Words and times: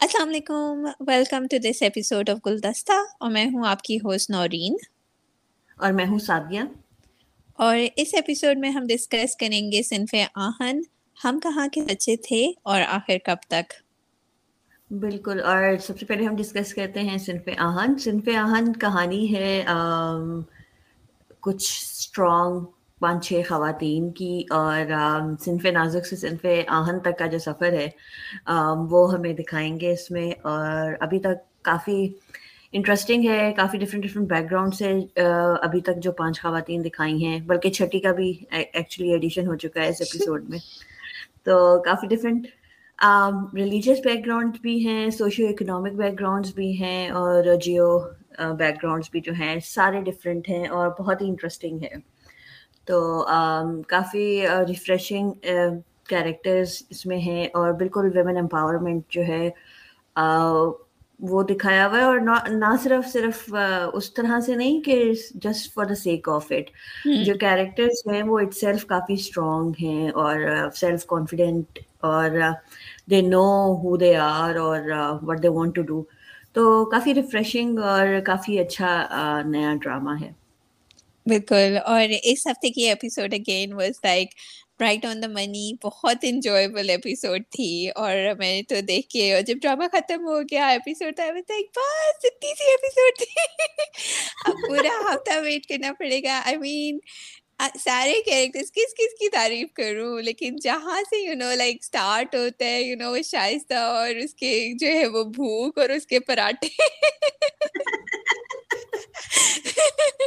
السلام 0.00 0.28
علیکم۔ 0.28 0.86
Welcome 1.00 1.46
to 1.46 1.56
this 1.58 1.82
episode 1.82 2.30
of 2.30 2.38
Guldasta 2.46 2.92
اور 3.20 3.30
میں 3.30 3.44
ہوں 3.46 3.66
آپ 3.66 3.82
کی 3.82 3.96
ہوسٹ 3.96 4.30
نورین۔ 4.30 4.76
اور 5.76 5.92
میں 5.92 6.06
ہوں 6.06 6.18
سادیہ۔ 6.18 6.60
اور 7.56 7.76
اس 7.96 8.08
ایپیسوڈ 8.12 8.58
میں 8.58 8.70
ہم 8.70 8.84
ڈسکس 8.88 9.36
کریں 9.36 9.72
گے 9.72 9.82
صنف 9.82 10.14
آہن۔ 10.34 10.80
ہم 11.24 11.40
کہاں 11.40 11.68
کے 11.68 11.80
بچے 11.82 12.16
تھے 12.16 12.52
اور 12.62 12.80
آخر 12.88 13.16
کب 13.24 13.36
تک؟ 13.48 13.72
بالکل۔ 14.92 15.40
اور 15.44 15.64
سب 15.86 16.00
سے 16.00 16.06
پہلے 16.06 16.24
ہم 16.26 16.36
ڈسکس 16.36 16.74
کرتے 16.74 17.00
ہیں 17.00 17.18
صنف 17.18 17.48
آہن۔ 17.58 17.98
صنف 17.98 18.28
آہن 18.36 18.72
کہانی 18.72 19.34
ہے 19.34 19.64
کچھ 21.40 21.94
اسٹرانگ 21.94 22.60
پانچ 23.00 23.26
چھ 23.26 23.40
خواتین 23.48 24.10
کی 24.12 24.42
اور 24.50 24.92
صنف 25.40 25.66
نازک 25.74 26.06
سے 26.06 26.16
صنف 26.16 26.46
آہن 26.68 26.98
تک 27.00 27.18
کا 27.18 27.26
جو 27.26 27.38
سفر 27.38 27.72
ہے 27.72 27.88
وہ 28.90 29.12
ہمیں 29.12 29.32
دکھائیں 29.34 29.78
گے 29.80 29.92
اس 29.92 30.10
میں 30.10 30.30
اور 30.44 30.92
ابھی 31.00 31.18
تک 31.20 31.46
کافی 31.64 32.06
انٹرسٹنگ 32.72 33.24
ہے، 33.24 33.52
کافی 33.56 33.78
ڈفرینٹ 33.78 34.04
ڈفرینٹ 34.04 34.28
بیک 34.28 34.50
گراؤنڈ 34.50 34.74
سے 34.74 34.92
ابھی 35.62 35.80
تک 35.80 36.02
جو 36.02 36.12
پانچ 36.12 36.40
خواتین 36.42 36.84
دکھائی 36.84 37.24
ہیں، 37.24 37.38
بلکہ 37.46 37.70
چھٹی 37.70 38.00
کا 38.00 38.12
بھی 38.12 38.32
ایکچولی 38.50 39.10
ایڈیشن 39.12 39.46
ہو 39.48 39.56
چکا 39.56 39.80
ہے 39.82 39.88
اس 39.88 40.00
ایپیسوڈ 40.00 40.48
میں۔ 40.50 40.58
تو 41.44 41.56
کافی 41.82 42.06
ڈفرینٹ 42.06 42.46
ریلیجیس 43.54 43.98
بیک 44.04 44.24
گراؤنڈ 44.26 44.56
بھی 44.62 44.76
ہیں 44.86 45.08
سوشیو 45.10 45.48
اکنامک 45.48 45.92
بیک 45.96 46.18
گراؤنڈس 46.20 46.54
بھی 46.54 46.70
ہیں 46.80 47.08
اور 47.10 47.54
جیو 47.62 47.98
بیک 48.58 48.82
گراؤنڈس 48.82 49.10
بھی 49.12 49.20
جو 49.20 49.32
ہیں، 49.38 49.58
سارے 49.64 50.00
ڈفرینٹ 50.02 50.48
ہیں 50.48 50.66
اور 50.68 50.88
بہت 50.98 51.22
ہی 51.22 51.28
انٹرسٹنگ 51.28 51.82
ہے 51.82 51.94
تو 52.88 53.00
کافی 53.88 54.46
ریفریشنگ 54.68 55.30
کیریکٹرز 56.08 56.82
اس 56.90 57.06
میں 57.06 57.18
ہیں 57.18 57.46
اور 57.54 57.72
بالکل 57.72 58.10
ویمن 58.14 58.36
امپاورمنٹ 58.36 59.02
جو 59.08 59.22
ہے 59.22 59.48
وہ 61.20 61.42
دکھایا 61.42 61.86
ہوا 61.86 61.98
ہے 61.98 62.02
اور 62.02 62.18
نہ 62.50 62.74
صرف 62.82 63.08
صرف 63.12 63.54
اس 63.92 64.12
طرح 64.14 64.40
سے 64.40 64.54
نہیں 64.54 64.80
کہ 64.80 65.12
just 65.34 65.74
for 65.74 65.84
the 65.84 65.94
sake 65.94 66.28
of 66.28 66.46
it 66.50 66.70
جو 67.24 67.34
کیریکٹرز 67.40 68.06
ہیں 68.06 68.22
وہ 68.22 68.38
اٹ 68.38 68.54
سیلف 68.54 68.86
کافی 68.86 69.14
اسٹرانگ 69.14 69.72
ہیں 69.80 70.10
اور 70.10 70.40
سیلف 70.76 71.06
کانفیڈینٹ 71.06 71.78
اور 72.00 72.30
they 73.10 73.20
know 73.20 73.46
who 73.74 73.96
they 73.96 74.16
are 74.16 74.56
اور 74.56 74.80
what 75.22 75.42
they 75.42 75.48
want 75.48 75.74
to 75.74 75.82
do 75.82 76.02
تو 76.52 76.84
کافی 76.84 77.14
ریفریشنگ 77.14 77.78
اور 77.78 78.20
کافی 78.26 78.58
اچھا 78.58 79.42
نیا 79.46 79.74
ڈرامہ 79.82 80.20
ہے۔ 80.20 80.30
بالکل۔ 81.28 81.78
اور 81.84 82.02
اس 82.22 82.46
ہفتے 82.46 82.70
کی 82.70 82.88
episode 82.88 83.34
again 83.34 83.72
was 83.72 83.98
like 84.04 84.30
right 84.80 85.04
on 85.06 85.22
the 85.22 85.26
money 85.28 85.72
بہت 85.84 86.16
انجوائبل 86.22 86.90
ایپیسوڈ 86.90 87.42
تھی۔ 87.50 87.88
اور 87.96 88.14
میں 88.38 88.54
نے 88.54 88.62
تو 88.68 88.80
دیکھ 88.88 89.08
کے، 89.08 89.32
اور 89.34 89.42
جب 89.42 89.56
ڈرامہ 89.62 89.84
ختم 89.92 90.24
ہو 90.26 90.40
گیا 90.50 90.66
ایپیسوڈ 90.68 91.16
تھا 91.16 91.30
بس 91.32 91.50
اتنی 92.24 92.52
سی 92.58 92.70
ایپیسوڈ 92.70 93.18
تھی۔ 93.18 93.26
اب 94.46 94.54
پورا 94.68 94.98
ہفتہ 95.06 95.38
ویٹ 95.44 95.66
کرنا 95.66 95.92
پڑے 95.98 96.22
گا۔ 96.22 96.40
آئی 96.46 96.56
مین 96.56 96.98
سارے 97.84 98.20
کیریکٹرس 98.24 98.70
کس 98.72 98.94
کس 98.94 99.18
کی 99.18 99.28
تعریف 99.28 99.72
کروں؟ 99.74 100.20
لیکن 100.22 100.56
جہاں 100.62 101.00
سے 101.10 101.22
یو 101.22 101.34
نو 101.34 101.54
لائک 101.54 101.76
اسٹارٹ 101.80 102.34
ہوتا 102.34 102.64
ہے 102.64 102.80
یو 102.82 102.96
نو 102.96 103.10
وہ 103.12 103.22
شائستہ 103.24 103.74
اور 103.94 104.14
اس 104.24 104.34
کے 104.34 104.52
جو 104.80 104.88
ہے 104.88 105.06
وہ 105.06 105.24
بھوک 105.34 105.78
اور 105.78 105.88
اس 105.90 106.06
کے 106.06 106.20
پراٹھے۔ 106.20 106.68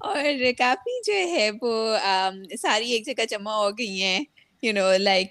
اور 0.00 0.24
کافی 0.58 1.00
جو 1.02 1.12
ہے 1.30 1.50
وہ 1.62 1.72
ساری 2.58 2.90
ایک 2.92 3.06
جگہ 3.06 3.24
جمع 3.30 3.52
ہو 3.54 3.70
گئی 3.78 4.02
ہیں۔ 4.02 4.20
یو 4.62 4.72
نو 4.72 4.86
لائک 4.98 5.30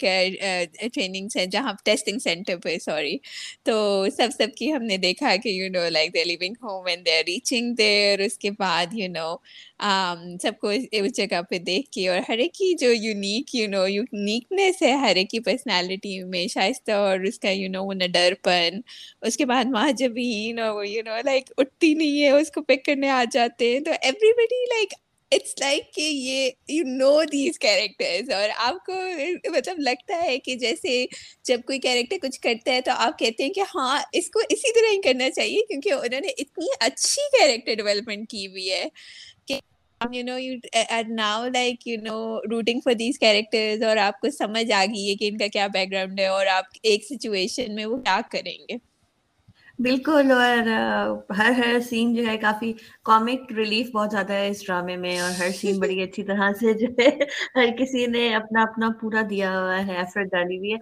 ٹریننگ 0.94 1.28
سے 1.28 1.46
جہاں 1.46 1.74
ٹیسٹنگ 1.84 2.20
سینٹر 2.20 2.58
پہ 2.64 2.78
سوری 2.86 3.18
تو 3.64 4.06
سب 4.18 4.28
سب 4.38 4.56
کی 4.58 4.72
ہم 4.74 4.84
نے 4.84 4.98
دیکھا 4.98 5.36
کہ 5.44 5.50
you 5.50 5.70
know 5.72 5.88
like 5.90 6.14
they 6.14 6.24
leaving 6.24 6.54
home 6.64 6.86
and 6.86 7.06
they 7.06 7.22
reaching 7.28 7.74
there 7.76 8.20
اس 8.20 8.38
کے 8.38 8.52
بعد 8.60 8.94
یو 8.94 9.08
نو 9.10 9.36
um, 9.84 10.38
سب 10.42 10.60
کو 10.62 10.70
اس 10.70 11.16
جگہ 11.18 11.42
پہ 11.50 11.58
دیکھ 11.60 11.90
کے 11.92 12.08
اور 12.10 12.20
ہر 12.30 12.38
ایک 12.38 12.54
کی 12.54 12.74
جو 12.80 12.92
یونیک 12.92 13.56
یو 13.56 13.68
نو 13.70 13.86
یونیکنیس 13.88 14.82
ہے، 14.82 14.92
ہر 14.96 15.16
ایک 15.16 15.30
کی 15.30 15.40
پرسنالٹی 15.40 16.24
میں 16.24 16.46
شائستہ 16.48 16.92
اور 16.92 17.20
اس 17.28 17.40
کا 17.40 17.50
یو 17.52 17.70
نو 17.72 17.84
وہ 17.86 17.94
نڈر 17.94 18.34
پن 18.44 18.80
اس 19.22 19.38
کے 19.38 19.46
بعد 19.46 19.66
وہاں 19.74 19.92
جب 19.98 20.18
نو 20.56 20.84
یو 20.84 21.02
نو 21.06 21.18
لائک 21.26 21.52
اٹھتی 21.58 21.94
نہیں 21.94 22.22
ہے، 22.24 22.30
اس 22.32 22.52
کو 22.52 22.62
پک 22.62 22.86
کرنے 22.86 23.10
آ 23.10 23.24
جاتے 23.32 23.72
ہیں. 23.74 23.80
تو 23.80 23.92
every 24.02 24.34
body 24.34 24.64
like 24.74 24.94
it's 25.32 25.54
like 25.60 25.92
کہ 25.94 26.02
یہ 26.02 26.50
یو 26.70 26.84
نو 26.88 27.24
دیز 27.32 27.58
کیریکٹرز 27.60 28.30
اور 28.32 28.50
آپ 28.58 28.86
کو 28.86 28.94
مطلب 29.52 29.80
لگتا 29.80 30.22
ہے 30.24 30.38
کہ 30.40 30.56
جیسے 30.56 31.06
جب 31.46 31.62
کوئی 31.66 31.80
کیریکٹر 31.80 32.18
کچھ 32.22 32.40
کرتا 32.42 32.74
ہے 32.74 32.82
تو 32.82 32.92
آپ 32.98 33.18
کہتے 33.20 33.44
ہیں 33.44 33.54
کہ 33.54 33.64
ہاں 33.76 33.98
اس 34.14 34.30
کو 34.30 34.40
اسی 34.50 34.74
طرح 34.74 34.92
ہی 34.92 35.02
کرنا 35.02 35.30
چاہیے 35.30 35.66
کیونکہ 35.68 35.94
انہوں 35.94 36.22
نے 36.22 36.30
اتنی 36.38 36.68
اچھی 36.80 37.30
کیریکٹر 37.32 37.74
ڈیولپمنٹ 37.76 38.30
کی 38.30 38.48
ہوئی 38.48 38.70
ہے 38.72 38.84
کہ 39.48 39.60
you 40.02 40.24
know 40.24 40.38
you 40.40 40.54
now 41.10 41.48
like 41.48 41.88
you 41.88 41.98
know 42.02 42.18
rooting 42.52 42.80
for 42.84 42.94
these 42.94 43.20
characters 43.20 43.84
اور 43.84 43.98
آپ 44.00 44.20
کو 44.20 44.30
سمجھ 44.30 44.72
آ 44.72 44.84
گئی 44.86 45.10
ہے 45.10 45.16
کہ 45.16 45.28
ان 45.28 45.38
کا 45.38 45.48
کیا 45.48 45.68
بیک 45.68 45.92
گراؤنڈ 45.92 46.20
ہے 46.20 46.28
اور 46.30 46.46
آپ 46.52 46.66
ایک 46.84 47.06
سچویشن 47.06 47.76
میں 47.76 47.86
وہ 47.86 47.98
کیا 48.00 48.20
کریں 48.32 48.58
گے۔ 48.60 48.78
بالکل 49.80 50.32
اور 50.32 50.68
ہر 51.38 51.52
ہر 51.58 51.80
سین 51.80 52.14
جو 52.14 52.26
ہے 52.28 52.38
کافی 52.38 52.72
کامک 53.04 53.52
ریلیف 53.54 53.90
بہت 53.94 54.12
زیادہ 54.12 54.34
ہے 54.34 54.48
اس 54.50 54.66
ڈرامے 54.68 54.96
میں 54.96 55.20
اور 55.20 55.32
ہر 55.40 55.52
سین 55.52 55.80
بڑی 55.82 56.02
اچھی 56.02 56.24
طرح 56.24 56.52
سے 56.60 56.74
جو 56.74 56.88
ہے 57.00 57.10
ہر 57.56 57.76
کسی 57.80 58.06
نے 58.06 58.34
اپنا 58.36 58.62
اپنا 58.62 58.90
پورا 59.02 59.22
دیا 59.30 59.52
ہوا 59.52 59.86
ہے 59.88 59.98
ایفرٹ 59.98 60.32
ڈالی 60.32 60.58
ہوئی 60.58 60.74
ہے 60.74 60.78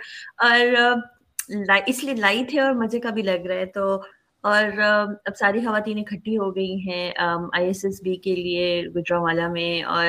اور 0.45 1.79
اس 1.87 2.03
لیے 2.03 2.13
لائٹ 2.13 2.53
ہے 2.53 2.59
اور 2.59 2.73
مزے 2.73 2.99
کا 2.99 3.09
بھی 3.09 3.21
لگ 3.21 3.45
رہا 3.45 3.55
ہے 3.55 3.65
تو 3.65 3.97
اور 4.45 4.79
اب 5.25 5.35
ساری 5.39 5.59
خواتین 5.65 5.99
اکٹھی 5.99 6.37
ہو 6.37 6.55
گئی 6.55 6.75
ہیں 6.81 7.11
آئی 7.19 7.65
ایس 7.67 7.83
ایس 7.85 8.01
بی 8.03 8.15
کے 8.25 8.35
لیے 8.35 8.65
گجرا 8.95 9.19
والا 9.21 9.47
میں، 9.53 9.81
اور 9.83 10.07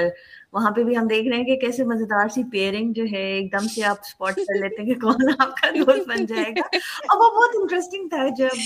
وہاں 0.52 0.70
پہ 0.70 0.82
بھی 0.84 0.96
ہم 0.96 1.06
دیکھ 1.06 1.28
رہے 1.28 1.36
ہیں 1.36 1.44
کہ 1.44 1.56
کیسے 1.60 1.84
مزیدار 1.84 2.28
سی 2.34 2.42
پیئرنگ 2.52 2.92
جو 2.92 3.04
ہے، 3.12 3.24
ایک 3.32 3.52
دم 3.52 3.66
سے 3.74 3.84
آپ 3.84 3.98
اسپاٹ 4.04 4.34
کر 4.36 4.58
لیتے 4.60 4.82
ہیں 4.82 4.88
کہ 4.88 5.00
کون 5.00 5.30
آپ 5.38 5.56
کا 5.56 5.70
دوست 5.76 6.08
بن 6.08 6.24
جائے 6.26 6.50
گا۔ 6.56 6.66
اور 6.66 7.16
وہ 7.20 7.30
بہت 7.36 7.56
انٹرسٹنگ 7.60 8.08
تھا 8.08 8.26
جب 8.38 8.56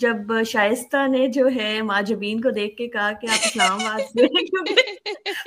جب 0.00 0.32
شائستہ 0.46 1.06
نے 1.08 1.26
جو 1.32 1.46
ہے 1.54 1.80
ماں 1.82 2.00
جبین 2.02 2.40
کو 2.40 2.50
دیکھ 2.50 2.76
کے 2.76 2.86
کہا 2.88 3.10
کہ 3.12 3.26
آپ 3.30 3.46
اسلام 3.46 3.80
آباد 3.80 4.00
سے 4.12 4.26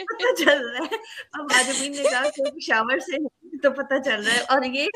پتہ 0.03 0.33
چل 0.35 0.65
رہا 0.67 0.85
ہے۔ 0.85 0.95
اور 0.95 1.43
ماں 1.43 1.63
جبین 1.63 1.91
نے 1.91 2.03
کہا 2.03 2.29
کہ 2.35 2.51
پشاور 2.51 2.99
سے 2.99 3.17
تو 3.63 3.71
پتہ 3.71 3.93
چل 4.05 4.23
رہا 4.23 4.33
ہے۔ 4.33 4.39
اور 4.47 4.61
یہ 4.63 4.87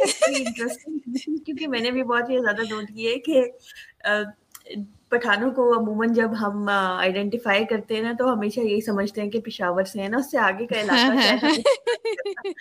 کیونکہ 1.45 1.67
میں 1.67 1.79
نے 1.79 1.91
بھی 1.91 2.03
بہت 2.03 2.29
ہی 2.29 2.37
زیادہ 2.39 2.61
نوٹ 2.69 2.87
کی 2.87 3.07
ہے 3.07 3.19
کہ 3.19 3.41
پٹھانوں 5.09 5.51
کو 5.51 5.73
عموماً 5.79 6.13
جب 6.13 6.29
ہم 6.41 6.69
آئیڈینٹیفائی 6.69 7.65
کرتے 7.65 7.95
ہیں 7.95 8.01
نا، 8.01 8.13
تو 8.19 8.33
ہمیشہ 8.33 8.59
یہی 8.59 8.81
سمجھتے 8.81 9.21
ہیں 9.21 9.29
کہ 9.29 9.39
پشاور 9.39 9.83
سے 9.83 10.01
ہے 10.01 10.07
نا، 10.07 10.17
اس 10.17 10.31
سے 10.31 10.37
آگے 10.37 10.67
کا 10.67 10.81
علاقہ 10.81 11.47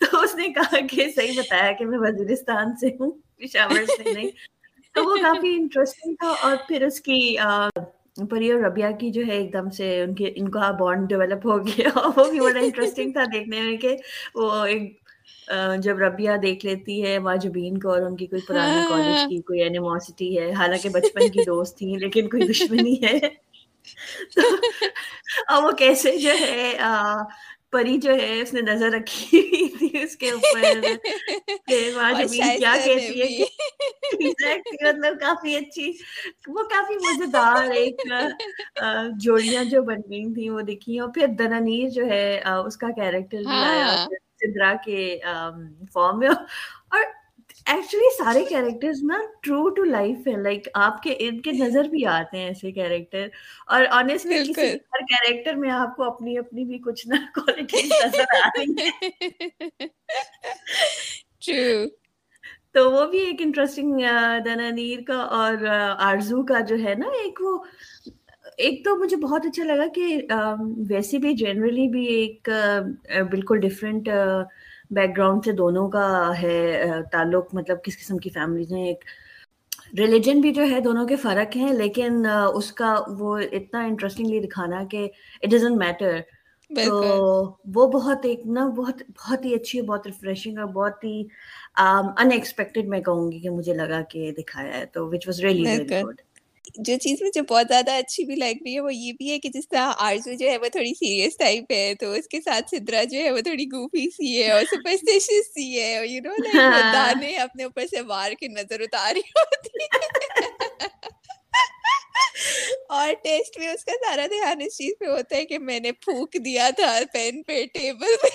تو 0.00 0.20
اس 0.20 0.34
نے 0.34 0.48
کہا 0.48 0.86
کہ، 0.90 1.10
صحیح 1.16 1.38
بتایا 1.38 1.72
کہ 1.72 1.86
میں 1.86 1.98
وزیرستان 1.98 2.76
سے 2.76 2.88
ہوں، 3.00 3.10
پشاور 3.36 3.84
سے 3.96 4.12
نہیں۔ 4.12 4.30
تو 4.94 5.04
وہ 5.04 5.16
کافی 5.16 5.56
انٹرسٹنگ 5.56 6.14
تھا 6.14 6.28
اور 6.42 6.56
پھر 6.68 6.82
اس 6.82 7.00
کی 7.00 7.36
پری 8.26 8.50
اور 8.52 8.60
ربیہ 8.60 8.90
کی 9.00 9.10
جو 9.10 9.22
ہے 9.26 9.36
ایک 9.36 9.52
دم 9.52 9.70
سے 9.70 10.00
ان 10.02 10.14
کے 10.14 10.32
ان 10.36 10.48
کا 10.48 10.70
بانڈ 10.70 11.08
ڈیولپ 11.08 11.46
ہو 11.46 11.58
گیا 11.58 11.88
وہ 12.16 12.30
بھی 12.30 12.40
بڑا 12.40 12.60
انٹرسٹنگ 12.60 13.12
تھا 13.12 13.24
دیکھنے 13.32 13.60
میں 13.60 13.76
کہ 13.76 13.96
وہ 14.34 14.64
ایک 14.64 14.92
جب 15.78 15.98
ربیہ 15.98 16.30
دیکھ 16.42 16.66
لیتی 16.66 17.02
ہے 17.04 17.18
واجبین 17.18 17.78
کو 17.78 17.90
اور 17.90 18.02
ان 18.02 18.16
کی 18.16 18.26
کوئی 18.26 18.42
پرانی 18.46 18.88
کالج 18.88 19.28
کی 19.28 19.40
کوئی 19.40 19.62
اینیموسٹی 19.62 20.38
ہے 20.38 20.50
حالانکہ 20.52 20.88
بچپن 20.88 21.28
کی 21.28 21.44
دوست 21.44 21.78
تھی 21.78 21.94
لیکن 21.96 22.28
کوئی 22.28 22.46
دشمنی 22.48 22.94
ہے 23.04 23.16
اور 25.46 25.62
وہ 25.62 25.70
کیسے 25.70 26.16
جو 26.18 26.30
ہے 26.40 26.72
پری 27.72 27.96
جو 27.98 28.14
ہے 28.14 28.40
اس 28.40 28.52
نے 28.54 28.60
نظر 28.60 28.90
رکھی 28.90 29.38
ہوئی 29.38 29.68
تھی 29.78 29.88
اس 30.02 30.16
کے 30.16 30.30
اوپر 30.30 30.80
کیا 31.66 32.74
کہتی 32.84 33.20
ہے 33.22 33.46
مطلب 34.82 35.20
کافی 35.20 35.56
اچھی 35.56 35.92
وہ 36.48 36.62
کافی 36.62 36.94
مزیدار 36.96 37.70
ایک 37.70 38.00
جوڑیاں 39.20 39.64
جو 39.64 39.82
بن 39.82 40.00
گئی 40.10 40.24
تھیں 40.34 40.50
وہ 40.50 40.60
دیکھی 40.60 40.98
اور 40.98 41.08
پھر 41.14 41.26
دنانیر 41.38 41.88
جو 41.88 42.06
ہے 42.06 42.40
اس 42.66 42.76
کا 42.76 42.90
کیریکٹر 42.96 43.42
سندرا 44.40 44.72
کے 44.84 45.18
فارم 45.94 46.18
میں 46.18 46.28
اور 46.28 47.02
ایکچولی 47.68 48.10
سارے 48.16 48.42
کیریکٹرز 48.44 49.02
نا 49.04 49.18
ٹرو 49.42 49.68
ٹو 49.68 49.84
لائف 49.84 50.26
ہے 50.28 50.32
لائک 50.42 50.68
آپ 50.74 51.02
کے 51.02 51.12
ارد 51.20 51.42
کے 51.44 51.52
نظر 51.52 51.88
بھی 51.88 52.04
آتے 52.06 52.38
ہیں 52.38 52.46
ایسے 52.46 52.72
کیریکٹر 52.72 53.26
اور 53.66 53.84
آنےسٹلی 53.90 54.38
کسی 54.42 54.66
ہر 54.66 55.04
کیریکٹر 55.04 55.54
میں 55.54 55.70
آپ 55.70 55.96
کو 55.96 56.04
اپنی 56.04 56.38
اپنی 56.38 56.64
بھی 56.64 56.78
کچھ 56.78 57.06
نہ 57.08 57.14
کوالٹیز 57.34 57.92
نظر 58.04 58.36
آ 58.36 58.48
رہی 58.48 59.86
ٹرو 61.40 61.86
تو 62.72 62.90
وہ 62.90 63.04
بھی 63.06 63.18
ایک 63.18 63.40
انٹرسٹنگ 63.40 64.00
دنانیر 64.44 65.00
کا 65.06 65.18
اور 65.36 65.64
آرزو 65.98 66.42
کا 66.42 66.60
جو 66.60 66.76
ہے 66.84 66.94
نا 66.94 67.08
ایک 67.22 67.40
وہ 67.42 67.58
ایک 68.56 68.84
تو 68.84 68.96
مجھے 68.96 69.16
بہت 69.16 69.46
اچھا 69.46 69.64
لگا 69.64 69.86
کہ 69.94 70.16
ویسے 70.88 71.18
بھی 71.18 71.34
جنرلی 71.34 71.88
بھی 71.88 72.06
ایک 72.06 72.48
بالکل 73.30 73.60
ڈفرینٹ 73.60 74.08
بیک 74.90 75.16
گراؤنڈ 75.16 75.44
سے 75.44 75.52
دونوں 75.52 75.88
کا 75.88 76.08
ہے 76.42 76.84
تعلق 77.12 77.54
مطلب 77.54 77.82
کس 77.84 77.98
قسم 77.98 78.18
کی 78.18 78.30
فیملیز 78.30 78.72
ہیں 78.72 78.86
ایک 78.86 79.04
ریلیجن 79.98 80.40
بھی 80.40 80.52
جو 80.52 80.62
ہے 80.70 80.80
دونوں 80.80 81.06
کے 81.06 81.16
فرق 81.16 81.56
ہیں 81.56 81.72
لیکن 81.72 82.26
اس 82.54 82.72
کا 82.72 82.94
وہ 83.18 83.38
اتنا 83.52 83.80
انٹرسٹنگلی 83.80 84.40
دکھانا 84.40 84.82
کہ 84.90 85.08
اٹ 85.42 85.50
ڈزنٹ 85.50 85.78
میٹر 85.78 86.20
تو 86.70 86.96
وہ 87.74 87.86
بہت 87.90 88.24
ایک 88.24 88.40
نا 88.46 88.66
بہت 88.68 89.02
بہت 89.08 89.44
ہی 89.44 89.54
اچھی 89.54 89.80
بہت 89.82 90.06
ریفریشنگ 90.06 90.58
اور 90.58 90.66
بہت 90.66 91.04
ہی 91.04 91.22
ان 91.76 92.32
ایکسپیکٹڈ 92.32 92.88
میں 92.88 93.00
کہوں 93.00 93.30
گی 93.32 93.40
کہ 93.40 93.50
مجھے 93.50 93.74
لگا 93.74 94.00
کہ 94.10 94.30
دکھایا 94.38 94.76
ہے 94.78 94.84
تو 94.86 95.08
وچ 95.08 95.26
واز 95.28 95.40
ریئلی 95.40 95.76
گڈ 96.02 96.20
جو 96.76 96.96
چیز 96.98 97.22
مجھے 97.22 97.42
بہت 97.42 97.66
زیادہ 97.68 97.90
اچھی 97.92 98.24
بھی 98.24 98.34
لگ 98.36 98.62
رہی 98.64 98.74
ہے 98.74 98.80
وہ 98.80 98.94
یہ 98.94 99.12
بھی 99.12 99.30
ہے 99.30 99.38
کہ 99.38 99.48
جس 99.48 99.68
طرح 99.68 99.92
آرزو 99.98 100.32
جو 100.32 100.48
ہے 100.50 100.56
وہ 100.56 100.68
تھوڑی 100.68 100.94
سیریس 100.94 101.36
ٹائپ 101.36 101.72
ہے 101.72 101.94
تو 101.94 102.12
اس 102.12 102.28
کے 102.28 102.40
ساتھ 102.40 102.74
سدرا 102.74 103.02
جو 103.04 103.18
ہے 103.18 103.30
وہ 103.30 103.40
تھوڑی 103.40 103.64
گوفی 103.66 104.08
سی 104.10 104.42
ہے 104.42 104.50
اور 104.52 104.62
سپرسٹیشیس 104.70 105.52
سی 105.54 105.80
ہے 105.80 106.06
یو 106.06 106.20
نو 106.22 106.34
لائک 106.38 106.92
دانے 106.92 107.36
اپنے 107.36 107.64
اوپر 107.64 107.86
سے 107.86 108.00
وار 108.06 108.32
کے 108.32 108.48
نظر 108.48 108.80
اتاری 108.80 109.20
ہوتی 109.30 109.86
اور 112.88 113.12
ٹیسٹ 113.22 113.58
میں 113.58 113.68
اس 113.68 113.84
کا 113.84 113.92
سارا 114.04 114.26
دھیان 114.26 114.60
اس 114.60 114.76
چیز 114.78 114.92
پہ 115.00 115.06
ہوتا 115.06 115.36
ہے 115.36 115.44
کہ 115.44 115.58
میں 115.58 115.80
نے 115.80 115.92
پھونک 115.92 116.36
دیا 116.44 116.68
تھا 116.76 116.98
پین 117.12 117.42
پہ 117.42 117.64
ٹیبل 117.74 118.14
پہ۔ 118.22 118.28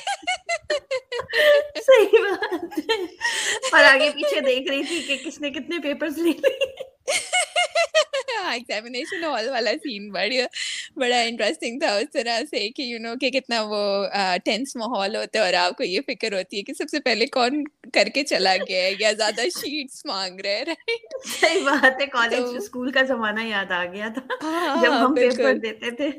صحیح 1.81 2.19
بات۔ 2.19 2.79
ہے 2.79 3.03
اور 3.71 3.83
آگے 3.83 4.09
پیچھے 4.09 4.39
دیکھ 4.39 4.69
رہی 4.71 4.83
تھی 4.83 5.01
کہ 5.07 5.17
کس 5.25 5.39
نے 5.41 5.49
کتنے 5.49 5.79
پیپرز 5.79 6.17
لے 6.17 6.31
لی 8.43 8.53
ایگزامینیشن 8.53 9.23
ہال 9.23 9.49
والا 9.49 9.71
سین 9.83 10.09
بڑا 10.11 10.45
بڑا 10.95 11.19
انٹرسٹنگ 11.21 11.79
تھا 11.79 11.93
اس 11.95 12.11
طرح 12.13 12.39
سے 12.51 12.67
کہ 12.69 12.81
یو 12.81 12.99
نو 12.99 13.13
کہ 13.21 13.29
کتنا 13.29 13.61
وہ 13.61 13.83
ٹینس 14.45 14.75
ماحول 14.75 15.15
ہوتا 15.15 15.39
ہے 15.39 15.43
اور 15.45 15.53
آپ 15.53 15.77
کو 15.77 15.83
یہ 15.83 16.01
فکر 16.07 16.33
ہوتی 16.33 16.57
ہے 16.57 16.63
کہ 16.63 16.73
سب 16.73 16.89
سے 16.91 16.99
پہلے 16.99 17.25
کون 17.31 17.63
کر 17.93 18.09
کے 18.13 18.23
چلا 18.23 18.55
گیا 18.67 18.83
ہے 18.83 18.91
یا 18.99 19.11
زیادہ 19.11 19.47
شیٹس 19.59 20.05
مانگ 20.05 20.39
رہے 20.39 20.63
رائٹ 20.63 21.17
صحیح 21.29 21.63
بات 21.65 22.01
ہے 22.01 22.05
کالج 22.07 22.55
اسکول 22.57 22.91
کا 22.91 23.03
زمانہ 23.07 23.47
یاد 23.47 23.71
آ 23.71 23.83
گیا 23.85 24.09
تھا 24.13 24.81
جب 24.83 24.91
ہم 24.91 25.15
پیپر 25.15 25.57
دیتے 25.57 25.91
تھے 25.91 26.09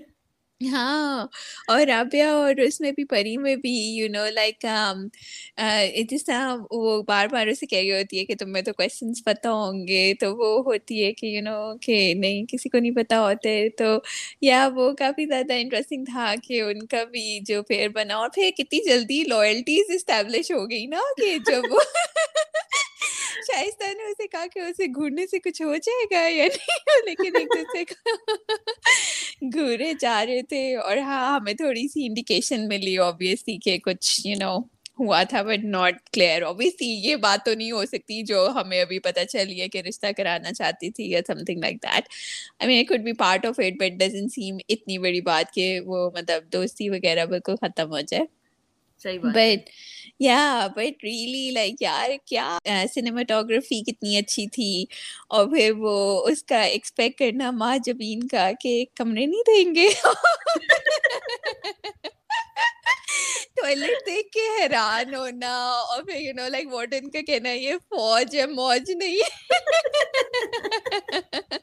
ہاں 0.61 1.27
اور 1.69 1.81
رابعہ 1.87 2.27
اور 2.29 2.56
اس 2.56 2.81
میں 2.81 2.91
بھی 2.93 3.05
پری 3.05 3.37
میں 3.37 3.55
بھی 3.56 3.73
یو 3.97 4.06
نو 4.11 4.25
لائک 4.31 4.67
جس 6.11 6.25
طرح 6.25 6.55
وہ 6.71 7.03
بار 7.03 7.27
بار 7.27 7.47
اسے 7.47 7.67
کہہ 7.67 7.79
رہی 7.79 7.93
ہوتی 7.93 8.19
ہے 8.19 8.25
کہ 8.25 8.35
تمہیں 8.39 8.62
تو 8.62 8.73
کوشچنس 8.73 9.23
پتہ 9.25 9.49
ہوں 9.49 9.87
گے 9.89 10.15
تو 10.21 10.35
وہ 10.37 10.62
ہوتی 10.67 11.05
ہے 11.05 11.12
کہ 11.12 11.27
یو 11.27 11.43
نو 11.43 11.56
کہ 11.77 12.15
نہیں 12.15 12.45
کسی 12.49 12.69
کو 12.69 12.79
نہیں 12.79 12.95
پتہ 12.95 13.15
ہوتے 13.15 13.69
تو 13.79 13.99
یا 14.41 14.69
وہ 14.75 14.93
کافی 14.93 15.27
زیادہ 15.27 15.53
انٹرسٹنگ 15.53 16.05
تھا 16.05 16.35
کہ 16.43 16.61
ان 16.61 16.87
کا 16.87 17.05
بھی 17.05 17.39
جو 17.41 17.62
پیئر 17.62 17.89
بنا 17.89 18.17
اور 18.17 18.29
پھر 18.35 18.50
کتنی 18.57 18.81
جلدی 18.89 19.23
لوئلٹیز 19.29 19.95
اسٹیبلش 19.95 20.50
ہو 20.50 20.71
گئی 20.71 20.87
نا 20.87 21.00
کہ 21.17 21.37
جب 21.47 21.62
وہ 21.71 21.81
شائستہ 23.43 23.93
نے 23.93 24.11
اسے 24.11 24.27
کہا 24.29 24.47
کہ 24.55 24.61
اسے 24.61 24.87
گھورنے 24.87 25.27
سے 25.27 25.39
کچھ 25.39 25.63
ہو 25.63 25.75
جائے 25.77 26.05
گا 26.11 26.27
یا 26.29 26.47
نہیں 26.47 27.05
لیکن 27.07 27.37
ایک 27.37 27.55
دوسرے 27.55 27.85
کا 27.85 28.15
گھورے 29.53 29.93
جا 30.01 30.25
رہے 30.27 30.43
تھے 30.43 30.77
اور 30.77 30.97
ہاں 31.05 31.35
ہمیں 31.37 31.55
تھوڑی 31.55 31.89
سی 31.89 32.07
انڈیکیشن 32.07 32.69
ملی 32.69 32.97
اوبیسلی 32.99 33.57
کہ 33.59 33.79
کچھ 33.79 34.21
یو 34.27 34.37
نو 34.41 34.57
ہوا 34.99 35.23
تھا 35.23 35.43
بٹ 35.43 35.65
ناٹ 35.65 35.95
کلیئر 36.11 36.43
اوبیسلی 36.43 36.89
یہ 37.09 37.17
بات 37.17 37.45
تو 37.45 37.55
نہیں 37.55 37.71
ہو 37.73 37.85
سکتی 37.85 38.23
جو 38.23 38.47
ہمیں 38.55 38.81
ابھی 38.81 38.99
پتہ 38.99 39.25
چلی 39.29 39.61
ہے 39.61 39.69
کہ 39.69 39.83
رشتہ 39.89 40.07
کرانا 40.17 40.53
چاہتی 40.53 40.91
تھی 40.91 41.11
یا 41.11 41.21
something 41.45 41.61
like 41.61 41.83
that 41.83 42.09
I 42.61 42.69
mean 42.69 42.85
could 42.85 43.01
be 43.01 43.13
part 43.13 43.47
of 43.47 43.59
it 43.59 43.81
but 43.81 43.99
doesn't 44.01 44.29
seem 44.29 44.57
اتنی 44.69 44.99
بڑی 44.99 45.21
بات 45.21 45.53
کہ 45.53 45.79
وہ 45.81 46.11
مطلب 46.11 46.53
دوستی 46.53 46.89
وغیرہ 46.91 47.27
بالکل 47.27 47.57
ختم 47.57 47.91
ہو 47.91 48.01
جائے 48.01 48.25
بٹ 49.19 49.69
یا 50.20 50.66
بٹ 50.76 51.05
ریئلی 51.05 51.50
لائک 51.50 51.82
یار 51.82 52.11
کیا 52.26 52.58
سنیماٹوگرافی 52.94 53.82
کتنی 53.82 54.16
اچھی 54.16 54.46
تھی 54.46 54.84
اور 55.28 55.46
پھر 55.46 55.72
وہ 55.78 55.96
اس 56.28 56.43
کا 56.44 56.61
ایکسپیکٹ 56.62 57.19
کرنا 57.19 57.50
ماں 57.50 57.76
جبین 57.84 58.26
کا 58.28 58.50
کہ 58.61 58.84
کمرے 58.94 59.26
نہیں 59.26 59.43
دیں 59.46 59.75
گے 59.75 59.88
ٹوائلٹ 63.56 64.06
دیکھ 64.06 64.33
کے 64.33 64.41
حیران 64.61 65.15
ہونا 65.15 65.81
اور 65.81 66.03
پھر 66.03 66.17
یو 66.17 66.33
نو 66.37 66.49
لائک 66.49 66.73
وارڈن 66.73 67.11
کا 67.11 67.21
کہنا 67.27 67.53
یہ 67.53 67.75
فوج 67.89 68.37
ہے، 68.37 68.47
موج 68.47 68.91
نہیں 68.91 69.51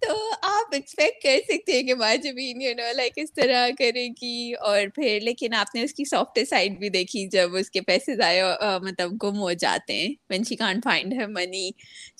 تو 0.00 0.30
آپ 0.42 0.64
ایکسپیکٹ 0.72 1.22
کر 1.22 1.38
سکتے 1.48 1.72
ہیں 1.72 1.82
کہ 1.82 1.94
ماجبین 1.94 2.62
یو 2.62 2.72
نو 2.76 2.82
لائک 2.96 3.12
اس 3.16 3.32
طرح 3.32 3.68
کرے 3.78 4.08
گی 4.22 4.52
اور 4.60 4.80
پھر، 4.94 5.20
لیکن 5.20 5.54
آپ 5.54 5.74
نے 5.74 5.82
اس 5.82 5.94
کی 5.94 6.04
سافٹ 6.04 6.38
سائڈ 6.50 6.78
بھی 6.78 6.88
دیکھی 6.88 7.26
جب 7.26 7.56
اس 7.56 7.70
کے 7.70 7.80
پیسے 7.80 8.16
ضائع 8.16 8.78
مطلب 8.82 9.12
گم 9.22 9.38
ہو 9.38 9.52
جاتے 9.52 9.92
ہیں۔ 9.92 10.14
وین 10.30 10.44
شی 10.44 10.56
کانٹ 10.56 10.84
فائنڈ 10.84 11.12
ہے 11.12 11.26
منی 11.26 11.70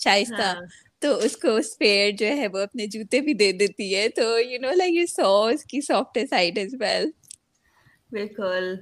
شائستہ۔ 0.05 0.43
ہاں۔ 0.43 0.88
تو 1.03 1.17
اس 1.17 1.37
کو 1.37 1.55
اس 1.57 1.79
پیئر 1.79 2.11
جو 2.19 2.27
ہے 2.27 2.47
وہ 2.47 2.59
اپنے 2.59 2.87
جوتے 2.87 3.21
بھی 3.21 3.35
دے 3.35 3.51
دیتی 3.53 3.95
ہے۔ 3.97 4.09
تو 4.09 4.23
you 4.41 4.59
know 4.61 4.71
like 4.77 4.93
you 4.93 5.07
so 5.09 5.45
اس 5.45 5.65
کی 5.65 5.81
سافٹ 5.81 6.19
سائڈ 6.31 6.59
از 6.59 6.75
ویل 6.81 7.11
بالکل۔ 8.13 8.75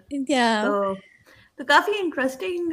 تو 1.58 1.64
کافی 1.64 1.92
انٹرسٹنگ 1.98 2.72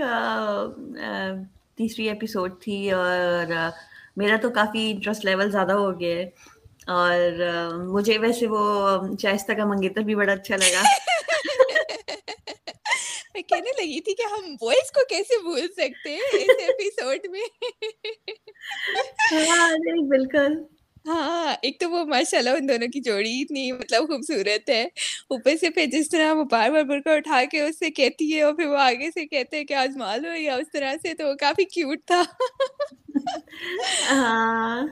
تیسری 1.77 2.07
ایپیسوڈ 2.09 2.61
تھی 2.61 2.91
اور 2.91 3.51
میرا 4.17 4.35
تو 4.41 4.49
کافی 4.49 4.91
انٹرسٹ 4.91 5.25
لیول 5.25 5.51
زیادہ 5.51 5.73
ہو 5.73 5.99
گیا 5.99 6.15
ہے۔ 6.17 6.25
اور 6.87 7.21
مجھے 7.87 8.17
ویسے 8.17 8.47
وہ 8.47 8.63
شائستہ 9.21 9.53
کا 9.53 9.65
منگیتر 9.65 10.01
بھی 10.01 10.15
بڑا 10.15 10.33
اچھا 10.33 10.55
لگا۔ 10.55 10.81
لگی 13.83 13.99
تھی 14.01 14.13
کہ 14.13 14.33
ہم 14.33 14.55
وائس 14.61 14.91
کو 14.91 15.05
کیسے 15.09 15.41
بھول 15.41 15.67
سکتے 15.77 16.09
ہیں 16.09 16.31
اس 16.33 16.49
ایپیسوڈ 16.59 17.29
میں؟ 17.31 17.47
ہاں 19.31 19.69
بالکل۔ 20.07 20.61
ہاں 21.07 21.55
ایک 21.61 21.79
تو 21.79 21.89
وہ 21.89 22.03
ماشاء 22.05 22.37
اللہ 22.37 22.49
ان 22.49 22.69
دونوں 22.69 22.87
کی 22.87 22.99
جوڑی 22.99 23.41
اتنی 23.41 23.71
مطلب 23.71 24.07
خوبصورت 24.07 24.69
ہے۔ 24.69 24.83
اوپر 25.27 25.55
سے 25.59 25.69
پھر 25.69 25.85
جس 25.85 26.09
طرح 26.09 26.33
وہ 26.33 26.43
بار 26.43 26.69
بار 26.69 26.83
برقع 26.83 27.09
اٹھا 27.09 27.43
کے 27.51 27.61
اس 27.61 27.79
سے 27.79 27.89
کہتی 27.91 28.35
ہے 28.35 28.41
اور 28.41 28.53
پھر 28.53 28.65
وہ 28.65 28.77
آگے 28.77 29.09
سے 29.11 29.25
کہتے 29.25 29.57
ہیں 29.57 29.63
کہ 29.63 29.73
آزما 29.73 30.15
لو 30.15 30.33
یا 30.33 30.55
اس 30.55 30.71
طرح 30.73 30.93
سے 31.01 31.13
تو 31.13 31.27
وہ 31.27 31.33
کافی 31.33 31.63
کیوٹ 31.63 31.99
تھا۔ 32.07 32.23
ہاں۔ 34.09 34.85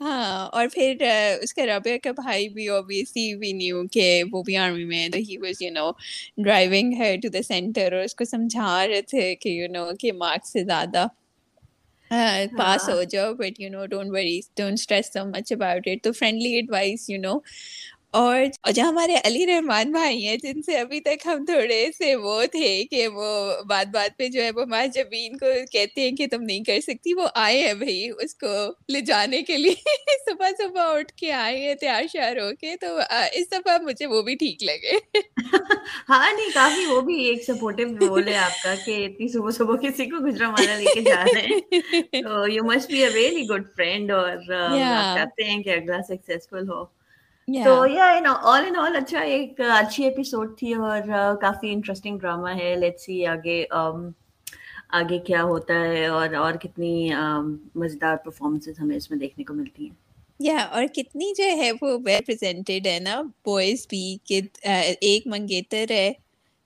ہاں 0.00 0.48
اور 0.52 0.66
پھر 0.72 1.02
اس 1.42 1.54
کے 1.54 1.66
رابع 1.66 1.96
کا 2.04 2.10
بھائی 2.12 2.48
بھی 2.48 2.68
اوبیسلی 2.68 3.34
بھی 3.34 3.52
نیو 3.52 3.82
کہ 3.92 4.22
وہ 4.32 4.42
بھی 4.42 4.56
آرمی 4.56 4.84
میں 4.84 5.08
تو 5.08 5.18
he 5.18 5.36
was 5.38 5.62
you 5.62 5.72
know 5.72 5.90
driving 6.38 6.92
ہے 6.98 7.16
ٹو 7.16 7.28
دا 7.28 7.42
سینٹر 7.42 7.92
اور 7.92 8.02
اس 8.02 8.14
کو 8.14 8.24
سمجھا 8.24 8.86
رہے 8.88 9.02
تھے 9.02 9.34
کہ 9.34 9.48
یو 9.48 9.68
نو 9.70 9.86
کہ 10.00 10.12
مارکس 10.14 10.52
سے 10.52 10.64
زیادہ 10.64 11.06
پاس 12.56 12.88
ہو 12.88 13.02
جاؤ 13.02 13.32
but 13.34 13.60
you 13.60 13.70
know 13.70 13.86
don't 13.86 14.10
worry 14.10 14.40
don't 14.56 14.72
stress 14.72 15.12
so 15.12 15.24
much 15.24 15.52
about 15.52 15.88
it 15.88 16.02
تو 16.02 16.12
فرینڈلی 16.12 16.54
ایڈوائس 16.54 17.08
یو 17.10 17.20
نو 17.20 17.38
اور 18.16 18.44
جو 18.72 18.82
ہمارے 18.82 19.14
علی 19.24 19.46
رحمان 19.46 19.90
بھائی 19.92 20.26
ہیں 20.26 20.36
جن 20.36 20.62
سے 20.62 20.76
ابھی 20.78 21.00
تک 21.00 21.26
ہم 21.26 21.44
تھوڑے 21.44 21.80
سے 21.98 22.14
وہ 22.16 22.44
تھے 22.52 22.68
کہ 22.84 23.06
وہ 23.08 23.26
بات 23.68 23.86
بات 23.86 24.16
پہ 24.18 24.28
جو 24.28 24.42
ہے 24.42 24.50
وہ 24.50 24.64
ماں 24.66 24.86
جبین 24.86 25.36
کو 25.38 25.46
کہتے 25.72 26.00
ہیں 26.00 26.16
کہ 26.16 26.26
تم 26.30 26.42
نہیں 26.42 26.64
کر 26.64 26.80
سکتی 26.80 27.14
وہ 27.14 27.26
آئے 27.34 27.60
ہیں 27.66 27.74
بھائی 27.74 28.08
اس 28.18 28.34
کو 28.34 28.52
لے 28.88 29.00
جانے 29.00 29.42
کے 29.42 29.56
لیے۔ 29.56 29.74
صبح 30.28 30.50
صبح 30.58 30.94
اٹھ 30.94 31.12
کے 31.12 31.32
آئے 31.32 31.60
ہیں 31.60 31.74
تیار 31.74 32.02
شیار 32.12 32.36
ہو 32.36 32.50
کے 32.60 32.74
تو 32.80 32.96
اس 33.32 33.50
دفعہ 33.52 33.76
مجھے 33.82 34.06
وہ 34.06 34.22
بھی 34.22 34.34
ٹھیک 34.36 34.62
لگے۔ 34.62 34.96
ہاں 36.08 36.32
نہیں 36.32 36.50
کافی 36.54 36.84
وہ 36.84 37.00
بھی 37.00 37.22
ایک 37.24 37.44
سپورٹو 37.44 37.82
رول 38.00 38.28
ہے 38.28 38.36
آپ 38.38 38.62
کا 38.62 38.74
کہ 38.84 39.04
اتنی 39.04 39.28
صبح 39.28 39.50
صبح 39.50 39.76
کسی 39.76 40.06
کو 40.06 40.24
گجرا 40.26 40.50
مانا 40.50 40.78
لے 40.78 40.94
کے 40.94 41.00
جا 41.02 41.22
رہے 41.24 41.42
ہیں۔ 41.42 41.60
تو 42.22 42.46
you 42.48 42.64
must 42.64 42.90
be 42.90 43.02
a 43.04 43.08
very 43.14 43.48
good 43.48 43.64
friend 43.76 44.10
اور 44.12 44.36
چاہتے 44.46 45.44
ہیں 45.44 45.62
کہ 45.62 45.70
اگلا 45.70 46.02
سکسیزفل 46.08 46.68
ہو۔ 46.68 46.84
تو 47.48 47.74
یا 47.86 48.04
آل 48.44 48.64
ان 48.66 48.76
آل 48.76 48.96
اچھا 48.96 49.20
ایک 49.20 49.60
اچھی 49.72 50.04
ایپیسوڈ 50.04 50.56
تھی 50.58 50.72
اور 50.74 51.00
کافی 51.40 51.72
انٹرسٹنگ 51.72 52.18
ڈراما 52.18 52.54
ہے. 52.56 52.74
لیٹ 52.76 53.00
سی 53.00 53.24
آگے 53.26 53.64
آگے 54.92 55.18
کیا 55.26 55.42
ہوتا 55.42 55.74
ہے 55.80 56.06
اور 56.06 56.34
اور 56.34 56.54
کتنی 56.62 57.10
مزیدار 57.74 58.16
پرفارمنسز 58.24 58.80
ہمیں 58.80 58.96
اس 58.96 59.10
میں 59.10 59.18
دیکھنے 59.18 59.44
کو 59.44 59.54
ملتی 59.54 59.84
ہیں. 59.84 59.94
یا 60.40 60.56
اور 60.70 60.84
کتنی 60.94 61.32
جو 61.34 61.44
ہے 61.56 61.70
وہ 61.72 61.96
ویل 62.04 62.24
پریزنٹیڈ 62.26 62.86
ہے 62.86 62.98
نا. 63.00 63.20
بوائز 63.44 63.86
بھی 63.90 64.16
کہ 64.24 64.40
ایک 64.62 65.26
منگیتر 65.26 65.90
ہے 65.90 66.10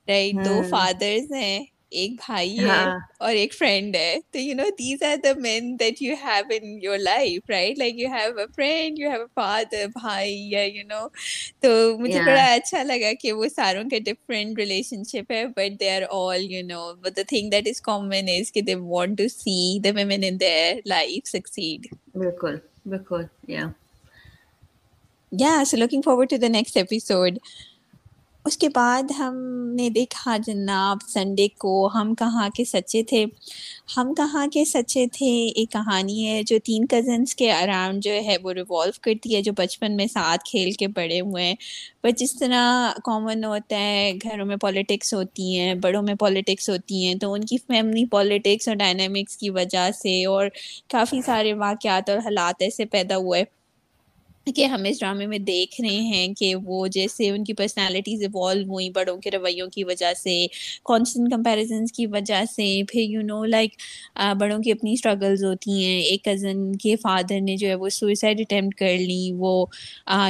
رائٹ 0.09 0.45
دو 0.45 0.61
فادرز 0.71 1.33
ہیں. 1.33 1.65
ایک 1.93 2.13
بھائی 2.27 2.57
ہے 2.59 2.83
اور 3.19 3.35
ایک 3.35 3.55
فرینڈ 3.55 3.97
ہے 3.97 4.17
تو 4.31 4.39
you 4.39 4.55
know 4.55 4.69
these 4.79 5.03
are 5.03 5.17
the 5.25 5.33
men 5.39 5.75
that 5.81 6.03
you 6.03 6.15
have 6.23 6.45
in 6.51 6.79
your 6.83 6.99
life 6.99 7.51
right 7.51 7.79
like 7.79 7.99
you 7.99 8.09
have 8.09 8.39
a 8.39 8.47
friend 8.57 8.99
you 8.99 9.11
have 9.11 9.21
a 9.21 9.27
father 9.35 9.87
بھائی 9.95 10.37
یا 10.51 10.63
یو 10.65 10.83
نو 10.89 11.07
تو 11.61 11.71
مجھے 11.99 12.21
بڑا 12.21 12.45
اچھا 12.45 12.83
لگا 12.83 13.13
کہ 13.21 13.33
وہ 13.33 13.49
ساروں 13.57 13.85
کے 13.91 13.99
ڈفرینٹ 14.01 14.59
ریلیشن 14.59 15.05
شپ 15.05 15.33
ہے 15.33 15.45
but 15.47 15.81
they 15.81 15.91
are 15.91 16.03
all 16.11 16.51
you 16.53 16.65
know 16.67 16.93
but 16.95 17.17
the 17.17 17.23
thing 17.29 17.51
that 17.51 17.69
is 17.69 17.81
common 17.81 18.29
is 18.39 18.53
کہ 18.53 18.61
they 18.61 18.75
want 18.75 19.19
to 19.19 19.29
see 19.29 19.79
the 19.79 19.91
women 19.95 20.25
in 20.25 20.41
their 20.41 20.81
life 20.87 21.29
succeed 21.29 21.87
بالکل 22.15 22.57
بالکل 22.87 23.23
yeah 23.49 23.67
yeah 25.33 25.63
so 25.67 25.77
looking 25.77 26.03
forward 26.03 26.31
to 26.31 26.37
the 26.37 26.49
next 26.49 26.77
episode 26.77 27.39
اس 28.45 28.57
کے 28.59 28.69
بعد 28.69 29.11
ہم 29.19 29.35
نے 29.77 29.89
دیکھا 29.91 30.37
جناب 30.47 30.97
Sunday 31.09 31.49
کو 31.59 31.91
ہم 31.95 32.15
کہاں 32.15 32.49
کے 32.57 32.65
سچے 32.65 33.03
تھے۔ 33.03 33.25
ہم 33.97 34.15
کہاں 34.15 34.47
کے 34.47 34.65
سچے 34.65 35.07
تھے؟ 35.13 35.49
ایک 35.57 35.71
کہانی 35.71 36.27
ہے 36.27 36.43
جو 36.43 36.59
تین 36.65 36.87
کزنس 36.87 37.35
کے 37.35 37.53
اراؤنڈ 37.53 38.03
جو 38.05 38.13
ہے 38.13 38.37
وہ 38.43 38.53
ریوالو 38.53 38.93
کرتی 39.03 39.37
ہے، 39.37 39.43
جو 39.43 39.53
بچپن 39.53 39.97
میں 39.97 40.07
ساتھ 40.07 40.41
کھیل 40.51 40.73
کے 40.73 40.89
بڑے 40.89 41.21
ہوئے 41.21 41.45
ہیں۔ 41.45 41.55
پر 42.03 42.11
جس 42.11 42.39
طرح 42.39 42.93
کامن 43.05 43.45
ہوتا 43.45 43.79
ہے، 43.79 44.13
گھروں 44.23 44.47
میں 44.47 44.57
پولیٹکس 44.57 45.15
ہوتی 45.15 45.59
ہیں، 45.59 45.75
بڑوں 45.75 46.03
میں 46.03 46.15
پولیٹکس 46.15 46.71
ہوتی 46.71 47.07
ہیں، 47.07 47.15
تو 47.15 47.33
ان 47.33 47.45
کی 47.45 47.57
فیملی 47.59 48.05
پولیٹکس 48.05 48.69
اور 48.69 48.77
ڈائنامکس 48.77 49.37
کی 49.37 49.51
وجہ 49.51 49.91
سے 50.03 50.25
اور 50.25 50.47
کافی 50.89 51.21
سارے 51.27 51.53
واقعات 51.53 52.11
اور 52.11 52.19
حالات 52.19 52.63
ایسے 52.63 52.85
پیدا 52.85 53.17
ہوئے۔ 53.17 53.60
کہ 54.47 54.65
ہم 54.65 54.83
اس 54.87 54.99
ڈرامے 55.01 55.27
میں 55.27 55.39
دیکھ 55.39 55.81
رہے 55.81 55.97
ہیں 56.03 56.27
کہ 56.35 56.55
وہ 56.65 56.87
جیسے 56.93 57.29
ان 57.31 57.43
کی 57.45 57.53
پرسنالٹیز 57.55 58.23
ایوالو 58.23 58.63
ہوئی 58.69 58.89
بڑوں 58.91 59.17
کے 59.17 59.31
رویوں 59.31 59.67
کی 59.71 59.85
وجہ 59.85 60.13
سے 60.23 60.35
کانسٹنٹ 60.85 61.31
کمپیریزنس 61.31 61.93
کی 61.93 62.07
وجہ 62.07 62.43
سے، 62.57 62.83
پھر 62.89 63.01
یو 63.01 63.21
نو 63.23 63.45
لائک 63.45 63.77
بڑوں 64.39 64.59
کی 64.63 64.73
اپنی 64.73 64.93
اسٹرگلز 64.93 65.45
ہوتی 65.45 65.85
ہیں۔ 65.85 66.01
ایک 66.01 66.25
کزن 66.25 66.73
کے 66.83 66.95
فادر 67.03 67.41
نے 67.41 67.57
جو 67.57 67.69
ہے 67.69 67.75
وہ 67.75 67.89
سوئسائڈ 67.89 68.41
اٹیمپٹ 68.41 68.79
کر 68.79 68.97
لی، 68.99 69.31
وہ 69.39 69.65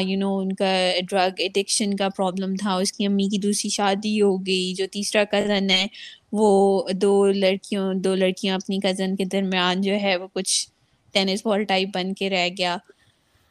یو 0.00 0.18
نو 0.18 0.36
ان 0.38 0.52
کا 0.52 0.72
ڈرگ 1.10 1.40
ایڈکشن 1.40 1.96
کا 1.96 2.08
پرابلم 2.16 2.54
تھا۔ 2.60 2.74
اس 2.74 2.92
کی 2.92 3.06
امی 3.06 3.28
کی 3.28 3.38
دوسری 3.38 3.70
شادی 3.70 4.20
ہو 4.20 4.36
گئی، 4.46 4.72
جو 4.74 4.86
تیسرا 4.92 5.24
کزن 5.32 5.70
ہے، 5.70 5.86
وہ 6.32 6.48
دو 7.02 7.14
لڑکیوں، 7.32 7.92
دو 8.04 8.14
لڑکیاں 8.14 8.54
اپنی 8.54 8.78
کزن 8.82 9.16
کے 9.16 9.24
درمیان 9.32 9.80
جو 9.82 9.94
ہے 10.02 10.16
وہ 10.16 10.26
کچھ 10.32 10.68
ٹینس 11.14 11.46
بال 11.46 11.64
ٹائپ 11.64 11.88
بن 11.94 12.12
کے 12.14 12.30
رہ 12.30 12.48
گیا۔ 12.58 12.76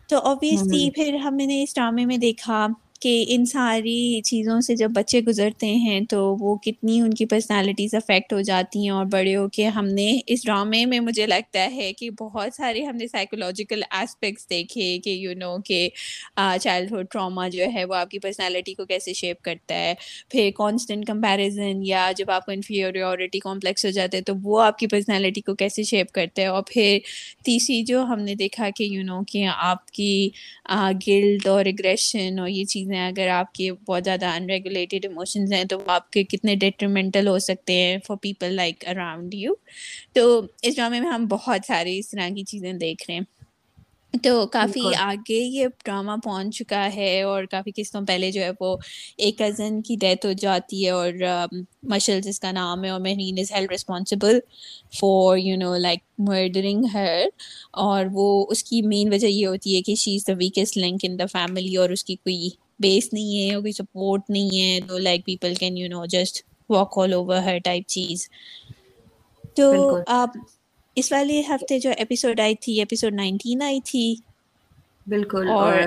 تو 0.10 0.18
اوبیسلی 0.18 0.90
پھر 0.96 1.16
ہم 1.16 1.36
نے 1.36 1.64
اس 1.64 1.76
ڈرامے 1.76 2.06
میں 2.06 2.18
دیکھا۔ 2.18 2.68
کہ 3.02 3.12
ان 3.30 3.46
ساری 3.46 4.00
چیزوں 4.24 4.60
سے 4.62 4.76
جب 4.76 4.90
بچے 4.92 5.20
گزرتے 5.22 5.68
ہیں 5.78 6.00
تو 6.10 6.20
وہ 6.38 6.56
کتنی 6.58 7.00
ان 7.02 7.14
کی 7.14 7.26
پرسنالٹیز 7.26 7.96
افیکٹ 7.96 8.34
ہو 8.34 8.42
جاتی 8.42 8.80
ہیں 8.80 8.90
اور 8.90 9.06
بڑے 9.12 9.36
ہو 9.36 9.48
کے 9.50 9.68
ہم 9.70 9.86
نے 9.90 10.08
اس 10.28 10.46
ڈرامے 10.46 10.86
میں 10.86 11.00
مجھے 11.00 11.26
لگتا 11.28 11.68
ہے 11.72 11.92
کہ 11.94 12.10
بہت 12.20 12.54
سارے 12.54 12.84
ہم 12.84 12.96
نے 12.96 13.08
سائیکولوجیکل 13.08 13.82
اسپیکٹس 13.94 14.50
دیکھے 14.50 14.98
کہ 15.04 15.10
یو 15.12 15.34
نو 15.38 15.56
کہ 15.62 15.88
چائلڈہڈ 16.62 17.06
ٹراما 17.12 17.48
جو 17.50 17.66
ہے 17.76 17.86
وہ 17.86 17.96
آپ 17.96 18.10
کی 18.10 18.20
پرسنالٹی 18.20 18.74
کو 18.74 18.86
کیسے 18.86 19.14
شیپ 19.14 19.42
کرتا 19.44 19.76
ہے۔ 19.76 19.94
پھر 20.32 20.50
کانسٹنٹ 20.56 21.06
کمپیریزن 21.08 21.82
یا 21.84 22.12
جب 22.18 22.32
آپ 22.32 22.46
کو 22.46 22.52
انفیوریورٹی 22.52 23.40
کمپلیکس 23.42 23.86
ہو 23.86 23.92
جاتے 23.92 24.18
ہیں 24.18 24.24
تو 24.24 24.34
وہ 24.44 24.62
آپ 24.62 24.78
کی 24.80 24.88
پرسنالٹی 24.88 25.42
کو 25.42 25.56
کیسے 25.56 25.84
شیپ 25.86 26.12
کرتا 26.14 26.42
ہے۔ 26.42 26.48
اور 26.48 26.64
پھر 26.68 26.98
تیسری 27.46 27.82
جو 27.84 28.04
ہم 28.04 28.20
نے 28.22 28.36
دیکھا 28.36 28.70
کہ 28.76 28.84
یو 28.86 29.04
نو 29.04 29.22
کہ 29.28 29.46
آپ 29.58 29.90
کی 29.92 30.30
گلڈ 31.08 31.48
اور 31.48 31.66
اگریشن 31.66 32.40
اور 32.40 32.48
یہ 32.50 32.66
چیز 32.66 32.89
چیزیں 32.90 33.08
اگر 33.08 33.28
آپ 33.28 33.54
کے 33.54 33.72
بہت 33.74 34.04
زیادہ 34.04 34.26
ان 34.26 34.50
ریگولیٹڈ 34.50 35.06
ایموشنز 35.06 35.54
ہیں 35.54 35.64
تو 35.64 35.80
وہ 35.80 35.92
آپ 35.92 36.12
کے 36.12 36.24
کتنے 36.24 36.56
ڈیٹرمنٹل 36.56 37.28
ہو 37.28 37.40
سکتے 37.40 37.74
ہیں 37.74 37.98
for 38.08 38.16
people 38.16 38.54
like 38.54 38.84
around 38.88 39.34
you 39.34 39.54
تو 40.14 40.42
اس 40.62 40.76
ڈرامے 40.76 41.00
میں 41.00 41.10
ہم 41.10 41.26
بہت 41.26 41.66
ساری 41.68 42.00
اس 42.00 42.10
طرح 42.10 42.30
کی 42.30 42.44
چیزیں 42.44 42.74
دیکھ 42.74 43.04
رہے 43.08 43.18
ہیں۔ 43.18 43.39
تو 44.14 44.46
کافی 44.48 44.82
آگے 44.98 45.36
یہ 45.36 45.68
ڈرامہ 45.86 46.12
پہنچ 46.24 46.56
چکا 46.56 46.88
ہے 46.96 47.22
اور 47.24 47.44
کافی 47.46 47.72
قسطوں 47.76 48.02
پہلے 48.08 48.32
جو 48.32 48.42
ہے 48.42 48.50
وہ 48.60 48.76
ایک 49.18 49.38
کزن 49.38 49.82
کی 49.82 49.96
ڈیتھ 49.96 50.26
ہو 50.26 50.32
جاتی 50.38 50.86
ہے 50.86 50.90
اور 50.92 51.12
مشل 51.90 52.22
جس 52.22 52.40
کا 52.40 52.52
نام 52.52 52.84
ہے 52.84 52.90
اور 52.90 53.00
Mehreen 53.00 53.40
is 53.40 53.52
held 53.52 53.72
responsible 53.72 54.40
for 54.94 55.38
you 55.38 55.58
know 55.58 55.76
like 55.78 56.00
murdering 56.22 56.86
her 56.94 57.24
اور 57.84 58.06
وہ 58.14 58.26
اس 58.50 58.64
کی 58.64 58.82
مین 58.84 59.12
وجہ 59.12 59.28
یہ 59.28 59.46
ہوتی 59.48 59.76
ہے 59.76 59.82
کہ 59.82 59.96
she 59.96 60.16
is 60.16 60.28
the 60.28 60.34
ویکسٹ 60.38 60.78
link 60.78 61.00
in 61.04 61.18
the 61.20 61.26
family 61.32 61.76
اور 61.76 61.90
اس 61.90 62.04
کی 62.04 62.16
کوئی 62.18 62.50
بیس 62.80 63.12
نہیں 63.14 63.40
ہے 63.42 63.56
کوئی 63.56 63.72
سپورٹ 63.74 64.30
نہیں 64.30 64.60
ہے 64.60 64.80
تو 64.88 64.98
like 65.00 65.26
people 65.26 65.54
can 65.56 65.78
you 65.78 65.88
know 65.90 66.06
just 66.10 66.42
walk 66.70 66.98
all 66.98 67.14
over 67.14 67.38
her 67.42 67.58
type 67.60 67.88
چیز۔ 67.90 68.28
تو 69.56 69.68
آپ 70.14 70.38
اس 71.00 71.12
والے 71.12 71.42
ہفتے 71.50 71.80
جو 71.80 71.90
ایپیسوڈ 71.98 72.40
آئی 72.40 72.56
تھی 72.62 72.80
ایپیسوڈ 72.80 73.14
نائنٹین 73.16 73.62
آئی 73.64 73.80
تھی۔ 73.86 74.06
بالکل 75.08 75.48
اور 75.50 75.84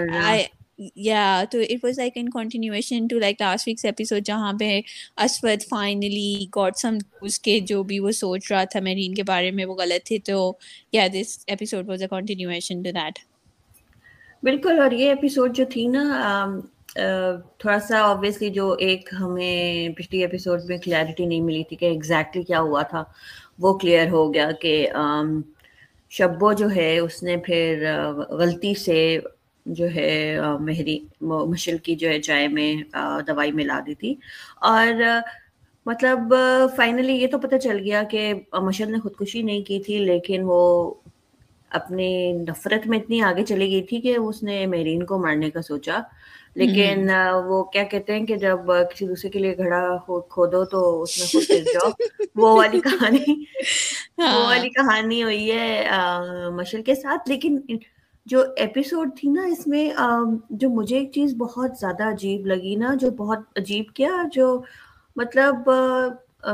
یا 0.97 1.23
تو 1.51 1.59
it 1.61 1.85
was 1.85 1.99
like 1.99 2.13
in 2.17 2.29
continuation 2.31 3.07
to 3.07 3.19
like 3.19 3.41
last 3.41 3.69
week's 3.69 3.85
episode 3.85 4.23
جہاں 4.27 4.53
پہ 4.61 4.81
اسود 5.25 5.63
فائنلی 5.69 6.25
گاٹ 6.57 6.79
سم 6.79 6.97
اس 7.23 7.39
کے 7.41 7.59
جو 7.67 7.83
بھی 7.85 7.99
وہ 8.01 8.11
سوچ 8.15 8.51
رہا 8.53 8.65
تھا 8.73 8.81
میرین 8.83 9.15
کے 9.15 9.23
بارے 9.25 9.51
میں 9.51 9.65
وہ 9.65 9.75
غلط 9.77 10.07
تھے۔ 10.07 10.19
تو 10.23 10.53
yeah 10.93 11.07
this 11.13 11.39
episode 11.47 11.89
was 11.89 12.03
a 12.03 12.09
continuation 12.11 12.83
to 12.83 12.91
that 12.93 13.19
بالکل 14.43 14.81
اور 14.81 14.91
یہ 14.93 15.09
ایپیسوڈ 15.09 15.55
جو 15.57 15.65
تھی 15.71 15.87
نا 15.89 16.03
تھوڑا 17.59 17.79
سا 17.81 18.01
آبویسلی 18.03 18.49
جو 18.51 18.71
ایک 18.81 19.09
ہمیں 19.21 19.55
پچھلی 19.97 20.21
ایپیسوڈ 20.23 20.65
میں 20.65 20.79
کلیئرٹی 20.79 21.25
نہیں 21.25 21.41
ملی 21.43 21.63
تھی 21.65 21.77
کہ 21.77 21.87
ایگزیکٹلی 21.87 22.43
کیا 22.43 22.61
ہوا 22.61 22.83
تھا۔ 22.85 23.03
وہ 23.59 23.73
کلیئر 23.79 24.09
ہو 24.11 24.33
گیا 24.35 24.51
کہ 24.61 24.75
شبو 26.11 26.53
جو 26.53 26.69
ہے، 26.77 26.99
اس 26.99 27.23
نے 27.23 27.37
پھر 27.37 27.87
غلطی 28.31 28.75
سے 28.75 29.19
جو 29.67 29.87
ہے 29.95 30.39
مہری 30.61 30.99
مشل 31.21 31.79
کی 31.79 31.95
جو 31.97 32.09
ہے 32.09 32.21
چائے 32.21 32.49
میں 32.49 32.75
دوائی 33.29 33.53
ملا 33.53 33.81
دی 33.87 33.95
تھی۔ 33.95 34.15
اور 34.61 35.03
مطلب 35.87 36.35
فائنلی 36.77 37.13
یہ 37.13 37.27
تو 37.27 37.39
پتہ 37.39 37.57
چل 37.57 37.79
گیا 37.79 38.03
کہ 38.11 38.33
مشل 38.63 38.93
نے 38.93 38.99
خودکشی 39.01 39.43
نہیں 39.43 39.63
کی 39.63 39.81
تھی، 39.81 39.99
لیکن 39.99 40.43
وہ 40.45 40.61
اپنی 41.71 42.33
نفرت 42.33 42.87
میں 42.87 42.99
اتنی 42.99 43.21
آگے 43.23 43.45
چلی 43.45 43.71
گئی 43.71 43.83
تھی 43.83 44.01
کہ 44.01 44.17
اس 44.17 44.43
نے 44.43 44.65
مہرین 44.67 45.05
کو 45.07 45.19
مارنے 45.19 45.51
کا 45.51 45.63
سوچا۔ 45.63 46.01
لیکن 46.57 47.09
وہ 47.47 47.63
کیا 47.65 47.83
کہتے 47.85 48.13
ہیں 48.13 48.25
کہ 48.27 48.37
جب 48.37 48.59
کسی 48.91 49.07
دوسرے 49.07 49.31
کے 49.31 49.39
لیے 49.39 49.57
گھڑا 49.57 49.81
کھودو 50.29 50.65
تو 50.65 51.03
اس 51.03 51.19
میں 51.19 51.27
خود 51.29 51.51
گر 51.51 51.63
جاؤ۔ 51.73 51.91
وہ 52.37 52.55
والی 52.57 52.81
کہانی 52.81 53.35
وہ 54.19 54.25
ہاں۔ 54.25 54.45
والی 54.45 54.69
کہانی 54.71 55.23
ہوئی 55.23 55.51
ہے 55.53 55.89
مشل 56.51 56.83
کے 56.83 56.95
ساتھ۔ 56.95 57.29
لیکن 57.29 57.59
جو 58.27 58.43
ایپیسوڈ 58.57 59.11
تھی 59.17 59.29
نا 59.29 59.45
اس 59.45 59.67
میں 59.67 59.89
جو 60.53 60.69
مجھے 60.71 60.99
ایک 60.99 61.11
چیز 61.13 61.35
بہت 61.37 61.79
زیادہ 61.81 62.09
عجیب 62.09 62.47
لگی 62.47 62.75
نا 62.77 62.95
جو 63.01 63.11
بہت 63.11 63.59
عجیب 63.59 63.93
کیا 63.95 64.11
جو 64.33 64.47
مطلب 65.17 65.71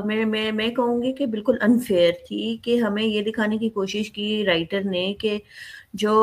میں 0.04 0.24
میں 0.26 0.50
میں 0.52 0.68
کہوں 0.68 1.02
گی 1.02 1.12
کہ 1.12 1.26
بالکل 1.26 1.56
انفیئر 1.60 2.12
تھی 2.26 2.56
کہ 2.62 2.78
ہمیں 2.80 3.02
یہ 3.02 3.22
دکھانے 3.22 3.58
کی 3.58 3.68
کوشش 3.70 4.10
کی 4.10 4.44
رائٹر 4.46 4.82
نے 4.84 5.12
کہ 5.20 5.38
جو 5.94 6.14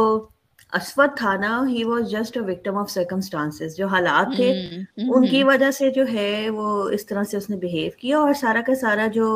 اسود 0.76 1.18
تھا 1.18 1.36
نا 1.36 1.60
ہی 1.70 1.84
was 1.84 2.10
just 2.12 2.38
a 2.38 2.44
victim 2.44 2.78
of 2.78 2.90
circumstances 2.92 3.76
جو 3.78 3.88
حالات 3.88 4.36
تھے 4.36 4.52
ان 4.98 5.26
کی 5.28 5.44
وجہ 5.44 5.72
سے 5.72 5.90
جو 5.92 6.04
ہے 6.14 6.50
وہ 6.50 6.68
اس 6.90 7.06
طرح 7.06 7.24
سے 7.24 7.38
اس 7.38 7.50
نے 7.50 7.58
بہیو 7.58 7.92
کیا 8.00 8.18
اور 8.20 8.34
سارا 8.34 8.62
کا 8.68 8.76
سارا 8.76 9.08
جو 9.14 9.28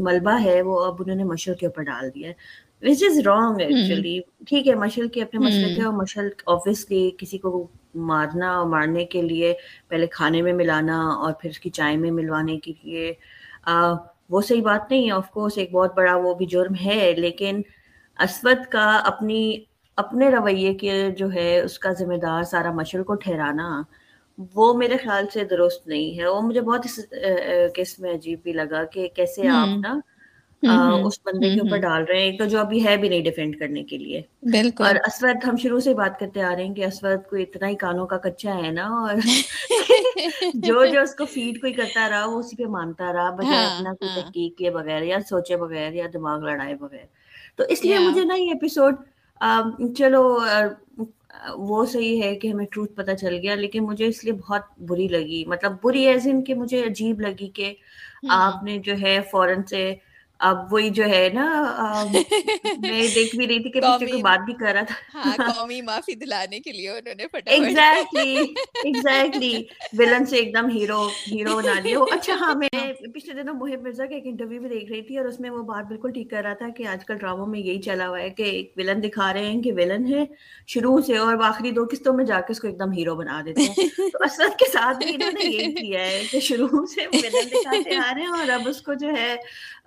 ملبہ 0.00 0.40
ہے 0.42 0.60
وہ 0.62 0.84
اب 0.84 1.00
انہوں 1.00 1.16
نے 1.16 1.24
مشل 1.24 1.54
کے 1.54 1.66
اوپر 1.66 1.82
ڈال 1.82 2.08
دیا 2.14 2.32
وچ 2.82 3.02
از 3.04 3.18
رانگ 3.26 3.60
ایکچولی 3.60 4.18
ٹھیک 4.46 4.68
ہے 4.68 4.74
مشل 4.74 5.08
کے 5.08 5.22
اپنے 5.22 5.40
مسئلے 5.40 5.74
تھے 5.74 5.82
اور 5.84 5.92
مشل 5.94 6.28
آبویسلی 6.46 7.10
کسی 7.18 7.38
کو 7.38 7.66
مارنا 8.10 8.54
اور 8.56 8.66
مارنے 8.66 9.04
کے 9.04 9.22
لیے 9.22 9.52
پہلے 9.88 10.06
کھانے 10.06 10.42
میں 10.42 10.52
ملانا 10.52 11.00
اور 11.14 11.32
پھر 11.32 11.50
اس 11.50 11.58
کی 11.60 11.70
چائے 11.70 11.96
میں 11.96 12.10
ملوانے 12.10 12.58
کے 12.58 12.72
لیے 12.84 13.12
وہ 14.30 14.40
صحیح 14.40 14.62
بات 14.62 14.90
نہیں 14.90 15.06
ہے 15.06 15.12
آف 15.12 15.30
کورس 15.30 15.58
ایک 15.58 15.72
بہت 15.72 15.96
بڑا 15.96 16.14
وہ 16.16 16.34
بھی 16.34 16.46
جرم 16.46 16.74
ہے 16.84 17.12
لیکن 17.16 17.60
اسود 18.20 18.64
کا 18.66 19.00
اپنی 19.04 19.42
اپنے 19.98 20.28
رویے 20.30 20.74
کے 20.74 21.10
جو 21.18 21.32
ہے 21.32 21.60
اس 21.60 21.78
کا 21.78 21.92
ذمہ 21.92 22.16
دار 22.16 22.42
سارا 22.42 22.70
مشل 22.72 23.02
کو 23.02 23.14
ٹھہرانا 23.14 23.82
وہ 24.54 24.72
میرے 24.74 24.96
خیال 24.96 25.26
سے 25.32 25.44
درست 25.44 25.86
نہیں 25.88 26.18
ہے۔ 26.18 26.26
وہ 26.26 26.40
مجھے 26.42 26.60
بہت 26.60 26.86
اس 26.86 26.98
کیس 27.74 27.98
میں 27.98 28.12
عجیب 28.12 28.42
بھی 28.42 28.52
لگا 28.52 28.84
کہ 28.84 29.08
کیسے 29.14 29.48
آپ 29.48 29.68
نا 29.80 29.98
اس 31.04 31.18
بندے 31.24 31.48
کے 31.48 31.60
اوپر 31.60 31.76
ڈال 31.76 32.04
رہے 32.04 32.18
ہیں 32.18 32.24
ایک 32.24 32.38
تو 32.38 32.44
جو 32.44 32.58
ابھی 32.60 32.84
ہے 32.86 32.96
بھی 32.96 33.08
نہیں 33.08 33.22
ڈیفینڈ 33.24 33.58
کرنے 33.58 33.82
کے 33.82 33.98
لیے۔ 33.98 34.20
اور 34.84 34.94
اسود 35.06 35.44
ہم 35.44 35.56
شروع 35.56 35.80
سے 35.80 35.94
بات 35.94 36.18
کرتے 36.20 36.42
آ 36.42 36.54
رہے 36.56 36.64
ہیں 36.64 36.74
کہ 36.74 36.84
اسود 36.84 37.26
کو 37.30 37.36
اتنا 37.36 37.68
ہی 37.68 37.74
کانوں 37.76 38.06
کا 38.06 38.16
کچا 38.18 38.54
ہے 38.56 38.70
نا 38.70 38.86
اور 39.00 39.14
جو 40.54 40.84
جو 40.84 41.00
اس 41.00 41.14
کو 41.14 41.24
فیڈ 41.24 41.60
کوئی 41.60 41.72
کرتا 41.72 42.08
رہا 42.08 42.24
وہ 42.24 42.38
اسی 42.38 42.56
پہ 42.56 42.64
مانتا 42.70 43.12
رہا 43.12 43.30
بجائے 43.30 43.64
ہاں، 43.64 43.76
اپنا 43.76 43.92
کوئی 43.94 44.10
ہاں۔ 44.10 44.20
تحقیق 44.20 44.58
کے 44.58 44.70
بغیر 44.70 45.02
یا 45.02 45.18
سوچے 45.28 45.56
بغیر 45.56 45.92
یا 45.92 46.06
دماغ 46.12 46.44
لڑائے 46.44 46.74
بغیر۔ 46.74 47.06
تو 47.60 47.64
اس 47.68 47.84
لیے 47.84 47.98
مجھے 47.98 48.24
نا 48.24 48.34
یہ 48.34 48.48
ایپیسوڈ 48.48 48.94
چلو 49.96 50.22
وہ 51.56 51.84
صحیح 51.86 52.22
ہے 52.22 52.34
کہ 52.36 52.48
ہمیں 52.48 52.64
ٹروتھ 52.66 52.92
پتہ 52.92 53.10
چل 53.10 53.38
گیا 53.42 53.54
لیکن 53.54 53.84
مجھے 53.84 54.06
اس 54.06 54.24
لیے 54.24 54.32
بہت 54.32 54.62
بری 54.78 55.08
لگی۔ 55.08 55.44
مطلب 55.46 55.72
بری 55.82 56.06
ایز 56.06 56.26
ان 56.26 56.44
کہ 56.44 56.54
مجھے 56.54 56.82
عجیب 56.84 57.20
لگی 57.20 57.48
کہ 57.48 57.74
آپ 58.28 58.62
نے 58.64 58.78
جو 58.78 58.94
ہے 59.02 59.20
فوراً 59.30 59.62
سے 59.62 59.94
اب 60.40 60.72
وہی 60.72 60.90
جو 60.90 61.04
ہے 61.04 61.28
نا 61.34 61.46
میں 62.80 63.06
دیکھ 63.08 63.36
بھی 63.36 63.46
رہی 63.46 63.62
تھی 63.62 63.70
کہ 63.70 63.80
پیچھے 63.80 64.06
کوئی 64.06 64.22
بات 64.22 64.44
بھی 64.44 64.54
کر 64.54 64.72
رہا 64.72 64.82
تھا۔ 64.82 64.94
ہاں 65.14 65.36
قومی 65.56 65.80
معافی 65.82 66.14
دلانے 66.16 66.60
کے 66.60 66.72
لیے 66.72 66.90
انہوں 66.90 67.14
نے 67.14 67.24
ایگزیکٹلی 67.46 68.34
ایگزیکٹلی 68.82 69.52
ولن 69.98 70.24
سے 70.26 70.36
ایک 70.36 70.54
دم 70.54 70.68
ہیرو 70.70 71.00
ہیرو 71.26 71.56
بنا 71.56 71.78
لیا 71.80 71.98
اچھا 72.10 72.34
ہاں 72.40 72.54
میں 72.54 72.68
پچھلے 73.14 73.34
دنوں 73.34 73.54
محب 73.54 73.82
مرزا 73.82 74.06
کا 74.06 74.14
ایک 74.14 74.26
انٹرویو 74.26 74.60
بھی 74.60 74.68
دیکھ 74.68 74.90
رہی 74.90 75.02
تھی 75.02 75.18
اور 75.18 75.26
اس 75.26 75.40
میں 75.40 75.50
وہ 75.50 75.62
بات 75.64 75.84
بالکل 75.84 76.12
ٹھیک 76.12 76.30
کر 76.30 76.42
رہا 76.42 76.54
تھا 76.54 76.68
کہ 76.76 76.86
آج 76.86 77.04
کل 77.04 77.18
ڈراموں 77.18 77.46
میں 77.46 77.60
یہی 77.60 77.80
چلا 77.82 78.08
ہوا 78.08 78.20
ہے 78.20 78.30
کہ 78.30 78.42
ایک 78.50 78.72
ولن 78.76 79.02
دکھا 79.02 79.32
رہے 79.32 79.48
ہیں 79.48 79.60
کہ 79.62 79.72
ولن 79.72 80.06
ہے 80.06 80.24
شروع 80.68 81.00
سے 81.00 81.16
اور 81.18 81.42
آخری 81.44 81.70
دو 81.70 81.86
قسطوں 81.90 82.12
میں 82.12 82.24
جا 82.24 82.40
کے 82.40 82.52
اس 82.52 82.60
کو 82.60 82.66
ایک 82.66 82.78
دم 82.78 82.92
ہیرو 82.92 83.14
بنا 83.14 83.40
دیتے 83.46 83.62
ہیں۔ 83.62 83.74
تو 84.12 84.18
اسد 84.24 84.58
کے 84.58 84.70
ساتھ 84.72 84.98
بھی 84.98 85.14
انہوں 85.14 85.32
نے 85.32 85.44
یہی 85.46 85.72
کیا 85.74 86.00
ہے 86.02 86.22
کہ 86.30 86.40
شروع 86.40 86.84
سے 86.86 87.06
ولن 87.14 87.50
دکھاتے 87.52 87.94
آ 87.96 88.12
رہے 88.14 88.22
ہیں 88.22 88.28
اور 88.30 88.48
اب 88.50 88.68
اس 88.68 88.80
کو 88.82 88.94
جو 88.94 89.08
ہے 89.08 89.34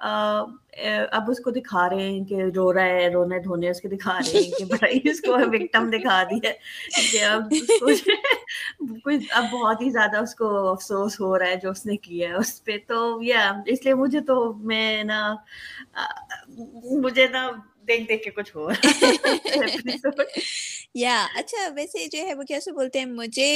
اب 0.04 1.30
اس 1.32 1.40
کو 1.40 1.52
دکھا 1.52 1.88
رہے 1.90 2.10
ہیں 2.10 2.24
کہ 2.26 2.42
رو 2.56 2.72
رہا 2.74 2.86
ہے، 2.86 3.08
رونے 3.10 3.40
دھونے 3.40 3.70
اس 3.70 3.82
کے 3.82 3.88
دکھا 3.90 4.18
رہے 4.18 4.40
ہیں 4.40 4.52
کہ 4.58 4.66
بھائی 4.66 5.00
اس 5.10 5.22
کو 5.22 5.34
وکٹم 5.34 5.90
دکھا 5.90 6.22
دیا 6.32 6.52
کہ 7.12 7.24
اب 7.26 7.54
کچھ 7.82 8.10
اب 9.32 9.44
بہت 9.52 9.82
ہی 9.82 9.90
زیادہ 9.90 10.18
اس 10.24 10.36
کو 10.36 10.48
افسوس 10.72 11.20
ہو 11.20 11.38
رہا 11.40 11.48
ہے 11.48 11.56
جو 11.64 11.70
اس 11.70 11.86
نے 11.86 11.98
کیا 11.98 12.30
ہے، 12.30 12.34
اس 12.36 12.64
پہ 12.66 12.78
تو 12.88 13.20
یا 13.24 13.52
اس 13.66 13.86
لیے 13.86 13.94
مجھے 13.94 14.22
تو 14.28 14.54
میں 14.72 15.04
نا 15.04 15.36
مجھے 17.04 17.28
نا 17.28 17.50
دیکھ 17.88 18.08
دیکھ 18.08 18.24
کے 18.24 18.30
کچھ 18.32 18.56
ہو 18.56 18.68
یا 20.96 21.16
اچھا 21.36 21.68
ویسے 21.76 22.06
جو 22.08 22.20
ہے 22.20 22.34
وہ 22.34 22.44
کیسے 22.44 22.72
بولتے 22.72 23.00
ہیں 23.00 23.06
مجھے 23.06 23.48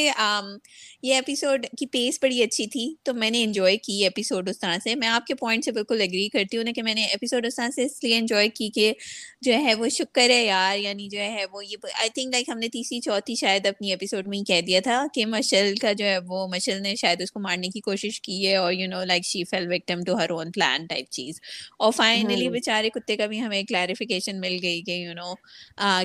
یہ 1.02 1.14
ایپیسوڈ 1.14 1.66
کی 1.78 1.86
پیس 1.86 2.20
بڑی 2.22 2.42
اچھی 2.44 2.66
تھی 2.68 2.94
تو 3.04 3.14
میں 3.14 3.30
نے 3.32 3.44
انجوائے 3.44 3.78
کی 3.78 4.04
ایپیسوڈ 4.04 4.50
اس 4.50 4.60
طرح 4.60 4.78
سے 4.84 4.96
میں 4.96 5.08
آپ 5.08 5.26
کے 5.28 5.36
پوائنٹ 5.36 5.66
سے 5.66 5.72
بالکل 5.72 6.02
اگری 6.02 6.28
کرتی 6.30 6.58
ہوں 6.58 6.74
کہ 6.74 6.84
میں 6.84 6.94
نے 6.94 7.06
ایپیسوڈ 7.06 7.46
اس 7.46 7.56
طرح 7.56 7.70
سے 7.70 7.84
اس 7.84 8.04
لیے 8.04 8.18
انجوائے 8.18 8.50
کی 8.50 8.70
کہ 8.70 8.94
جو 9.42 9.54
ہے 9.54 9.74
وہ 9.74 9.90
شکر 9.90 10.30
ہے 10.30 10.44
یار 10.44 10.78
یعنی 10.78 11.08
جو 11.10 11.20
ہے 11.20 11.46
وہ 11.52 11.66
یہ 11.66 11.88
آئی 12.00 12.10
تھنک 12.10 12.32
لائک 12.32 12.50
ہم 12.50 12.60
نے 12.60 12.70
تیسری 12.70 13.00
چوتھی 13.00 13.36
شاید 13.36 13.66
اپنی 13.66 13.92
ایپیسوڈ 13.92 14.28
میں 14.28 14.38
ہی 14.38 14.44
کہہ 14.44 14.62
دیا 14.62 14.80
تھا 14.80 15.06
کہ 15.14 15.26
مشل 15.26 15.76
کا 15.76 15.92
جو 15.94 16.06
ہے 16.06 16.18
وہ 16.18 16.48
مشل 16.48 16.82
نے 16.82 16.96
شاید 16.96 17.22
اس 17.22 17.32
کو 17.32 17.40
مارنے 17.40 17.68
کی 17.68 17.82
کوشش 17.82 18.22
کی 18.22 18.48
ہے 18.48 18.56
اور 18.56 18.74
you 18.74 18.88
know 18.90 19.04
like 19.04 19.26
she 19.26 19.44
fell 19.44 19.72
victim 19.74 20.04
to 20.04 20.18
her 20.18 20.30
own 20.30 20.52
plan 20.52 20.86
type 20.86 21.10
چیز 21.10 21.40
اور 21.80 21.92
فائنلی 21.92 22.50
بیچارے 22.50 22.90
کتے 22.90 23.18
کا 23.18 23.26
بھی 23.26 23.42
ہمیں 23.42 23.62
کلیریفیکیشن 23.64 24.17
مل 24.26 24.58
گئی 24.62 24.82
کہ 24.82 24.92
یو 24.92 25.14
نو 25.14 25.34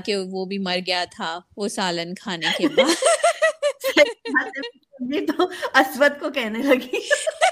کہ 0.05 0.17
وہ 0.17 0.45
بھی 0.45 0.59
مر 0.59 0.79
گیا 0.87 1.05
تھا 1.11 1.41
وہ 1.57 1.69
سالن 1.69 2.15
کھانے 2.15 2.47
کے 2.59 2.69
بعد۔ 2.69 3.05
تو 5.29 5.51
اسود 5.75 6.21
کو 6.21 6.31
کہنے 6.31 6.59
لگی۔ 6.63 6.99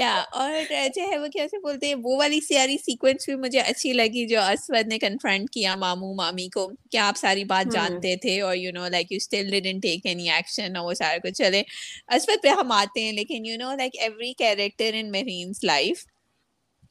یا 0.00 0.22
اور 0.32 0.52
جو 0.96 1.10
ہے 1.12 1.18
وہ 1.18 1.26
کیسے 1.26 1.58
بولتے 1.58 1.86
ہیں 1.86 1.94
وہ 1.94 2.16
والی 2.16 2.40
سیاری 2.40 2.76
سیکوینس 2.76 3.28
بھی 3.28 3.34
مجھے 3.34 3.60
اچھی 3.60 3.92
لگی 3.92 4.26
جو 4.26 4.40
اسود 4.40 4.88
نے 4.88 4.98
کنفرنٹ 4.98 5.50
کیا 5.50 5.76
مامو 5.76 6.14
مامی 6.14 6.48
کو۔ 6.48 6.70
کہ 6.90 6.96
آپ 6.96 7.16
ساری 7.16 7.44
بات 7.44 7.72
جانتے 7.72 8.16
تھے 8.16 8.40
اور 8.40 8.56
you 8.56 8.72
know 8.72 8.88
like 8.88 9.12
you 9.12 9.16
still 9.16 9.60
didn't 9.60 9.82
take 9.82 10.06
any 10.06 10.30
action 10.30 10.76
اور 10.76 10.86
وہ 10.86 10.94
سارا 10.94 11.18
کچھ۔ 11.18 11.34
چلے 11.34 11.62
اسود 12.08 12.42
پہ 12.42 12.48
ہم 12.48 12.72
آتے 12.72 13.04
ہیں 13.04 13.12
لیکن 13.12 13.46
you 13.46 13.56
know 13.58 13.74
like 13.76 13.98
every 13.98 14.32
character 14.34 14.90
in 14.94 15.10
Mehreen's 15.10 15.64
life 15.64 16.06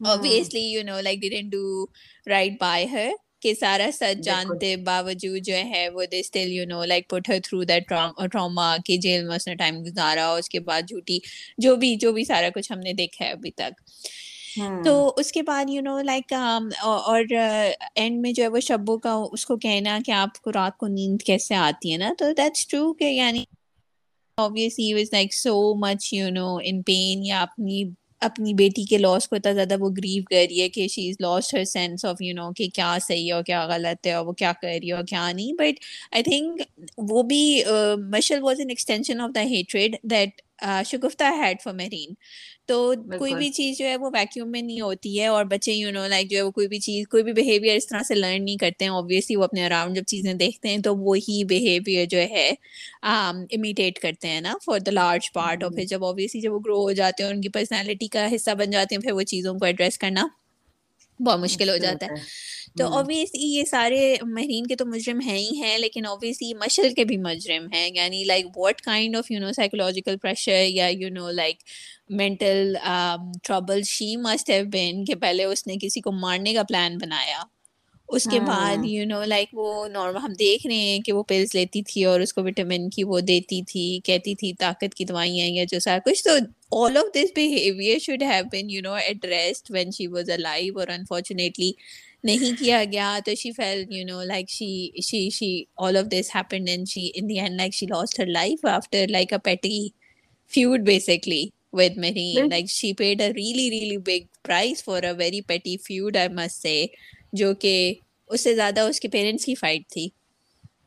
obviously 0.01 0.61
you 0.61 0.83
know 0.83 0.99
like 1.01 1.19
didn't 1.21 1.49
do 1.49 1.87
right 2.27 2.57
by 2.59 2.85
her 2.85 3.11
کہ 3.41 3.53
سارا 3.53 3.89
سچ 3.93 4.23
جانتے 4.23 4.75
باوجود 4.83 5.43
جو 5.43 5.55
ہے 5.65 5.87
وہ 5.89 6.05
they 6.05 6.19
still 6.19 6.51
you 6.51 6.65
know 6.67 6.83
like 6.85 7.07
put 7.07 7.29
her 7.29 7.39
through 7.43 7.63
that 7.65 7.87
trauma 7.87 8.75
کہ 8.85 8.97
جیل 8.99 9.23
میں 9.23 9.35
اس 9.35 9.47
نے 9.47 9.55
ٹائم 9.55 9.81
گزارا 9.83 10.27
اس 10.31 10.49
کے 10.49 10.59
بعد 10.61 10.89
جھوٹی 10.89 11.19
جو 11.59 11.75
بھی 11.77 11.95
جو 11.97 12.11
بھی 12.11 12.23
سارا 12.25 12.49
کچھ 12.55 12.71
ہم 12.71 12.79
نے 12.79 12.93
دیکھا 12.95 13.25
ہے 13.25 13.31
ابھی 13.31 13.51
تک۔ 13.53 13.81
تو 14.83 14.91
اس 15.17 15.31
کے 15.31 15.41
بعد 15.43 15.69
یو 15.69 15.81
نو 15.81 15.97
لائک 16.03 16.33
اور 16.83 17.23
اینڈ 17.31 18.21
میں 18.21 18.31
جو 18.33 18.43
ہے 18.43 18.47
وہ 18.47 18.59
شبو 18.61 18.97
کا 18.99 19.13
اس 19.31 19.45
کو 19.45 19.57
کہنا 19.59 19.97
کہ 20.05 20.11
آپ 20.13 20.41
کو 20.41 20.51
رات 20.51 20.77
کو 20.77 20.87
نیند 20.89 21.21
کیسے 21.23 21.55
آتی 21.57 21.91
ہے 21.91 21.97
نا؟ 21.97 22.11
تو 22.17 22.31
دیٹس 22.33 22.67
ٹرو 22.67 22.93
کہ 22.93 23.05
یعنی 23.05 23.43
obviously 24.37 24.93
was 24.93 25.11
like 25.11 25.33
so 25.35 25.53
much 25.75 26.11
you 26.11 26.31
know 26.31 26.51
in 26.61 26.83
pain 26.83 27.23
یا 27.23 27.41
اپنی 27.41 27.83
اپنی 28.21 28.53
بیٹی 28.53 28.83
کے 28.83 28.97
لاس 28.97 29.27
کو 29.27 29.35
اتنا 29.35 29.51
زیادہ 29.53 29.75
وہ 29.79 29.89
گریو 29.89 30.23
کر 30.23 30.45
رہی 30.49 30.61
ہے 30.61 30.69
کہ 30.69 30.87
she 30.87 31.09
is 31.09 31.15
lost 31.19 31.53
her 31.53 31.63
sense 31.63 32.05
of 32.05 32.21
you 32.21 32.33
know 32.35 32.51
کہ 32.53 32.67
کیا 32.73 32.97
صحیح 33.07 33.27
ہے 33.27 33.31
اور 33.31 33.43
کیا 33.43 33.65
غلط 33.67 34.07
ہے 34.07 34.13
اور 34.13 34.25
وہ 34.25 34.33
کیا 34.33 34.53
کر 34.61 34.67
رہی 34.67 34.87
ہے 34.87 34.93
اور 34.93 35.03
کیا 35.03 35.31
نہیں. 35.31 35.53
بٹ 35.53 35.79
آئی 36.11 36.23
تھنک 36.23 36.61
وہ 36.97 37.23
بھی 37.23 37.41
Mishal 38.11 38.43
was 38.43 38.59
an 38.59 38.69
extension 38.69 39.21
of 39.21 39.35
the 39.35 39.41
hatred 39.41 39.95
that 40.03 40.41
Shagufta 40.85 41.23
had 41.43 41.57
for 41.63 41.73
Mehreen 41.73 42.13
تو 42.69 42.77
کوئی 43.17 43.33
بھی 43.35 43.49
چیز 43.51 43.77
جو 43.77 43.85
ہے 43.85 43.95
وہ 43.97 44.09
ویکیوم 44.13 44.51
میں 44.51 44.61
نہیں 44.61 44.81
ہوتی 44.81 45.19
ہے 45.19 45.27
اور 45.27 45.45
بچے 45.45 45.73
یو 45.73 45.91
نو 45.91 46.07
لائک 46.07 46.29
جو 46.31 46.37
ہے 46.37 46.41
وہ 46.41 46.51
کوئی 46.51 46.67
بھی 46.67 46.79
چیز 46.79 47.07
کوئی 47.07 47.23
بھی 47.23 47.33
بیہیویئر 47.33 47.75
اس 47.75 47.87
طرح 47.87 48.03
سے 48.07 48.15
لرن 48.15 48.45
نہیں 48.45 48.57
کرتے 48.57 48.85
ہیں. 48.85 48.91
اوبیسلی 48.91 49.35
وہ 49.35 49.43
اپنے 49.43 49.65
اراؤنڈ 49.65 49.95
جب 49.95 50.03
چیزیں 50.07 50.33
دیکھتے 50.33 50.69
ہیں 50.69 50.77
تو 50.77 50.95
وہی 50.95 51.43
بیہیویئر 51.43 52.05
جو 52.05 52.19
ہے 52.19 52.49
امیٹیٹ 53.03 53.99
کرتے 53.99 54.27
ہیں 54.27 54.41
نا 54.41 54.53
فار 54.65 54.79
دا 54.79 54.91
لارج 54.91 55.31
پارٹ 55.33 55.63
اور 55.63 55.71
پھر 55.71 55.83
جب 55.83 56.05
اوبیسلی 56.05 56.41
جب 56.41 56.53
وہ 56.53 56.59
گرو 56.65 56.81
ہو 56.81 56.91
جاتے 56.91 57.23
ہیں 57.23 57.29
ان 57.29 57.41
کی 57.41 57.49
پرسنالٹی 57.49 58.07
کا 58.07 58.27
حصہ 58.35 58.51
بن 58.51 58.71
جاتے 58.71 58.95
ہیں 58.95 59.01
پھر 59.01 59.11
وہ 59.11 59.21
چیزوں 59.21 59.53
کو 59.53 59.65
ایڈریس 59.65 59.97
کرنا 59.97 60.27
بہت 61.19 61.39
مشکل 61.39 61.69
ہو 61.69 61.77
جاتا 61.77 62.05
ہے۔ 62.05 62.15
تو 62.77 62.87
اوبیسلی 62.87 63.47
یہ 63.55 63.63
سارے 63.63 64.15
مہرین 64.21 64.67
کے 64.67 64.75
تو 64.75 64.85
مجرم 64.85 65.19
ہیں 65.19 65.37
ہی 65.37 65.61
ہیں 65.61 65.77
لیکن 65.77 66.05
اوبیسلی 66.05 66.53
مشل 66.53 66.93
کے 66.93 67.03
بھی 67.05 67.17
مجرم 67.17 67.67
ہیں۔ 67.73 67.89
یعنی 67.93 68.23
like 68.23 68.57
what 68.57 68.81
kind 68.81 69.15
of 69.15 69.31
you 69.31 69.39
know 69.39 69.51
psychological 69.51 70.17
pressure 70.17 70.63
یا 70.67 70.87
you 70.87 71.09
know 71.09 71.31
like 71.31 71.55
mental 72.09 72.75
trouble 73.43 73.83
she 73.83 74.15
must 74.17 74.49
have 74.49 74.65
been 74.65 75.05
کہ 75.05 75.15
پہلے 75.15 75.43
اس 75.43 75.67
نے 75.67 75.75
کسی 75.81 76.01
کو 76.01 76.11
مارنے 76.11 76.53
کا 76.53 76.63
پلان 76.63 76.97
بنایا۔ 76.97 77.43
اس 78.15 78.23
کے 78.31 78.39
بعد 78.39 78.85
یو 78.85 79.05
نو 79.05 79.23
لائک 79.23 79.49
وہ 79.53 79.87
نارمل 79.87 80.19
ہم 80.19 80.33
دیکھ 80.39 80.65
رہے 80.67 80.75
ہیں 80.75 80.99
کہ 80.99 81.11
وہ 81.13 81.23
پلس 81.27 81.53
لیتی 81.55 81.81
تھی 81.83 82.03
اور 82.05 82.19
اس 82.19 82.33
کو 82.33 82.43
وٹامن 82.43 82.89
کی 82.89 83.03
وہ 83.03 83.19
دیتی 83.19 83.61
تھی 83.63 83.99
کہتی 84.05 84.33
تھی 84.35 84.51
طاقت 84.59 84.95
کی 84.95 85.05
دوائیاں 85.05 85.47
یا 85.47 85.63
جو 85.71 85.79
سارا 85.79 85.99
کچھ 86.05 86.23
تو 86.23 86.37
all 86.77 86.97
of 86.97 87.13
this 87.15 87.31
behaviour 87.35 87.99
should 87.99 88.23
have 88.23 88.45
been 88.51 88.69
you 88.69 88.81
know 88.81 88.93
addressed 88.93 89.71
when 89.73 89.91
she 89.91 90.07
was 90.07 90.29
a 90.29 90.37
life 90.37 90.77
اور 90.77 90.87
انفارچونیٹلی 90.93 91.71
نہیں 92.23 92.59
کیا 92.59 92.83
گیا 92.91 93.19
تو 93.25 93.35
she 93.35 93.51
fell 93.51 93.83
you 93.89 94.05
know 94.05 94.21
like 94.23 94.49
she 94.49 95.01
she 95.03 95.29
she 95.29 95.51
all 95.77 95.97
of 95.97 96.11
this 96.11 96.35
happened 96.35 96.69
and 96.69 96.87
she 96.87 97.09
in 97.13 97.29
the 97.29 97.39
end 97.39 97.57
like 97.57 97.73
she 97.73 97.85
lost 97.85 98.19
her 98.19 98.25
life 98.31 98.65
after 98.67 99.07
like 99.09 99.33
a 99.33 99.39
petty 99.43 99.87
feud 100.51 100.85
basically 100.85 101.45
with 101.71 101.97
Marine. 101.97 102.49
Like 102.49 102.69
she 102.69 102.93
paid 102.93 103.21
a 103.21 103.31
really, 103.33 103.69
really 103.69 103.97
big 103.97 104.27
price 104.43 104.81
for 104.81 104.99
a 104.99 105.13
very 105.13 105.41
petty 105.41 105.77
feud, 105.77 106.17
I 106.17 106.27
must 106.29 106.61
say. 106.61 106.91
جو 107.33 107.53
کہ 107.53 107.93
اس 108.27 108.41
سے 108.41 108.55
زیادہ 108.55 108.79
اس 108.79 108.99
کے 108.99 109.07
parents 109.07 109.45
کی 109.45 109.55
fight 109.55 109.81
تھی۔ 109.87 110.09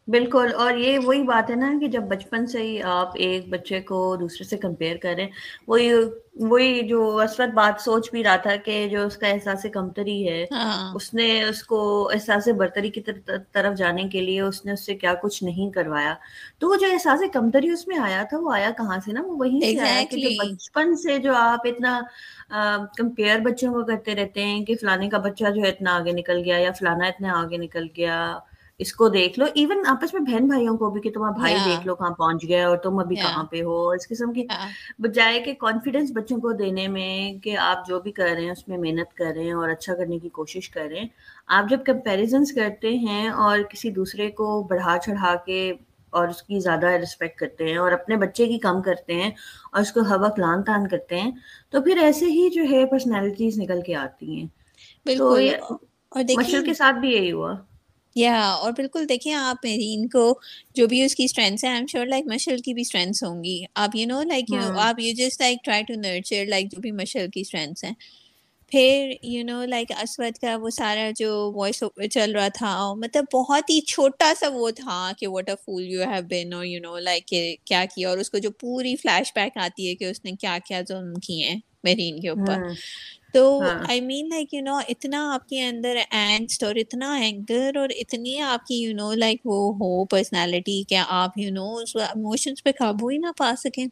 بالکل 0.08 0.50
اور 0.54 0.74
یہ 0.74 0.98
وہی 0.98 1.22
بات 1.22 1.50
ہے 1.50 1.54
نا 1.56 1.72
کہ 1.80 1.86
جب 1.86 2.02
بچپن 2.02 2.46
سے 2.46 2.62
ہی 2.62 2.82
آپ 2.82 3.10
ایک 3.14 3.48
بچے 3.48 3.80
کو 3.80 4.16
دوسرے 4.20 4.44
سے 4.44 4.56
کمپیئر 4.56 4.96
کریں 4.96 5.26
وہی 5.66 5.92
وہی 6.40 6.86
جو 6.88 7.16
اسود 7.16 7.52
بات 7.54 7.80
سوچ 7.80 8.10
بھی 8.10 8.24
رہا 8.24 8.36
تھا 8.36 8.56
کہ 8.56 8.88
جو 8.88 9.06
اس 9.06 9.16
کا 9.16 9.26
احساس 9.26 9.66
کمتری 9.72 10.28
ہے 10.28 10.44
ہاں۔ 10.52 10.92
اس 10.94 11.14
نے 11.14 11.42
اس 11.44 11.62
کو 11.62 11.80
احساس 12.14 12.48
برتری 12.48 12.90
کی 12.90 13.00
طرف 13.52 13.78
جانے 13.78 14.02
کے 14.02 14.20
لیے 14.20 14.40
اس 14.40 14.64
نے 14.64 14.72
اس 14.72 14.86
سے 14.86 14.94
کیا 14.94 15.14
کچھ 15.22 15.44
نہیں 15.44 15.70
کروایا۔ 15.70 16.14
تو 16.58 16.68
وہ 16.68 16.76
جو 16.76 16.86
احساس 16.92 17.20
کمتری 17.32 17.70
اس 17.70 17.86
میں 17.88 17.98
آیا 17.98 18.22
تھا 18.22 18.38
وہ 18.38 18.52
آیا 18.54 18.70
کہاں 18.70 18.98
سے 19.04 19.12
نا؟ 19.12 19.22
وہ 19.22 19.36
وہی 19.36 19.76
بچپن 20.52 20.96
سے 20.96 21.18
جو 21.18 21.34
آپ 21.34 21.66
اتنا 21.66 22.00
کمپیئر 22.98 23.40
بچوں 23.40 23.72
کو 23.72 23.84
کرتے 23.84 24.14
رہتے 24.14 24.44
ہیں 24.44 24.64
کہ 24.64 24.74
فلانے 24.80 25.08
کا 25.08 25.18
بچہ 25.18 25.50
جو 25.50 25.62
ہے 25.62 25.68
اتنا 25.68 25.96
آگے 25.96 26.12
نکل 26.12 26.42
گیا 26.44 26.56
یا 26.56 26.72
فلانا 26.72 27.06
اتنا 27.06 27.40
آگے 27.40 27.56
نکل 27.56 27.86
گیا۔ 27.96 28.38
اس 28.80 28.92
کو 28.92 29.08
دیکھ 29.08 29.38
لو. 29.38 29.44
ایون 29.54 29.82
آپس 29.88 30.14
میں 30.14 30.20
بہن 30.20 30.46
بھائیوں 30.48 30.76
کو 30.78 30.90
بھی 30.90 31.00
کہ 31.00 31.10
تمہارا 31.10 31.32
بھائی 31.32 31.54
دیکھ 31.64 31.86
لو 31.86 31.94
کہاں 31.94 32.10
پہنچ 32.10 32.44
گیا 32.44 32.66
اور 32.68 32.76
تم 32.76 32.98
ابھی 32.98 33.16
کہاں 33.16 33.44
پہ 33.44 33.62
ہو. 33.62 33.88
اس 33.90 34.08
قسم 34.08 34.32
کی 34.32 34.46
بجائے 34.98 35.40
کہ 35.40 35.54
کانفیڈینس 35.54 36.10
بچوں 36.14 36.38
کو 36.40 36.52
دینے 36.52 36.88
میں 36.88 37.42
کہ 37.44 37.56
آپ 37.56 37.86
جو 37.88 38.00
بھی 38.00 38.12
کر 38.12 38.28
رہے 38.34 38.44
ہیں 38.44 38.50
اس 38.50 38.68
میں 38.68 38.78
محنت 38.78 39.14
کر 39.14 39.32
رہے 39.36 39.44
ہیں 39.44 39.52
اور 39.52 39.68
اچھا 39.68 39.94
کرنے 39.94 40.18
کی 40.18 40.28
کوشش 40.28 40.68
کر 40.70 40.86
رہے 40.90 41.00
ہیں 41.00 41.08
آپ 41.46 41.70
جب 41.70 41.84
کمپیریزنس 41.84 42.52
کرتے 42.52 42.96
ہیں 42.96 43.28
اور 43.28 43.58
کسی 43.70 43.90
دوسرے 43.90 44.30
کو 44.30 44.62
بڑھا 44.62 44.96
چڑھا 44.98 45.34
کے 45.46 45.72
اور 46.10 46.28
اس 46.28 46.42
کی 46.42 46.60
زیادہ 46.60 46.86
رسپیکٹ 46.86 47.38
کرتے 47.38 47.66
ہیں 47.66 47.76
اور 47.76 47.92
اپنے 47.92 48.16
بچے 48.16 48.46
کی 48.46 48.58
کم 48.58 48.82
کرتے 48.82 49.14
ہیں 49.14 49.30
اور 49.72 49.80
اس 49.80 49.92
کو 49.92 50.00
ہوا 50.00 50.28
کلان 50.28 50.62
تان 50.62 50.88
کرتے 50.88 51.20
ہیں 51.20 51.30
تو 51.70 51.82
پھر 51.82 51.98
ایسے 52.02 52.26
ہی 52.26 52.48
جو 52.50 52.62
ہے 52.70 52.84
پرسنالٹیز 52.86 53.58
نکل 53.58 53.80
کے 53.80 53.94
آتی 53.94 54.40
ہیں. 54.40 54.46
بالکل. 55.06 55.48
مشر 56.38 56.64
کے 56.66 56.74
ساتھ 56.74 56.96
بھی 56.96 57.12
یہی 57.12 57.32
ہوا. 57.32 57.54
یا 58.16 58.34
اور 58.44 58.72
بالکل 58.72 59.08
دیکھیں 59.08 59.32
آپ 59.34 59.64
میرین 59.64 60.08
کو 60.08 60.24
جو 60.76 60.86
بھی 60.88 61.02
اس 61.02 61.14
کی 61.14 61.24
اسٹرینتھس 61.24 61.64
ہیں 61.64 61.70
I 61.70 61.78
am 61.78 61.86
sure 61.86 62.06
like 62.06 62.24
Michelle 62.26 62.56
کی 62.58 62.74
بھی 62.74 62.82
اسٹرینتھس 62.82 63.22
ہوں 63.22 63.42
گی۔ 63.44 63.62
آپ 63.76 63.96
یو 63.96 64.06
نو 64.06 64.22
لائک 64.24 64.52
آپ 64.80 65.00
you 65.00 65.12
just 65.16 65.40
like 65.40 65.58
try 65.64 65.82
to 65.84 65.94
nurture 65.98 66.44
like 66.46 66.70
جو 66.72 66.80
بھی 66.80 66.90
مشل 66.92 67.26
کی 67.32 67.40
اسٹرینتھس 67.40 67.84
ہیں۔ 67.84 67.92
پھر 68.72 69.10
یو 69.24 69.42
نو 69.44 69.64
لائک 69.66 69.90
اسود 69.94 70.38
کا 70.38 70.54
وہ 70.56 70.70
سارا 70.72 71.08
جو 71.16 71.30
وائس 71.54 71.82
چل 72.10 72.32
رہا 72.32 72.48
تھا 72.54 72.70
مطلب 72.96 73.24
بہت 73.32 73.70
ہی 73.70 73.80
چھوٹا 73.86 74.32
سا 74.40 74.48
وہ 74.52 74.70
تھا 74.76 74.96
کہ 75.18 75.28
what 75.28 75.48
a 75.48 75.54
fool 75.56 75.82
you 75.84 76.02
have 76.04 76.22
been 76.28 76.52
اور 76.52 76.64
یو 76.64 76.80
نو 76.80 76.98
لائک 77.00 77.26
کیا 77.26 77.84
کیا۔ 77.86 78.08
اور 78.08 78.18
اس 78.18 78.30
کو 78.30 78.38
جو 78.38 78.50
پوری 78.60 78.94
فلیش 78.96 79.32
بیک 79.34 79.56
آتی 79.58 79.88
ہے 79.88 79.94
کہ 79.94 80.04
اس 80.04 80.24
نے 80.24 80.32
کیا 80.40 80.56
کیا 80.66 80.80
ظلم 80.88 81.12
کیے 81.22 81.44
ہیں 81.44 81.58
مرین 81.84 82.20
کے 82.20 82.28
اوپر۔ 82.28 82.58
تو 83.34 83.44
آئی 83.88 84.00
مین 84.00 84.28
لائک 84.28 84.54
یو 84.54 84.60
نو 84.60 84.76
اتنا 84.88 85.34
آپ 85.34 85.48
کے 85.48 85.62
اندر 85.62 85.96
اینگسٹ 86.10 86.64
اور 86.64 86.74
اتنا 86.74 87.14
اینگر 87.14 87.76
اور 87.76 87.88
اتنی 87.96 88.38
آپ 88.40 88.66
کی 88.66 88.74
یو 88.74 88.94
نو 88.94 89.12
لائک 89.12 89.40
وہ 89.44 89.74
ہو 89.74 90.04
پرسنالٹی 90.04 90.82
کہ 90.88 90.98
آپ 91.08 91.38
یو 91.38 91.50
نو 91.50 91.74
اس 91.76 91.96
ایموشنس 91.96 92.64
پہ 92.64 92.72
قابو 92.72 93.08
ہی 93.08 93.18
نہ 93.18 93.32
پا 93.38 93.52
سکیں۔ 93.58 93.86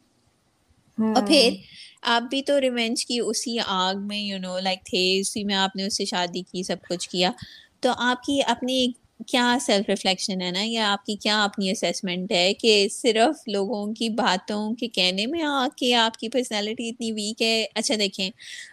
اور 1.15 1.23
پھر 1.27 1.49
آپ 2.01 2.23
بھی 2.29 2.41
تو 2.41 2.59
ریونج 2.61 3.05
کی 3.05 3.19
اسی 3.19 3.57
آگ 3.65 3.95
میں 4.01 4.17
یو 4.17 4.39
نو 4.39 4.59
لائک 4.59 4.79
تھے 4.85 5.19
اسی 5.19 5.43
میں 5.43 5.55
آپ 5.55 5.75
نے 5.75 5.85
اس 5.85 5.97
سے 5.97 6.05
شادی 6.05 6.41
کی 6.41 6.63
سب 6.63 6.75
کچھ 6.89 7.09
کیا۔ 7.09 7.31
تو 7.79 7.89
آپ 7.97 8.23
کی 8.23 8.41
اپنی 8.45 8.87
کیا 9.27 9.57
سیلف 9.61 9.89
ریفلیکشن 9.89 10.41
ہے 10.41 10.51
نا؟ 10.51 10.59
یا 10.63 10.91
آپ 10.91 11.05
کی 11.05 11.15
کیا 11.15 11.43
اپنی 11.43 11.71
اسیسمنٹ 11.71 12.31
ہے 12.31 12.53
کہ 12.53 12.87
صرف 12.91 13.47
لوگوں 13.47 13.93
کی 13.93 14.09
باتوں 14.09 14.75
کے 14.75 14.87
کہنے 14.87 15.25
میں 15.25 15.43
آ 15.43 15.67
کے 15.77 15.93
آپ 15.93 16.17
کی 16.17 16.29
پرسنالٹی 16.29 16.89
اتنی 16.89 17.11
ویک 17.11 17.41
ہے؟ 17.41 17.65
اچھا 17.75 17.95
دیکھیں 17.99 18.29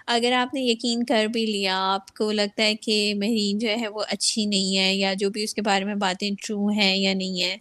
اگر 0.07 0.33
آپ 0.33 0.55
نے 0.55 0.61
یقین 0.61 1.05
کر 1.05 1.27
بھی 1.27 1.47
لیا 1.47 1.77
آپ 1.95 2.15
کو 2.15 2.33
لگتا 2.33 2.63
ہے 2.63 2.75
کہ 2.75 3.15
مہرین 3.17 3.59
جو 3.59 3.69
ہے 3.69 3.89
وہ 3.89 4.03
اچھی 4.09 4.47
نہیں 4.47 4.79
ہے 4.79 4.95
یا 4.97 5.15
جو 5.15 5.31
بھی 5.31 5.43
اس 5.43 5.55
کے 5.55 5.63
بارے 5.63 5.85
میں 5.85 5.95
باتیں 5.95 6.31
ٹرو 6.47 6.69
ہیں 6.69 6.97
یا 6.97 7.15
نہیں 7.15 7.43
ہے 7.43 7.57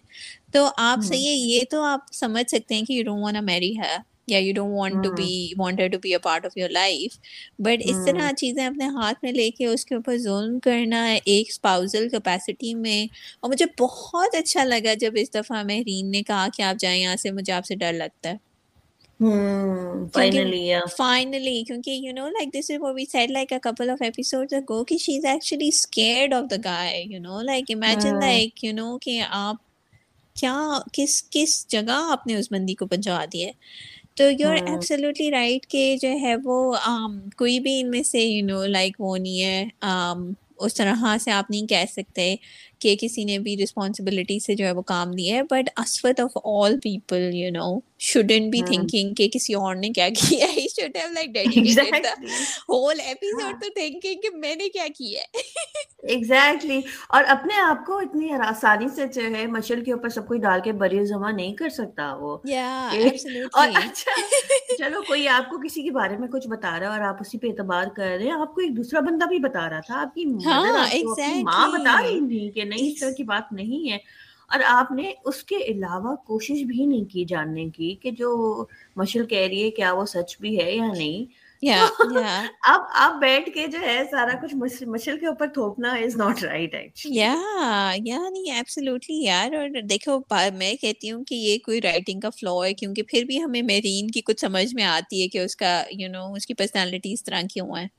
تو 0.52 0.68
آپ 0.76 1.04
صحیح 1.04 1.28
ہے 1.28 1.34
یہ 1.34 1.60
تو 1.70 1.82
آپ 1.82 2.00
سمجھ 2.12 2.50
سکتے 2.50 2.74
ہیں 2.74 2.82
کہ 2.82 2.92
یو 2.92 3.04
ڈونٹ 3.04 3.22
وانٹ 3.22 3.38
میری 3.42 3.78
ہے 3.78 3.96
یا 4.28 4.38
you 4.38 4.54
don't 4.54 4.74
want 4.74 5.04
to 5.04 5.10
be 5.12 5.52
wanted 5.58 5.92
to 5.92 5.98
be 5.98 6.12
a 6.12 6.18
part 6.18 6.46
of 6.46 6.56
your 6.56 6.70
life 6.70 7.18
but 7.58 7.82
اس 7.84 8.04
طرح 8.06 8.30
چیزیں 8.36 8.64
اپنے 8.66 8.86
ہاتھ 8.96 9.18
میں 9.22 9.32
لے 9.32 9.50
کے 9.50 9.66
اس 9.66 9.84
کے 9.84 9.94
اوپر 9.94 10.16
ظلم 10.18 10.58
کرنا 10.58 11.04
ایک 11.24 11.48
اسپاؤزل 11.48 12.08
کیپیسٹی 12.08 12.74
میں 12.74 13.06
اور 13.40 13.50
مجھے 13.50 13.66
بہت 13.78 14.34
اچھا 14.34 14.64
لگا 14.64 14.94
جب 14.94 15.12
اس 15.14 15.34
دفعہ 15.34 15.62
مہرین 15.62 16.10
نے 16.10 16.22
کہا 16.22 16.46
کہ 16.56 16.62
آپ 16.62 16.80
جائیں 16.80 17.00
یہاں 17.00 17.16
سے 17.16 17.30
مجھے 17.30 17.52
آپ 17.52 17.66
سے 17.66 17.74
ڈر 17.74 17.92
لگتا 17.92 18.30
ہے 18.30 18.36
فائنلی 20.96 21.62
کیونکہ 21.66 21.90
you 21.90 22.12
know 22.14 22.28
like 22.28 22.52
this 22.54 22.70
is 22.70 22.82
we 22.94 23.04
said 23.04 23.30
like 23.30 23.52
a 23.52 23.58
couple 23.62 23.90
of 23.90 24.02
episode 24.02 24.52
go 24.68 24.82
کہ 24.84 24.98
she 24.98 25.16
is 25.16 25.24
actually 25.24 25.68
scared 25.68 26.34
of 26.34 26.44
the 26.50 26.56
guy 26.64 27.02
you 27.02 27.20
know 27.20 27.40
like 27.42 27.70
imagine 27.70 28.20
like 28.20 28.64
you 28.64 28.72
know 28.74 28.98
کہ 28.98 29.20
آپ 29.30 29.56
کیا 30.36 30.78
کس 30.92 31.22
کس 31.30 31.66
جگہ 31.68 31.98
آپ 32.10 32.26
نے 32.26 32.36
اس 32.36 32.52
بندی 32.52 32.74
کو 32.74 32.86
پہنچا 32.86 33.24
دیا 33.32 33.46
ہے 33.46 33.52
تو 34.18 34.24
یو 34.38 34.48
آر 34.48 34.56
ایبسلیوٹلی 34.66 35.30
رائٹ 35.30 35.66
کہ 35.66 35.96
جو 36.02 36.08
ہے 36.22 36.34
وہ 36.44 36.74
کوئی 37.36 37.60
بھی 37.60 37.80
ان 37.80 37.90
میں 37.90 38.02
سے 38.02 38.18
یو 38.18 38.46
نو 38.46 38.66
لائک 38.66 38.96
وہ 38.98 39.16
نہیں 39.18 39.42
ہے۔ 39.44 39.68
اس 40.58 40.74
طرح 40.74 41.16
سے 41.20 41.30
آپ 41.30 41.50
نہیں 41.50 41.66
کہہ 41.66 41.84
سکتے۔ 41.92 42.36
کہ 42.78 42.94
کسی 43.00 43.24
نے 43.24 43.38
بھی 43.38 43.56
رسپانسبلٹی 43.62 44.38
سے 44.40 44.54
جو 44.54 44.64
ہے 44.66 44.72
وہ 44.72 44.82
کام 44.82 45.12
لیا 45.12 45.36
ہے. 45.36 45.42
But 45.42 45.70
اسفت 45.76 46.20
of 46.20 46.38
all 46.44 46.78
people 46.80 47.30
you 47.34 47.50
know 47.52 47.78
shouldn't 48.00 48.52
be 48.52 48.60
thinking 48.66 49.14
کہ 49.14 49.28
کسی 49.28 49.54
اور 49.54 49.74
نے 49.74 49.88
کیا 49.90 50.08
کیا 50.18 50.46
ہے. 50.46 50.66
Should 50.70 50.96
have 50.96 51.12
like 51.12 51.28
dedicated 51.28 51.66
the 51.66 52.26
whole 52.68 53.00
episode 53.00 53.62
to 53.62 53.68
thinking 53.70 54.20
کہ 54.20 54.36
میں 54.36 54.54
نے 54.56 54.68
کیا 54.68 54.86
کیا 54.98 55.20
ہے. 55.20 55.42
ایگزیکٹلی 56.08 56.80
اور 57.08 57.24
اپنے 57.28 57.54
آپ 57.60 57.84
کو 57.86 57.98
اتنی 57.98 58.30
آسانی 58.32 58.86
سے 58.96 59.06
جو 59.14 59.22
ہے 59.34 59.46
مشل 59.46 59.84
کے 59.84 59.92
اوپر 59.92 60.08
سب 60.08 60.26
کوئی 60.28 60.40
ڈال 60.40 60.60
کے 60.64 60.72
بری 60.72 61.04
جمع 61.06 61.30
نہیں 61.30 61.54
کر 61.54 61.68
سکتا 61.68 62.12
وہ. 62.14 62.36
اور 63.52 63.68
اچھا 63.74 64.20
چلو 64.78 65.02
کوئی 65.08 65.26
آپ 65.28 65.50
کو 65.50 65.58
کسی 65.58 65.82
کے 65.82 65.90
بارے 65.90 66.16
میں 66.16 66.28
کچھ 66.28 66.46
بتا 66.48 66.78
رہا 66.80 66.86
ہے 66.86 66.92
اور 66.92 67.00
آپ 67.00 67.16
اسی 67.20 67.38
پہ 67.38 67.46
اعتبار 67.46 67.86
کر 67.96 68.16
رہے 68.18 68.24
ہیں؟ 68.24 68.32
آپ 68.32 68.54
کو 68.54 68.60
ایک 68.60 68.76
دوسرا 68.76 69.00
بندہ 69.00 69.24
بھی 69.24 69.38
بتا 69.38 69.68
رہا 69.70 69.80
تھا 69.86 70.00
آپ 70.00 70.14
کی 70.14 70.24
ماں 70.24 71.68
بتا 71.68 72.00
رہی 72.02 72.20
تھی 72.28 72.48
کہ 72.54 72.64
نہیں 72.68 72.92
اس 72.92 73.00
طرح 73.00 73.10
کی 73.10 73.22
بات 73.22 73.52
نہیں 73.52 73.92
ہے۔ 73.92 73.96
اور 74.50 74.60
آپ 74.66 74.92
نے 74.92 75.12
اس 75.24 75.42
کے 75.44 75.56
علاوہ 75.56 76.16
کوشش 76.16 76.62
بھی 76.62 76.84
نہیں 76.86 77.04
کی 77.04 77.24
جاننے 77.24 77.68
کی 77.68 77.94
کہ 77.94 78.10
جو 78.10 78.64
مشل 78.96 79.26
کہہ 79.26 79.46
رہی 79.48 79.62
ہے 79.62 79.70
کیا 79.70 79.92
وہ 79.92 80.04
سچ 80.04 80.40
بھی 80.40 80.60
ہے 80.60 80.72
یا 80.72 80.92
نہیں۔ 80.96 81.48
اب 82.62 82.80
آپ 82.94 83.20
بیٹھ 83.20 83.50
کے 83.54 83.66
جو 83.66 83.78
ہے 83.80 84.02
سارا 84.10 84.32
کچھ 84.42 84.82
مشل 84.82 85.18
کے 85.18 85.26
اوپر 85.26 85.46
تھوپنا 85.46 85.90
از 85.90 86.16
ناٹ 86.16 86.44
رائٹ 86.44 86.74
یا 87.04 87.34
یا 88.04 88.28
نہیں 88.30 88.52
ایبسلیوٹلی 88.52 89.22
یار۔ 89.24 89.52
اور 89.52 89.68
دیکھو 89.82 90.18
میں 90.54 90.74
کہتی 90.74 91.10
ہوں 91.10 91.24
کہ 91.24 91.34
یہ 91.34 91.58
کوئی 91.58 91.80
رائٹنگ 91.80 92.20
کا 92.20 92.30
فلو 92.30 92.64
ہے 92.64 92.74
کیونکہ 92.74 93.02
پھر 93.02 93.24
بھی 93.24 93.42
ہمیں 93.42 93.62
میرین 93.62 94.10
کی 94.10 94.20
کچھ 94.20 94.40
سمجھ 94.40 94.74
میں 94.74 94.84
آتی 94.84 95.22
ہے 95.22 95.28
کہ 95.28 95.38
اس 95.38 95.56
کا 95.56 95.82
یو 95.90 96.08
نو 96.08 96.32
اس 96.32 96.46
کی 96.46 96.54
پرسنالٹی 96.54 97.12
اس 97.12 97.24
طرح 97.24 97.40
کیوں 97.52 97.76
ہے۔ 97.76 97.97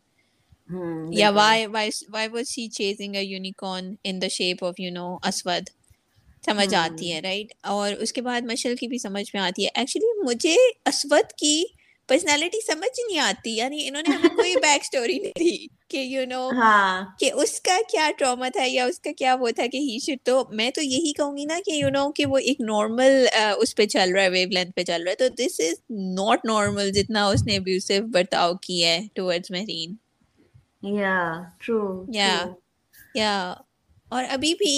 نو 4.89 5.17
اسود 5.23 5.69
سمجھ 6.45 6.73
آتی 6.75 7.13
ہے 7.13 7.19
رائٹ 7.21 7.53
اور 7.63 7.93
اس 7.93 8.13
کے 8.13 8.21
بعد 8.21 8.41
مشل 8.41 8.75
کی 8.75 8.87
بھی 8.87 8.97
سمجھ 8.97 9.29
میں 9.33 9.41
آتی 9.41 9.65
ہے 9.65 9.69
ایکچولی 9.75 10.21
مجھے 10.23 10.55
اسود 10.85 11.31
کی 11.31 11.63
پرسنالٹی 12.09 12.61
سمجھ 12.65 12.99
نہیں 12.99 13.19
آتی 13.19 13.55
یعنی 13.57 13.87
انہوں 13.87 14.03
نے 14.07 14.15
ہمیں 14.15 14.35
کوئی 14.35 14.55
بیک 14.55 14.81
اسٹوری 14.81 15.17
نہیں 15.19 15.39
دی 15.39 15.67
کہ 15.87 15.97
یو 15.97 16.25
نو 16.25 16.49
کہ 17.19 17.31
اس 17.33 17.61
کا 17.61 17.77
کیا 17.89 18.09
ٹراما 18.17 18.49
تھا 18.49 18.63
یا 18.67 18.85
اس 18.85 18.99
کا 18.99 19.11
کیا 19.17 19.35
وہ 19.39 19.49
تھا 19.55 19.65
کہ 19.71 19.77
ہی 19.77 19.97
شڈ 19.99 20.17
تو 20.23 20.43
میں 20.51 20.71
تو 20.71 20.81
یہی 20.81 21.13
کہوں 21.13 21.37
گی 21.37 21.45
نا 21.45 21.59
کہ 21.65 21.71
یو 21.71 21.89
نو 21.89 22.11
کہ 22.11 22.25
وہ 22.25 22.37
ایک 22.37 22.61
نارمل 22.61 23.25
اس 23.57 23.75
پہ 23.75 23.85
چل 23.85 24.11
رہا 24.11 24.23
ہے 24.23 24.29
ویو 24.29 24.49
لینتھ 24.49 24.71
پہ 24.75 24.83
چل 24.83 25.03
رہا 25.03 25.11
ہے 25.11 25.15
تو 25.15 25.27
دس 25.35 25.59
از 25.59 25.79
ناٹ 25.89 26.45
نارمل 26.45 26.91
جتنا 26.91 27.27
اس 27.27 27.43
نے 27.43 27.57
ابیوسو 27.57 28.05
برتاؤ 28.07 28.53
کی 28.53 28.83
ہے 28.85 28.99
ٹورڈز 29.13 29.51
مہرین 29.51 29.95
یا 30.83 31.13
ٹرو 31.59 31.81
یا 32.13 32.33
یا 33.15 33.33
اور 34.09 34.23
ابھی 34.29 34.53
بھی 34.53 34.75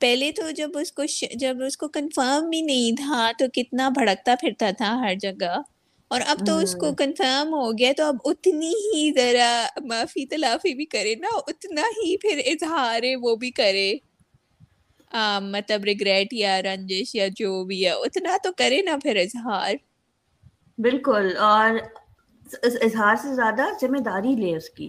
پہلے 0.00 0.30
تو 0.32 0.50
جب 0.50 0.70
اس 0.74 0.92
کو 0.92 1.02
جب 1.34 1.62
اس 1.66 1.76
کو 1.76 1.88
کنفرم 1.88 2.48
بھی 2.50 2.60
نہیں 2.62 2.96
تھا 2.96 3.30
تو 3.38 3.44
کتنا 3.54 3.88
بھڑکتا 3.88 4.34
پھرتا 4.40 4.70
تھا 4.78 4.94
ہر 5.00 5.14
جگہ۔ 5.20 5.56
اور 6.10 6.20
اب 6.26 6.38
تو 6.44 6.56
اس 6.58 6.74
کو 6.74 6.92
کنفرم 6.92 7.52
ہو 7.54 7.70
گیا 7.72 7.92
تو 7.96 8.04
اب 8.04 8.16
اتنی 8.24 8.72
ہی 8.86 9.10
ذرا 9.12 9.50
معافی 9.84 10.26
تلافی 10.26 10.74
بھی 10.74 10.86
کرے 10.86 11.14
نا 11.14 11.28
اتنا 11.46 11.82
ہی 11.96 12.16
پھر 12.16 12.40
اظہار 12.46 13.02
وہ 13.22 13.36
بھی 13.36 13.50
کرے۔ 13.50 13.92
مطلب 15.52 15.84
ریگریٹ 15.84 16.32
یا 16.32 16.60
رنجش 16.62 17.14
یا 17.14 17.26
جو 17.36 17.64
بھی 17.64 17.84
ہے 17.84 17.90
اتنا 18.00 18.36
تو 18.42 18.52
کرے 18.52 18.82
نا 18.82 18.96
پھر 19.02 19.16
اظہار۔ 19.16 19.74
بالکل 20.78 21.26
اور 21.42 21.70
اظہار 22.82 23.16
سے 23.16 23.34
زیادہ 23.34 23.66
ذمہ 23.80 23.98
داری 24.04 24.34
لے 24.36 24.56
اس 24.56 24.70
کی۔ 24.70 24.88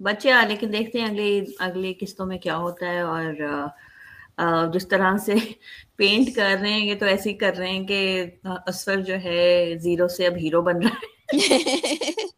بچے 0.00 0.30
لیکن 0.48 0.72
دیکھتے 0.72 1.00
ہیں 1.00 1.06
اگلی 1.06 1.40
اگلی 1.58 1.92
قسطوں 2.00 2.26
میں 2.26 2.38
کیا 2.38 2.56
ہوتا 2.56 2.86
ہے 2.86 3.00
اور 3.00 3.32
جس 4.74 4.88
طرح 4.88 5.16
سے 5.16 5.34
پینٹ 5.96 6.34
کر 6.36 6.56
رہے 6.60 6.72
ہیں، 6.72 6.86
یہ 6.86 6.94
تو 6.94 7.06
ایسے 7.06 7.30
ہی 7.30 7.34
کر 7.34 7.56
رہے 7.58 7.70
ہیں 7.70 7.84
کہ 7.84 8.24
اصفر 8.66 9.00
جو 9.00 9.14
ہے، 9.24 9.42
زیرو 9.82 10.08
سے 10.08 10.26
اب 10.26 10.36
ہیرو 10.36 10.62
بن 10.62 10.82
رہا 10.82 10.94
ہے۔ 10.94 11.08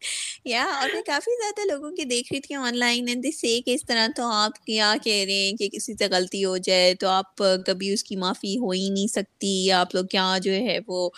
یا، 0.45 0.63
اور 0.71 0.89
میں 0.93 1.01
کافی 1.01 1.31
زیادہ 1.37 1.67
لوگوں 1.67 1.91
کی 1.91 2.03
دیکھ 2.03 2.33
رہی 2.33 2.39
تھی 2.39 2.55
آن 2.55 2.77
لائن 2.77 3.07
اینڈ 3.07 3.25
سے 3.35 3.59
کہ 3.65 3.73
اس 3.73 3.85
طرح 3.85 4.07
تو 4.15 4.23
آپ 4.25 4.65
کیا 4.65 4.93
کہہ 5.03 5.23
رہے 5.25 5.33
ہیں 5.33 5.57
کہ 5.57 5.69
کسی 5.69 5.93
سے 5.93 6.07
غلطی 6.11 6.43
ہو 6.45 6.57
جائے 6.57 6.93
تو 6.95 7.07
آپ 7.07 7.35
کبھی 7.65 7.91
اس 7.93 8.03
کی 8.03 8.15
معافی 8.15 8.57
ہو 8.57 8.71
ہی 8.71 8.89
نہیں 8.89 9.07
سکتی۔ 9.07 9.71
آپ 9.71 9.95
لوگ 9.95 10.05
کیا 10.05 10.37
جو 10.41 10.53
ہے 10.53 10.77
وہ 10.87 11.09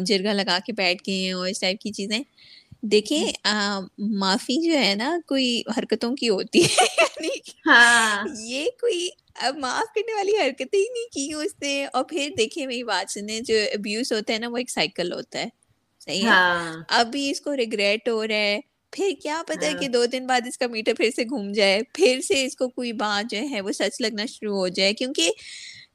جرگا 0.00 0.32
لگا 0.32 0.58
کے 0.66 0.72
بیٹھ 0.72 1.02
گئے 1.06 1.14
ہیں 1.14 1.32
اور 1.32 1.46
اس 1.48 1.60
ٹائپ 1.60 1.80
کی 1.80 1.92
چیزیں۔ 1.92 2.18
دیکھیں 2.82 3.32
معافی 4.18 4.56
جو 4.62 4.78
ہے 4.78 4.94
نا 4.94 5.16
کوئی 5.26 5.60
حرکتوں 5.78 6.14
کی 6.16 6.28
ہوتی 6.28 6.62
ہے 6.64 6.84
یعنی 6.98 7.28
ہاں۔ 7.66 8.24
یہ 8.44 8.68
کوئی 8.80 9.08
اب 9.40 9.56
معاف 9.58 9.92
کرنے 9.94 10.14
والی 10.14 10.36
حرکتیں 10.36 10.78
ہی 10.78 10.84
نہیں 10.84 11.08
کی 11.12 11.32
اس 11.34 11.54
نے 11.62 11.86
اور 11.86 12.04
پھر 12.04 12.28
دیکھیں 12.38 12.66
میری 12.66 12.82
بات 12.84 13.10
سنیں 13.10 13.40
جو 13.40 13.54
ابیوز 13.74 14.12
ہوتا 14.12 14.32
ہے 14.32 14.38
نا 14.38 14.48
وہ 14.48 14.56
ایک 14.56 14.70
سائیکل 14.70 15.12
ہوتا 15.12 15.38
ہے 15.38 15.48
صحیح 16.00 16.22
ہے 16.22 16.28
ہاں۔ 16.28 16.82
ابھی 16.88 17.30
اس 17.30 17.40
کو 17.40 17.56
ریگریٹ 17.56 18.08
ہو 18.08 18.26
رہا 18.26 18.34
ہے 18.34 18.58
پھر 18.92 19.10
کیا 19.22 19.42
پتا 19.46 19.66
ہے 19.66 19.72
کہ 19.72 19.84
ہاں۔ 19.84 19.92
دو 19.92 20.04
دن 20.06 20.26
بعد 20.26 20.46
اس 20.46 20.58
کا 20.58 20.66
میٹر 20.66 20.94
پھر 20.94 21.10
سے 21.16 21.24
گھوم 21.24 21.50
جائے 21.52 21.80
پھر 21.94 22.20
سے 22.20 22.44
اس 22.44 22.56
کو 22.56 22.68
کوئی 22.68 22.92
بات 22.92 23.30
جو 23.30 23.38
ہے 23.50 23.60
وہ 23.60 23.72
سچ 23.72 24.00
لگنا 24.00 24.26
شروع 24.26 24.56
ہو 24.56 24.68
جائے 24.68 24.92
کیونکہ 24.94 25.30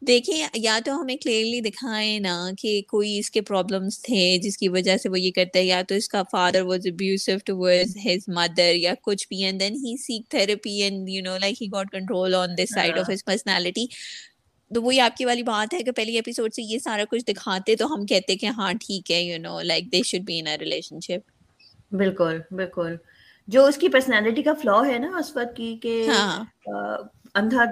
دیکھیں 0.02 0.48
یا 0.56 0.78
تو 0.86 1.02
ہمیں 1.02 1.16
کلیئرلی 1.16 1.60
دکھائیں 1.62 2.20
نا 2.20 2.36
کہ 2.58 2.82
کوئی 2.88 3.18
اس 3.20 3.30
کے 3.32 3.42
پرابلمس 3.42 4.02
تھے 4.02 4.38
جس 4.44 4.58
کی 4.58 4.70
وجہ 4.70 4.96
سے 4.98 5.10
وہ 5.10 5.20
یہ 5.20 5.32
کرتا 5.32 5.60
ہے 5.60 5.64
یا 5.64 5.82
تو 5.88 5.96
اس 5.96 6.08
کا 6.08 6.24
father 6.32 6.62
was 6.62 6.88
abusive 6.88 7.32
towards 7.46 7.98
his 8.06 8.28
mother 8.28 8.74
یا 8.76 8.94
کچھ 9.02 9.28
بھی۔ 9.28 9.44
And 9.44 9.60
then 9.60 9.76
he 9.76 9.96
seek 9.98 10.30
therapy 10.30 10.82
and 10.82 11.10
you 11.10 11.22
know 11.24 11.38
like 11.38 11.62
he 11.62 11.68
got 11.68 11.92
control 11.92 12.36
on 12.36 12.58
this 12.58 12.74
side 12.74 12.98
of 12.98 13.10
his 13.10 13.24
personality 13.26 13.86
تو 14.72 14.82
وہی 14.82 15.00
آپ 15.00 15.18
کی 15.18 15.26
والی 15.26 15.44
بات 15.44 15.74
ہے 15.74 15.84
کہ 15.84 15.92
پہلی 15.92 16.16
ایپیسوڈ 16.16 16.54
سے 16.54 16.62
یہ 16.62 16.80
سارا 16.80 17.04
کچھ 17.10 17.26
دکھاتے 17.26 17.76
تو 17.76 17.94
ہم 17.94 18.06
کہتے 18.06 18.36
کہ 18.36 18.46
ہاں 18.58 18.74
ٹھیک 18.82 19.12
ہے 19.12 19.22
you 19.22 19.40
know 19.40 19.62
like 19.62 19.92
they 19.92 20.02
should 20.04 20.22
be 20.22 20.40
in 20.40 20.48
relationship 21.00 21.30
بالکل 21.94 22.40
بالکل۔ 22.52 22.96
جو 23.48 23.66
اس 23.66 23.78
کی 23.78 23.90
پرسنالٹی 23.90 24.42
کا 24.42 24.54
فلو 24.54 24.84
ہے 24.86 24.98
نا 24.98 25.18
اس 25.18 25.36
وقت 25.36 25.56
کی 25.58 25.76
کہ 25.82 26.04
ہاں۔ 26.08 26.44
اندھا 27.36 27.64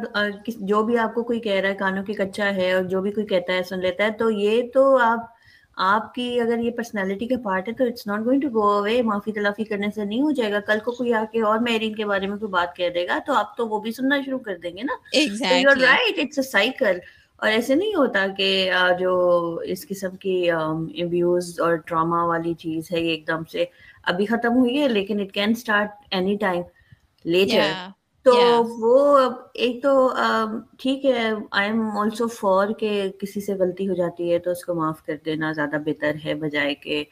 جو 0.61 0.83
بھی 0.83 0.97
آپ 0.97 1.13
کو 1.13 1.23
کوئی 1.23 1.39
کہہ 1.39 1.59
رہا 1.61 1.69
ہے 1.69 1.75
کانوں 1.75 2.03
کی 2.03 2.13
کچا 2.13 2.53
ہے 2.55 2.71
اور 2.73 2.83
جو 2.83 3.01
بھی 3.01 3.11
کوئی 3.11 3.25
کہتا 3.27 3.53
ہے 3.53 3.63
سن 3.63 3.79
لیتا 3.79 4.03
ہے 4.03 4.11
تو 4.11 4.29
یہ 4.31 4.61
تو 4.73 4.97
آپ 4.97 5.27
آپ 5.87 6.13
کی 6.13 6.39
اگر 6.41 6.59
یہ 6.59 6.71
پرسنالٹی 6.71 7.27
کا 7.27 7.35
پارٹ 7.43 7.67
ہے 7.67 7.73
تو 7.73 7.85
it's 7.85 8.07
not 8.07 8.25
going 8.25 8.41
to 8.41 8.49
go 8.53 8.67
away 8.69 9.01
معافی 9.01 9.31
تلافی 9.31 9.63
کرنے 9.63 9.87
سے 9.95 10.05
نہیں 10.05 10.21
ہو 10.21 10.31
جائے 10.31 10.51
گا۔ 10.51 10.59
کل 10.59 10.79
کو 10.85 10.91
کوئی 10.91 11.13
آ 11.13 11.23
کے 11.31 11.41
اور 11.41 11.59
میرین 11.59 11.95
کے 11.95 12.05
بارے 12.05 12.27
میں 12.27 12.37
کوئی 12.37 12.51
بات 12.51 12.75
کہہ 12.75 12.89
دے 12.89 13.07
گا 13.07 13.19
تو 13.25 13.33
آپ 13.33 13.55
تو 13.57 13.67
وہ 13.67 13.79
بھی 13.79 13.91
سننا 13.91 14.19
شروع 14.25 14.39
کر 14.39 14.57
دیں 14.57 14.71
گے 14.77 14.83
نا۔ 14.83 14.95
رائٹ 15.75 16.19
اٹس 16.19 16.37
اے 16.37 16.43
سائیکل 16.43 16.97
اور 17.39 17.49
ایسے 17.49 17.75
نہیں 17.75 17.95
ہوتا 17.95 18.25
کہ 18.37 18.49
جو 18.99 19.13
اس 19.65 19.87
قسم 19.87 20.15
کی 20.15 20.49
ابیوز 20.51 21.59
اور 21.59 21.75
ڈراما 21.87 22.23
والی 22.23 22.53
چیز 22.53 22.91
ہے 22.91 22.99
یہ 22.99 23.09
ایک 23.09 23.27
دم 23.27 23.43
سے 23.51 23.65
ابھی 24.03 24.25
ختم 24.25 24.57
ہوئی 24.57 24.81
ہے 24.81 24.87
لیکن 24.87 25.19
it 25.19 25.31
can 25.31 25.51
start 25.51 25.91
any 26.11 26.35
time 26.37 26.61
later 27.25 27.71
تو 28.25 28.63
وہ 28.79 29.19
ایک 29.53 29.81
تو 29.83 30.09
ٹھیک 30.79 31.05
ہے 31.05 31.29
آئی 31.51 31.69
ایم 31.69 31.97
آلسو 31.97 32.27
فور 32.27 32.67
کہ 32.79 33.09
کسی 33.19 33.41
سے 33.41 33.53
غلطی 33.53 33.89
ہو 33.89 33.93
جاتی 33.93 34.31
ہے 34.33 34.39
تو 34.39 34.51
اس 34.51 34.65
کو 34.65 34.73
معاف 34.73 35.05
کر 35.05 35.15
دینا 35.25 35.51
زیادہ 35.51 35.77
بہتر 35.85 36.15
ہے 36.25 36.33
بجائے 36.33 36.75
کہ 36.75 37.03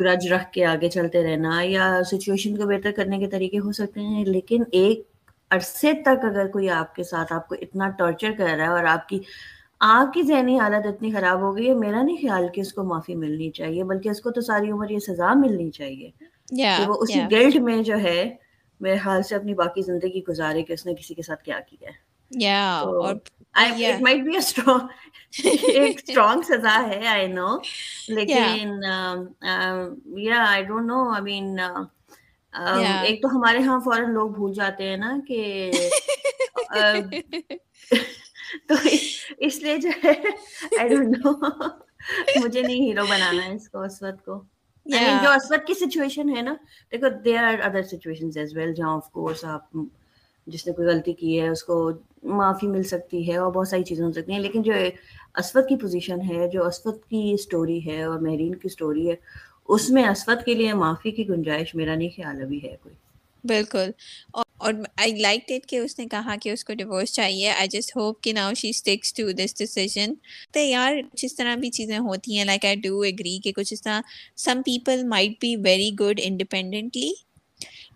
گرج 0.00 0.32
رکھ 0.32 0.52
کے 0.52 0.64
آگے 0.64 0.88
چلتے 0.88 1.22
رہنا 1.22 1.60
یا 1.62 1.92
سچویشن 2.10 2.56
کو 2.56 2.66
بہتر 2.66 2.92
کرنے 2.92 3.18
کے 3.18 3.26
طریقے 3.26 3.58
ہو 3.58 3.72
سکتے 3.72 4.00
ہیں 4.00 4.24
لیکن 4.24 4.62
ایک 4.72 5.02
عرصے 5.50 5.92
تک 6.02 6.24
اگر 6.24 6.46
کوئی 6.46 6.70
آپ 6.70 6.94
کے 6.94 7.04
ساتھ 7.04 7.32
آپ 7.32 7.48
کو 7.48 7.54
اتنا 7.60 7.88
ٹارچر 7.88 8.30
کر 8.38 8.44
رہا 8.44 8.64
ہے 8.64 8.68
اور 8.68 8.84
آپ 8.84 9.08
کی 9.08 9.18
آپ 9.80 10.12
کی 10.14 10.22
ذہنی 10.22 10.58
حالت 10.58 10.86
اتنی 10.86 11.10
خراب 11.12 11.40
ہو 11.40 11.56
گئی 11.56 11.68
ہے 11.68 11.74
میرا 11.74 12.02
نہیں 12.02 12.16
خیال 12.16 12.46
کہ 12.54 12.60
اس 12.60 12.72
کو 12.72 12.82
معافی 12.82 13.14
ملنی 13.14 13.50
چاہیے 13.50 13.84
بلکہ 13.84 14.08
اس 14.08 14.20
کو 14.20 14.30
تو 14.30 14.40
ساری 14.40 14.70
عمر 14.70 14.90
یہ 14.90 14.98
سزا 14.98 15.32
ملنی 15.34 15.70
چاہیے 15.70 16.10
کہ 16.48 16.88
وہ 16.88 16.94
اسی 17.00 17.20
گلٹ 17.32 17.56
میں 17.56 17.82
جو 17.82 17.98
ہے 17.98 18.34
میرے 18.82 18.98
خیال 18.98 19.22
سے 19.22 19.34
اپنی 19.34 19.54
باقی 19.54 19.82
زندگی 19.82 20.22
گزارے 20.28 20.62
کہ 20.62 20.72
اس 20.72 20.86
نے 20.86 20.94
کسی 20.94 21.14
کے 21.14 21.22
ساتھ 21.22 21.44
کیا 21.44 21.60
کیا 21.60 21.90
ہے۔ 21.90 22.12
سزا 26.42 26.76
لیکن 28.08 28.84
ایک 33.00 33.22
تو 33.22 33.28
ہمارے 33.28 33.62
ہاں 33.62 33.80
فوراً 33.80 34.10
لوگ 34.10 34.30
بھول 34.30 34.52
جاتے 34.52 34.88
ہیں 34.88 34.96
نا 34.96 35.18
کہ 35.28 35.70
تو 38.68 38.74
اس 39.38 39.62
لیے 39.62 39.76
جو 39.78 39.88
ہے 40.04 40.12
آئی 40.78 40.88
ڈونٹ 40.88 41.16
نو 41.16 41.32
مجھے 42.36 42.62
نہیں 42.62 42.88
ہیرو 42.88 43.06
بنانا 43.06 43.44
ہے 43.44 43.54
اس 43.54 43.68
کو 43.68 43.80
اسود 43.80 44.20
کو 44.24 44.44
جو 44.86 45.30
اسود 45.30 45.66
کی 45.66 45.74
سچویشن 45.74 46.36
ہے 46.36 46.42
نا 46.42 46.54
دیکھو 46.92 47.06
آر 47.38 47.54
ادر 47.62 47.80
ایز 48.36 48.56
ویل 48.56 48.74
جہاں 48.74 48.96
آف 48.96 49.10
کورس 49.12 49.44
آپ 49.44 49.76
جس 50.46 50.66
نے 50.66 50.72
کوئی 50.72 50.88
غلطی 50.88 51.12
کی 51.12 51.40
ہے 51.40 51.48
اس 51.48 51.64
کو 51.64 51.90
معافی 52.22 52.66
مل 52.66 52.82
سکتی 52.82 53.28
ہے 53.28 53.36
اور 53.36 53.52
بہت 53.52 53.68
ساری 53.68 53.82
چیزیں 53.82 54.04
ہو 54.04 54.12
سکتی 54.12 54.32
ہیں۔ 54.32 54.40
لیکن 54.40 54.62
جو 54.62 54.72
اسود 55.34 55.68
کی 55.68 55.76
پوزیشن 55.76 56.20
ہے 56.20 56.48
جو 56.48 56.66
اسود 56.66 56.96
کی 57.08 57.32
اسٹوری 57.34 57.86
ہے 57.86 58.02
اور 58.02 58.18
مہرین 58.18 58.54
کی 58.54 58.66
اسٹوری 58.66 59.10
ہے 59.10 59.16
اس 59.68 59.90
میں 59.90 60.04
اسود 60.04 60.44
کے 60.44 60.54
لیے 60.54 60.72
معافی 60.72 61.10
کی 61.10 61.28
گنجائش 61.28 61.74
میرا 61.74 61.94
نہیں 61.94 62.08
خیال 62.16 62.42
ابھی 62.42 62.62
ہے 62.62 62.76
کوئی۔ 62.82 62.94
بالکل۔ 63.44 63.90
اور 64.62 64.74
آئی 64.96 65.12
لائک 65.14 65.46
ڈیٹ 65.48 65.66
کہ 65.66 65.76
اس 65.76 65.98
نے 65.98 66.06
کہا 66.06 66.34
کہ 66.42 66.50
اس 66.50 66.64
کو 66.64 66.74
ڈیورس 66.74 67.12
چاہیے. 67.12 67.50
آئی 67.50 67.68
جسٹ 67.68 67.96
ہوپ 67.96 68.22
کہ 68.22 68.32
now 68.32 68.52
she 68.54 68.68
sticks 68.68 69.12
to 69.14 69.30
this 69.32 69.58
decision 69.58 70.14
تو 70.52 70.60
یار 70.60 70.94
جس 71.14 71.34
طرح 71.36 71.54
بھی 71.54 71.70
چیزیں 71.70 71.98
ہوتی 71.98 72.36
ہیں 72.38 72.44
لائک 72.44 72.64
آئی 72.64 72.76
ڈو 72.76 73.00
ایگری 73.00 73.38
کہ 73.38 73.52
کچھ 73.52 73.72
اس 73.72 73.82
طرح 73.82 74.00
some 74.36 74.62
people 74.62 75.04
might 75.08 75.32
be 75.40 75.54
very 75.64 75.90
good 76.00 76.20
independently 76.24 77.12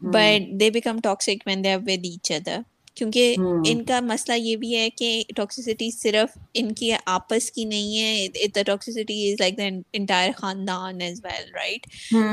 but 0.05 0.61
they 0.61 0.70
become 0.70 1.00
toxic 1.00 1.46
when 1.46 1.64
they 1.64 1.76
with 1.76 2.05
each 2.05 2.33
other 2.33 2.61
کیونکہ 2.96 3.37
ان 3.64 3.82
کا 3.85 4.00
مسئلہ 4.00 4.37
یہ 4.38 4.56
بھی 4.56 4.76
ہے 4.76 4.88
کہ 4.90 5.22
ٹاکسیسٹی 5.37 5.90
صرف 5.90 6.37
ان 6.54 6.72
کی 6.74 6.90
آپس 7.06 7.50
کی 7.50 7.64
نہیں 7.64 7.98
ہے 7.98 8.46
toxicity 8.62 9.16
is 9.28 9.40
like 9.40 9.59
the 9.59 9.68
entire 9.92 10.30
خاندان 10.37 11.00
ایز 11.00 11.20
ویل 11.24 11.50
رائٹ 11.54 11.87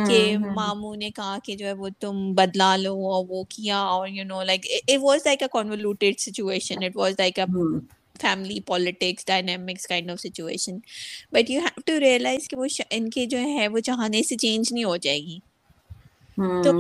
کہ 0.06 0.20
ماموں 0.56 0.96
نے 0.96 1.10
کہا 1.10 1.38
کہ 1.44 1.56
جو 1.56 1.66
ہے 1.66 1.74
وہ 1.74 1.90
تم 2.00 2.34
بدلا 2.36 2.76
لو 2.78 2.94
اور 3.12 3.26
وہ 3.30 3.44
کیا 3.50 3.80
اور 3.88 4.08
you 4.08 4.24
know 4.26 4.44
like 4.44 4.68
it 4.74 4.98
was 5.02 5.26
like 5.26 5.44
a 5.44 5.48
convoluted 5.52 6.20
situation 6.20 6.84
it 6.84 6.96
was 6.96 7.14
like 7.20 7.40
a 7.40 7.46
family 8.22 8.60
politics 8.66 9.26
dynamics 9.26 9.88
kind 9.88 10.12
of 10.12 10.20
situation 10.20 10.78
but 11.32 11.50
you 11.50 11.60
have 11.60 11.82
to 11.86 12.00
realize 12.00 12.48
کہ 12.48 12.58
وہ 12.58 12.66
ان 12.92 13.10
کے 13.10 13.26
جو 13.26 13.38
ہے 13.40 13.68
وہ 13.68 13.80
چاہنے 13.80 14.22
سے 14.24 14.36
چینج 14.38 14.74
نہیں 14.74 14.84
ہو 14.84 14.96
جائے 14.98 15.20
گی۔ 15.20 15.38
تو 16.64 16.72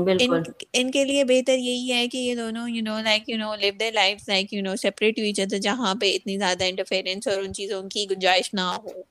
ان 0.74 0.90
کے 0.92 1.04
لیے 1.06 1.24
بہتر 1.26 1.58
یہی 1.60 1.92
ہے 1.92 2.08
کہ 2.08 2.18
یہ 2.20 2.36
دونوں 2.36 2.68
you 2.70 2.82
know 2.84 3.00
like 3.02 3.24
you 3.26 3.38
know 3.38 3.54
live 3.58 3.74
their 3.76 3.90
life 3.92 4.28
like 4.28 4.54
you 4.54 4.62
know 4.62 4.76
separate 4.78 5.20
ہوئی 5.20 5.32
جاتا 5.34 5.58
جہاں 5.62 5.94
پہ 5.98 6.14
اتنی 6.16 6.38
زیادہ 6.38 6.64
انٹرفیئرنس 6.66 7.28
اور 7.28 7.38
ان 7.40 7.54
چیزوں 7.54 7.82
کی 7.90 8.06
گنجائش 8.10 8.54
نہ 8.54 8.68
ہو۔ 8.76 9.02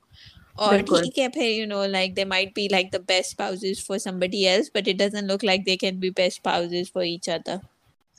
اور 0.58 0.78
ٹھیک 0.86 1.18
ہے 1.18 1.28
پھر 1.30 1.48
you 1.48 1.66
know 1.66 1.84
like 1.88 2.16
they 2.16 2.24
might 2.26 2.48
be 2.52 2.66
like 2.68 2.92
the 2.92 2.98
best 3.06 3.36
spouses 3.36 3.84
for 3.86 3.98
somebody 4.18 4.46
else 4.46 4.70
but 4.70 4.88
it 4.88 4.98
doesn't 4.98 5.30
look 5.30 5.44
like 5.44 5.66
they 5.66 5.76
can 5.76 5.98
be 5.98 6.10
best 6.16 6.42
spouses 6.42 6.92
for 6.92 7.02
each 7.04 7.28
other 7.30 7.56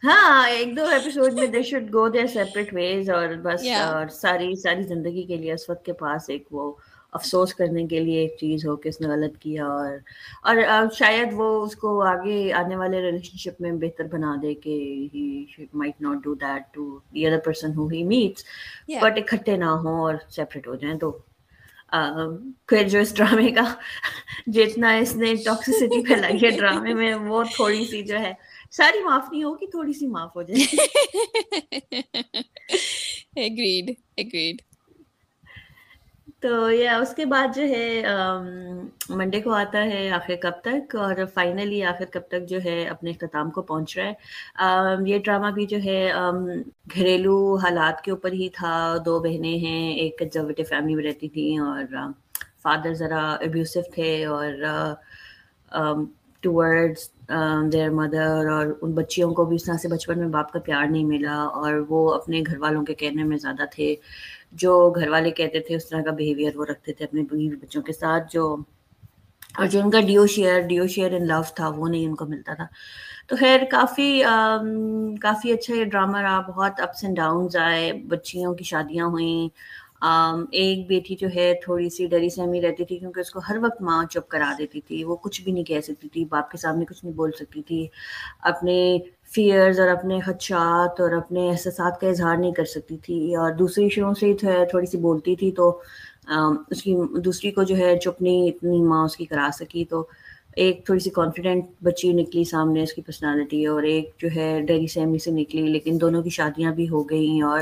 ہاں 0.03 0.47
ایک 0.49 0.75
دو 0.75 0.85
ایپیسوڈ 0.87 1.33
میں 1.33 1.47
they 1.47 1.61
should 1.63 1.83
go 1.89 2.07
their 2.09 2.27
separate 2.29 2.73
ways 2.73 3.09
اور 3.11 3.29
بس 3.43 3.63
اور 3.81 4.07
ساری 4.13 4.53
ساری 4.57 4.83
زندگی 4.85 5.23
کے 5.23 5.37
لیے 5.37 5.53
اس 5.53 5.69
وقت 5.69 5.85
کے 5.85 5.93
پاس 5.97 6.29
ایک 6.29 6.47
وہ 6.51 6.71
افسوس 7.13 7.53
کرنے 7.53 7.85
کے 7.87 7.99
لیے 7.99 8.19
ایک 8.19 8.35
چیز 8.39 8.65
ہو 8.65 8.75
کہ 8.75 8.89
اس 8.89 9.01
نے 9.01 9.07
غلط 9.07 9.37
کیا 9.37 9.65
اور 9.65 10.57
اور 10.57 10.87
شاید 10.97 11.33
وہ 11.33 11.49
اس 11.65 11.75
کو 11.75 11.99
آگے 12.03 12.53
آنے 12.53 12.75
والے 12.75 13.01
ریلیشن 13.01 13.37
شپ 13.37 13.61
میں 13.61 13.71
بہتر 13.81 14.07
بنا 14.07 14.35
دے 14.41 14.53
کہ 14.53 14.77
he 15.15 15.45
might 15.73 16.01
not 16.01 16.23
do 16.23 16.33
that 16.35 16.73
to 16.73 16.97
the 17.13 17.27
other 17.27 17.39
person 17.39 17.75
who 17.77 17.87
he 17.87 18.03
meets 18.03 18.45
but 19.01 19.17
اکٹھے 19.17 19.57
نہ 19.57 19.69
ہوں 19.83 19.99
اور 19.99 20.15
سیپریٹ 20.29 20.67
ہو 20.67 20.75
جائیں 20.75 20.97
تو 20.97 21.11
پھر 22.67 22.87
جو 22.87 22.99
اس 22.99 23.15
ڈرامے 23.15 23.51
کا 23.51 23.63
جتنا 24.47 24.93
اس 24.93 25.15
نے 25.15 25.33
ٹاکسٹی 25.45 26.01
پھیلائی 26.05 26.37
ہے 26.43 26.49
ڈرامے 26.49 26.93
میں 26.93 27.13
وہ 27.15 27.43
تھوڑی 27.55 27.85
سی 27.85 28.01
جو 28.01 28.19
ہے 28.19 28.33
ساری 28.71 29.03
معاف 29.03 29.27
نہیں 29.31 29.43
ہوگی 29.43 29.67
تھوڑی 29.67 29.93
سی 29.93 30.07
معاف 30.07 30.35
ہو 30.35 30.41
جائے۔ 30.41 30.63
اگریڈ 33.37 33.89
اگریڈ 34.17 34.61
تو 36.43 36.71
یا 36.71 36.95
اس 36.99 37.13
کے 37.15 37.25
بعد 37.25 37.55
جو 37.55 37.63
ہے 37.63 38.03
منڈے 39.09 39.39
کو 39.41 39.51
آتا 39.53 39.83
ہے 39.85 40.09
آخر 40.11 40.35
کب 40.41 40.59
تک 40.63 40.95
اور 40.99 41.15
فائنلی 41.33 41.83
آخر 41.91 42.05
کب 42.13 42.27
تک 42.29 42.47
جو 42.49 42.57
ہے 42.65 42.83
اپنے 42.89 43.09
اختتام 43.11 43.49
کو 43.51 43.61
پہنچ 43.61 43.97
رہا 43.97 44.07
ہے۔ 44.07 44.95
یہ 45.09 45.19
ڈرامہ 45.25 45.51
بھی 45.55 45.65
جو 45.65 45.77
ہے 45.83 46.11
گھریلو 46.95 47.55
حالات 47.63 48.01
کے 48.03 48.11
اوپر 48.11 48.31
ہی 48.31 48.49
تھا۔ 48.53 48.75
دو 49.05 49.19
بہنیں 49.19 49.57
ہیں، 49.65 49.93
ایک 49.93 50.17
کنزرویٹو 50.19 50.63
فیملی 50.69 50.95
میں 50.95 51.03
رہتی 51.03 51.29
تھیں 51.29 51.57
اور 51.59 51.95
فادر 52.63 52.93
ذرا 52.93 53.23
ابیوسو 53.47 53.81
تھے 53.93 54.25
اور 54.25 54.51
ٹورڈز 56.43 57.09
دیر 57.73 57.89
مدر 57.89 58.47
اور 58.51 58.67
ان 58.81 58.91
بچیوں 58.93 59.31
کو 59.33 59.45
بھی 59.45 59.55
اس 59.55 59.63
طرح 59.63 59.77
سے 59.81 59.87
بچپن 59.87 60.19
میں 60.19 60.27
باپ 60.29 60.51
کا 60.53 60.59
پیار 60.59 60.85
نہیں 60.85 61.05
ملا 61.05 61.35
اور 61.59 61.73
وہ 61.89 62.13
اپنے 62.13 62.41
گھر 62.47 62.57
والوں 62.57 62.83
کے 62.85 62.93
کہنے 62.93 63.23
میں 63.23 63.37
زیادہ 63.37 63.65
تھے۔ 63.71 63.93
جو 64.53 64.93
گھر 64.95 65.09
والے 65.09 65.31
کہتے 65.31 65.59
تھے 65.59 65.75
اس 65.75 65.89
طرح 65.89 66.01
کا 66.01 66.11
بیہیویئر 66.11 66.57
وہ 66.57 66.65
رکھتے 66.65 66.93
تھے 66.93 67.05
اپنے 67.05 67.21
بیوی 67.21 67.55
بچوں 67.55 67.81
کے 67.81 67.93
ساتھ 67.93 68.33
جو 68.33 68.57
اور 69.57 69.65
جو 69.65 69.81
ان 69.81 69.91
کا 69.91 69.99
due 70.01 70.27
share 70.27 70.61
due 70.61 70.87
share 70.87 71.11
in 71.11 71.27
love 71.27 71.41
تھا 71.55 71.67
وہ 71.67 71.87
نہیں 71.87 72.05
ان 72.07 72.15
کو 72.15 72.25
ملتا 72.25 72.53
تھا۔ 72.53 72.65
تو 73.27 73.35
خیر 73.35 73.61
کافی 73.69 74.23
آم, 74.23 75.15
کافی 75.15 75.51
اچھا 75.51 75.75
یہ 75.75 75.83
ڈرامہ 75.83 76.17
رہا۔ 76.17 76.41
بہت 76.41 76.79
اپس 76.79 77.03
اینڈ 77.03 77.17
ڈاؤنز 77.17 77.55
آئے۔ 77.55 77.93
بچیوں 77.93 78.53
کی 78.53 78.63
شادیاں 78.63 79.05
ہوئیں۔ 79.05 79.49
آم, 80.01 80.45
ایک 80.51 80.87
بیٹی 80.87 81.15
جو 81.15 81.27
ہے 81.35 81.53
تھوڑی 81.63 81.89
سی 81.89 82.07
ڈری 82.07 82.29
سہمی 82.29 82.61
رہتی 82.61 82.85
تھی 82.85 82.97
کیونکہ 82.97 83.19
اس 83.19 83.31
کو 83.31 83.39
ہر 83.49 83.57
وقت 83.61 83.81
ماں 83.81 84.05
چپ 84.05 84.27
کرا 84.27 84.53
دیتی 84.57 84.81
تھی۔ 84.81 85.03
وہ 85.03 85.15
کچھ 85.15 85.41
بھی 85.41 85.51
نہیں 85.51 85.63
کہہ 85.63 85.81
سکتی 85.81 86.09
تھی 86.09 86.25
باپ 86.25 86.51
کے 86.51 86.57
سامنے 86.57 86.85
کچھ 86.85 87.05
نہیں 87.05 87.15
بول 87.15 87.31
سکتی 87.39 87.61
تھی۔ 87.61 87.87
اپنے 88.41 88.97
فیئرز 89.33 89.79
اور 89.79 89.87
اپنے 89.87 90.19
خدشات 90.19 91.01
اور 91.01 91.11
اپنے 91.11 91.49
احساسات 91.49 91.99
کا 92.01 92.07
اظہار 92.07 92.37
نہیں 92.37 92.51
کر 92.51 92.65
سکتی 92.65 92.97
تھی 92.97 93.35
اور 93.35 93.51
دوسری 93.51 93.87
شروع 93.89 94.13
سے 94.13 94.25
ہی 94.25 94.65
تھوڑی 94.65 94.85
سی 94.85 94.97
بولتی 94.97 95.35
تھی 95.35 95.51
تو 95.51 95.69
اس 96.71 96.83
کی 96.83 96.95
دوسری 97.25 97.51
کو 97.51 97.63
جو 97.63 97.77
ہے 97.77 97.97
چپ 97.97 98.21
نہیں 98.21 98.47
اتنی 98.47 98.81
ماں 98.81 99.03
اس 99.05 99.17
کی 99.17 99.25
کرا 99.25 99.49
سکی 99.53 99.85
تو 99.85 100.05
ایک 100.55 100.85
تھوڑی 100.85 100.99
سی 100.99 101.09
کانفیڈنٹ 101.09 101.65
بچی 101.81 102.11
نکلی 102.13 102.43
سامنے 102.43 102.81
اس 102.83 102.93
کی 102.93 103.01
پرسنالٹی 103.01 103.65
اور 103.65 103.83
ایک 103.83 104.09
جو 104.19 104.27
ہے 104.35 104.49
ڈیری 104.67 104.87
سیمی 104.87 105.17
سے 105.17 105.31
نکلی 105.31 105.61
لیکن 105.61 105.97
دونوں 106.01 106.21
کی 106.23 106.29
شادیاں 106.29 106.71
بھی 106.71 106.87
ہو 106.89 107.01
گئیں 107.03 107.41
اور 107.43 107.61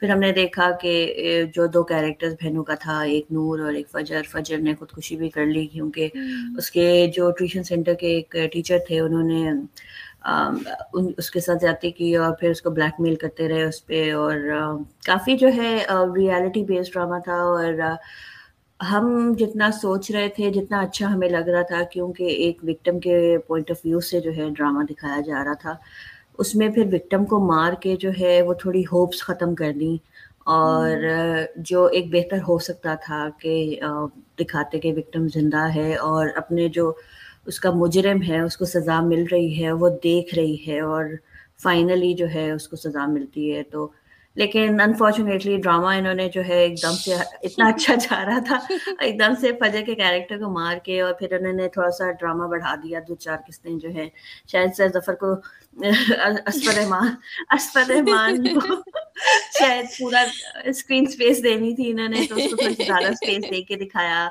پھر 0.00 0.10
ہم 0.10 0.18
نے 0.18 0.32
دیکھا 0.32 0.70
کہ 0.80 1.44
جو 1.54 1.66
دو 1.66 1.82
کیریکٹرز 1.82 2.34
بہنوں 2.42 2.64
کا 2.64 2.74
تھا 2.74 3.00
ایک 3.00 3.32
نور 3.32 3.58
اور 3.58 3.72
ایک 3.72 3.88
فجر 3.88 4.22
فجر 4.30 4.58
نے 4.58 4.74
خودکشی 4.74 5.16
بھی 5.16 5.28
کر 5.28 5.46
لی 5.46 5.66
کیونکہ 5.66 6.08
اس 6.58 6.70
کے 6.70 7.06
جو 7.16 7.30
ٹیوشن 7.30 7.62
سینٹر 7.62 7.94
کے 7.94 8.14
ایک 8.14 8.36
ٹیچر 8.52 8.78
تھے 8.86 9.00
انہوں 9.00 9.22
نے 9.22 9.50
اس 10.22 11.30
کے 11.30 11.40
ساتھ 11.40 11.58
زیادتی 11.60 11.90
کی 11.90 12.14
اور 12.16 12.32
پھر 12.40 12.50
اس 12.50 12.62
کو 12.62 12.70
بلیک 12.70 13.00
میل 13.00 13.14
کرتے 13.14 13.48
رہے 13.48 13.62
اس 13.64 13.84
پہ 13.86 14.12
اور 14.12 14.36
کافی 15.06 15.36
جو 15.36 15.48
ہے 15.56 15.76
ریالٹی 16.16 16.64
بیسڈ 16.64 16.92
ڈرامہ 16.92 17.18
تھا 17.24 17.36
اور 17.42 17.80
ہم 18.80 19.32
جتنا 19.38 19.70
سوچ 19.72 20.10
رہے 20.10 20.28
تھے 20.28 20.50
جتنا 20.50 20.80
اچھا 20.80 21.12
ہمیں 21.12 21.28
لگ 21.28 21.48
رہا 21.48 21.62
تھا 21.62 21.82
کیونکہ 21.82 22.22
ایک 22.22 22.64
وکٹم 22.64 23.00
کے 23.00 23.36
پوائنٹ 23.46 23.70
آف 23.70 23.84
ویو 23.84 24.00
سے 24.00 24.20
جو 24.20 24.30
ہے 24.36 24.48
ڈرامہ 24.50 24.84
دکھایا 24.90 25.20
جا 25.20 25.44
رہا 25.44 25.54
تھا 25.60 25.74
اس 26.38 26.54
میں 26.54 26.68
پھر 26.68 26.86
وکٹم 26.92 27.24
کو 27.24 27.38
مار 27.46 27.72
کے 27.80 27.96
جو 27.96 28.10
ہے 28.20 28.40
وہ 28.42 28.54
تھوڑی 28.54 28.82
ہوپس 28.82 29.22
ختم 29.22 29.54
کر 29.54 29.72
دیں 29.80 29.96
اور 30.50 31.04
جو 31.64 31.84
ایک 31.86 32.10
بہتر 32.10 32.38
ہو 32.48 32.58
سکتا 32.58 32.94
تھا 32.94 33.28
کہ 33.40 33.80
دکھاتے 34.38 34.78
کہ 34.78 34.92
وکٹم 34.92 35.26
زندہ 35.28 35.66
ہے 35.74 35.94
اور 35.96 36.28
اپنے 36.36 36.68
جو 36.68 36.92
اس 37.50 37.58
کا 37.60 37.70
مجرم 37.74 38.22
ہے 38.22 38.38
اس 38.40 38.56
کو 38.56 38.64
سزا 38.66 39.00
مل 39.02 39.24
رہی 39.32 39.62
ہے 39.62 39.70
وہ 39.74 39.88
دیکھ 40.02 40.34
رہی 40.34 40.56
ہے 40.66 40.80
اور 40.82 41.04
فائنلی 41.62 42.12
جو 42.14 42.26
ہے 42.30 42.50
اس 42.50 42.68
کو 42.68 42.76
سزا 42.78 43.06
ملتی 43.06 43.54
ہے 43.54 43.62
تو 43.72 43.88
لیکن 44.36 44.80
انفارچونیٹلی 44.80 45.56
ڈرامہ 45.56 45.86
انہوں 45.88 46.14
نے 46.14 46.28
جو 46.28 46.42
ہے 46.48 46.58
ایک 46.62 46.74
دم 46.82 46.92
سے 46.94 47.14
اتنا 47.42 47.68
اچھا 47.68 47.94
جا 48.00 48.24
رہا 48.24 48.38
تھا 48.46 48.58
ایک 48.98 49.18
دم 49.18 49.34
سے 49.40 49.50
فجر 49.60 49.82
کے 49.86 49.94
کیریکٹر 49.94 50.38
کو 50.38 50.50
مار 50.50 50.76
کے 50.84 51.00
اور 51.00 51.12
پھر 51.14 51.32
انہوں 51.32 51.52
نے 51.52 51.68
تھوڑا 51.68 51.90
سا 51.90 52.10
ڈرامہ 52.12 52.46
بڑھا 52.48 52.74
دیا 52.84 53.00
دو 53.08 53.14
چار 53.16 53.36
قسطیں 53.48 53.78
جو 53.78 53.94
ہے 53.94 54.08
شاید 54.52 54.74
سر 54.76 54.88
ظفر 54.94 55.14
کو 55.14 55.32
اسفر 55.82 56.78
رحمان 56.78 57.14
اسفر 57.50 57.90
رحمان 57.90 58.42
کو 58.54 58.80
شاید 59.58 59.86
پورا 59.98 60.24
اسکرین 60.66 61.04
اسپیس 61.08 61.42
دینی 61.44 61.74
تھی 61.74 61.90
انہوں 61.90 62.08
نے 62.08 62.26
تو 62.28 62.34
اس 62.36 62.50
کو 62.50 62.56
تھوڑی 62.56 62.84
زیادہ 62.84 63.06
اسپیس 63.08 63.50
دے 63.50 63.62
کے 63.62 63.76
دکھایا 63.76 64.26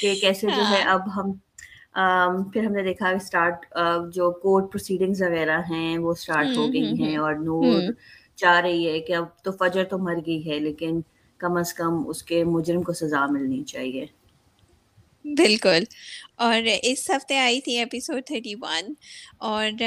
کہ 0.00 0.14
کیسے 0.20 0.46
جو 0.48 0.68
ہے 0.70 0.82
ہاں۔ 0.82 0.92
اب 0.92 1.16
ہم 1.16 1.32
پھر 2.52 2.64
ہم 2.64 2.72
نے 2.72 2.82
دیکھا 2.82 3.08
اسٹارٹ 3.08 3.66
جو 4.14 4.30
کورٹ 4.30 4.70
پروسیڈنگز 4.72 5.22
وغیرہ 5.22 5.60
ہیں 5.70 5.98
وہ 5.98 6.12
اسٹارٹ 6.12 6.56
ہو 6.56 6.72
گئی 6.72 7.02
ہیں 7.02 7.16
اور 7.16 7.34
نور 7.34 7.82
چاہ 8.36 8.60
رہی 8.60 8.88
ہے 8.88 9.00
کہ 9.00 9.12
اب 9.12 9.24
تو 9.42 9.52
فجر 9.52 9.84
تو 9.84 9.98
مر 9.98 10.16
گئی 10.26 10.50
ہے 10.50 10.58
لیکن 10.58 11.00
کم 11.40 11.56
از 11.56 11.74
کم 11.74 12.02
اس 12.08 12.22
کے 12.22 12.44
مجرم 12.44 12.82
کو 12.82 12.92
سزا 12.92 13.26
ملنی 13.26 13.62
چاہیے۔ 13.62 14.06
بالکل۔ 15.24 15.84
اور 16.42 16.68
اس 16.82 17.08
ہفتے 17.10 17.36
آئی 17.38 17.60
تھی 17.60 17.76
ایپیسوڈ 17.78 18.24
تھرٹی 18.26 18.54
ون 18.54 18.92
اور 19.40 19.82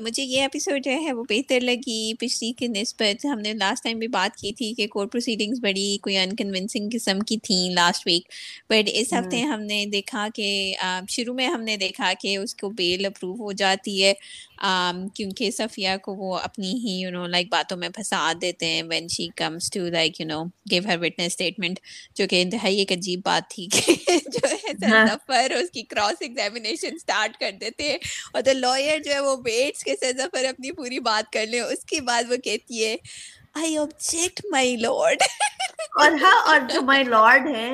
مجھے 0.00 0.22
یہ 0.22 0.40
ایپیسوڈ 0.42 0.84
جو 0.84 0.90
ہے 1.02 1.12
وہ 1.12 1.24
بہتر 1.28 1.60
لگی 1.60 2.12
پچھلی 2.14 2.52
کی 2.52 2.66
نسبت۔ 2.68 3.24
ہم 3.24 3.38
نے 3.38 3.52
لاسٹ 3.52 3.84
ٹائم 3.84 3.98
بھی 3.98 4.08
بات 4.08 4.36
کی 4.36 4.52
تھی 4.52 4.72
کہ 4.74 4.86
کورٹ 4.86 5.12
پروسیڈنگس 5.12 5.60
بڑی 5.60 5.96
کوئی 5.98 6.16
انکنونسنگ 6.16 6.88
قسم 6.92 7.20
کی 7.20 7.36
تھیں 7.38 7.70
لاسٹ 7.70 8.06
ویک 8.06 8.28
بٹ 8.70 8.90
اس 8.92 9.12
ہفتے 9.12 9.42
ہم 9.42 9.62
نے 9.62 9.84
دیکھا 9.92 10.26
کہ 10.34 10.74
شروع 11.08 11.34
میں 11.34 11.48
ہم 11.48 11.62
نے 11.62 11.76
دیکھا 11.76 12.12
کہ 12.20 12.36
اس 12.36 12.54
کو 12.54 12.70
بیل 12.72 13.06
اپروو 13.06 13.34
ہو 13.34 13.52
جاتی 13.52 14.02
ہے۔ 14.04 14.12
کیونکہ 15.14 15.50
صفیہ 15.50 15.96
کو 16.02 16.14
وہ 16.14 16.36
اپنی 16.38 16.72
ہی 16.74 16.92
یو 17.00 17.10
نو 17.10 17.26
لائک 17.26 17.46
باتوں 17.50 17.76
میں 17.76 17.88
پھنسا 17.88 18.32
دیتے 18.40 18.66
ہیں 18.66 18.82
when 18.82 19.08
she 19.08 19.26
comes 19.36 19.70
to 19.70 19.80
like 19.88 20.20
you 20.20 20.26
know 20.26 20.42
give 20.70 20.82
her 20.86 20.98
witness 21.00 21.26
statement 21.26 21.80
جو 22.14 22.26
کہ 22.30 22.42
انتہائی 22.42 22.78
ایک 22.78 22.92
عجیب 22.92 23.20
بات 23.24 23.50
تھی 23.50 23.66
کہ 23.66 23.92
جو 24.26 24.46
ہے 24.48 24.72
ہاں۔ 24.86 25.06
اس 25.52 25.70
کی 25.70 25.82
کراس 25.92 26.22
ایگزامینیشن 26.22 26.94
اسٹارٹ 26.94 27.38
کر 27.40 27.50
دیتے 27.60 27.90
ہیں 27.90 27.98
اور 28.32 28.42
تو 28.42 28.52
لائر 28.56 28.98
جو 28.98 29.12
ہے 29.12 29.20
وہ 29.20 29.36
ویٹس 29.44 29.84
کے 29.84 29.96
سزا 29.96 30.26
پر 30.32 30.44
اپنی 30.48 30.72
پوری 30.72 30.98
بات 31.02 31.32
کر 31.32 31.46
لیں 31.46 31.60
اس 31.62 31.84
کے 31.84 32.00
بعد 32.02 32.30
وہ 32.30 32.36
کہتی 32.44 32.84
ہے 32.84 32.96
آئی 33.54 33.76
آبجیکٹ 33.78 34.40
مائی 34.50 34.76
لارڈ 34.78 35.22
اور 35.94 36.12
ہاں 36.22 36.36
اور 36.42 36.60
جو 36.68 36.80
مائی 36.82 37.04
لارڈ 37.04 37.46
ہے 37.46 37.70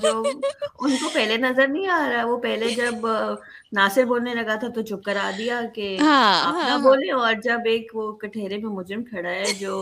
جو 0.00 0.10
ان 0.20 0.96
کو 0.96 1.08
پہلے 1.08 1.36
نظر 1.38 1.68
نہیں 1.68 1.86
آ 1.88 1.98
رہا 2.08 2.24
وہ 2.24 2.36
پہلے 2.38 2.70
جب 2.74 3.06
ناصر 3.72 4.04
بولنے 4.04 4.34
لگا 4.34 4.54
تھا 4.54 4.68
تو 4.68 4.82
چپ 4.82 5.04
کرا 5.04 5.30
دیا 5.38 5.60
کہ 5.74 5.96
ہاں، 6.00 6.42
آپ 6.42 6.54
نہ 6.54 6.60
ہاں۔ 6.62 6.78
بولے 6.78 7.10
اور 7.12 7.34
جب 7.42 7.66
ایک 7.66 7.90
وہ 7.94 8.12
کٹہرے 8.16 8.58
میں 8.58 8.70
مجرم 8.70 9.04
کھڑا 9.04 9.30
ہے 9.30 9.52
جو 9.60 9.76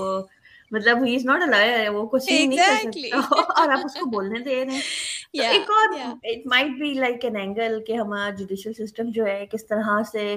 مطلب 0.74 1.04
ہی 1.04 1.14
از 1.16 1.24
ناٹ 1.26 1.42
اے 1.42 1.50
لائر 1.50 1.88
وہ 1.88 2.06
کچھ 2.06 2.30
ہی 2.30 2.46
نہیں 2.46 2.58
کر 2.58 2.90
سکتا 2.90 3.60
اور 3.60 3.72
آپ 3.72 3.84
اس 3.84 3.94
کو 3.94 4.10
بولنے 4.10 4.38
دے 4.38 4.64
رہے 4.64 4.74
ہیں 4.74 5.50
ایک 5.50 5.70
اور 5.70 5.94
it 6.24 6.46
might 6.46 6.78
be 6.78 6.92
like 6.94 7.24
an 7.24 7.36
angle 7.36 7.80
کہ 7.86 7.92
ہمارا 7.92 8.30
جوڈیشل 8.30 8.72
سسٹم 8.72 9.10
جو 9.10 9.26
ہے 9.26 9.44
کس 9.52 9.66
طرح 9.66 10.02
سے 10.12 10.36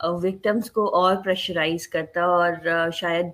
وکٹمس 0.00 0.70
کو 0.70 0.88
اور 0.96 1.16
پریشرائز 1.16 1.88
کرتا 1.88 2.24
اور 2.24 2.90
شاید 2.92 3.26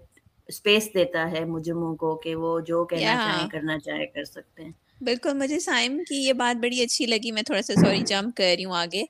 اسپیس 0.49 0.89
دیتا 0.95 1.31
ہے 1.31 1.45
مجرموں 1.45 1.95
کو 1.97 2.15
کہ 2.17 2.35
وہ 2.35 2.59
جو 2.61 2.85
کہنا 2.85 3.17
چاہیں 3.17 3.49
کرنا 3.49 3.79
چاہے 3.79 4.07
کر 4.07 4.25
سکتے 4.25 4.63
ہیں 4.63 4.73
بالکل 5.03 5.33
مجھے 5.33 5.59
سائم 5.61 5.99
کی 6.09 6.17
یہ 6.17 6.33
بات 6.33 6.57
بڑی 6.57 6.83
اچھی 6.83 7.07
لگی 7.07 7.31
میں 7.33 7.43
تھوڑا 7.43 7.63
سا 7.63 7.75
سوری 7.75 8.03
جمپ 8.07 8.37
کر 8.37 8.53
رہی 8.57 8.65
ہوں 8.65 8.77
آگے 8.77 9.05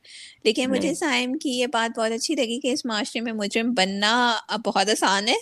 لیکن 0.45 0.71
مجھے 0.71 0.95
سائم 0.95 1.33
کی 1.39 1.51
یہ 1.51 1.67
بات 1.67 1.99
بہت 1.99 2.13
اچھی 2.13 2.35
لگی 2.35 2.61
کہ 2.61 2.73
اس 2.73 2.85
معاشرے 2.85 3.21
میں 3.21 3.33
مجرم 3.33 3.73
بننا 3.73 4.13
بہت 4.67 4.91
آسان 4.91 5.29
ہے 5.29 5.35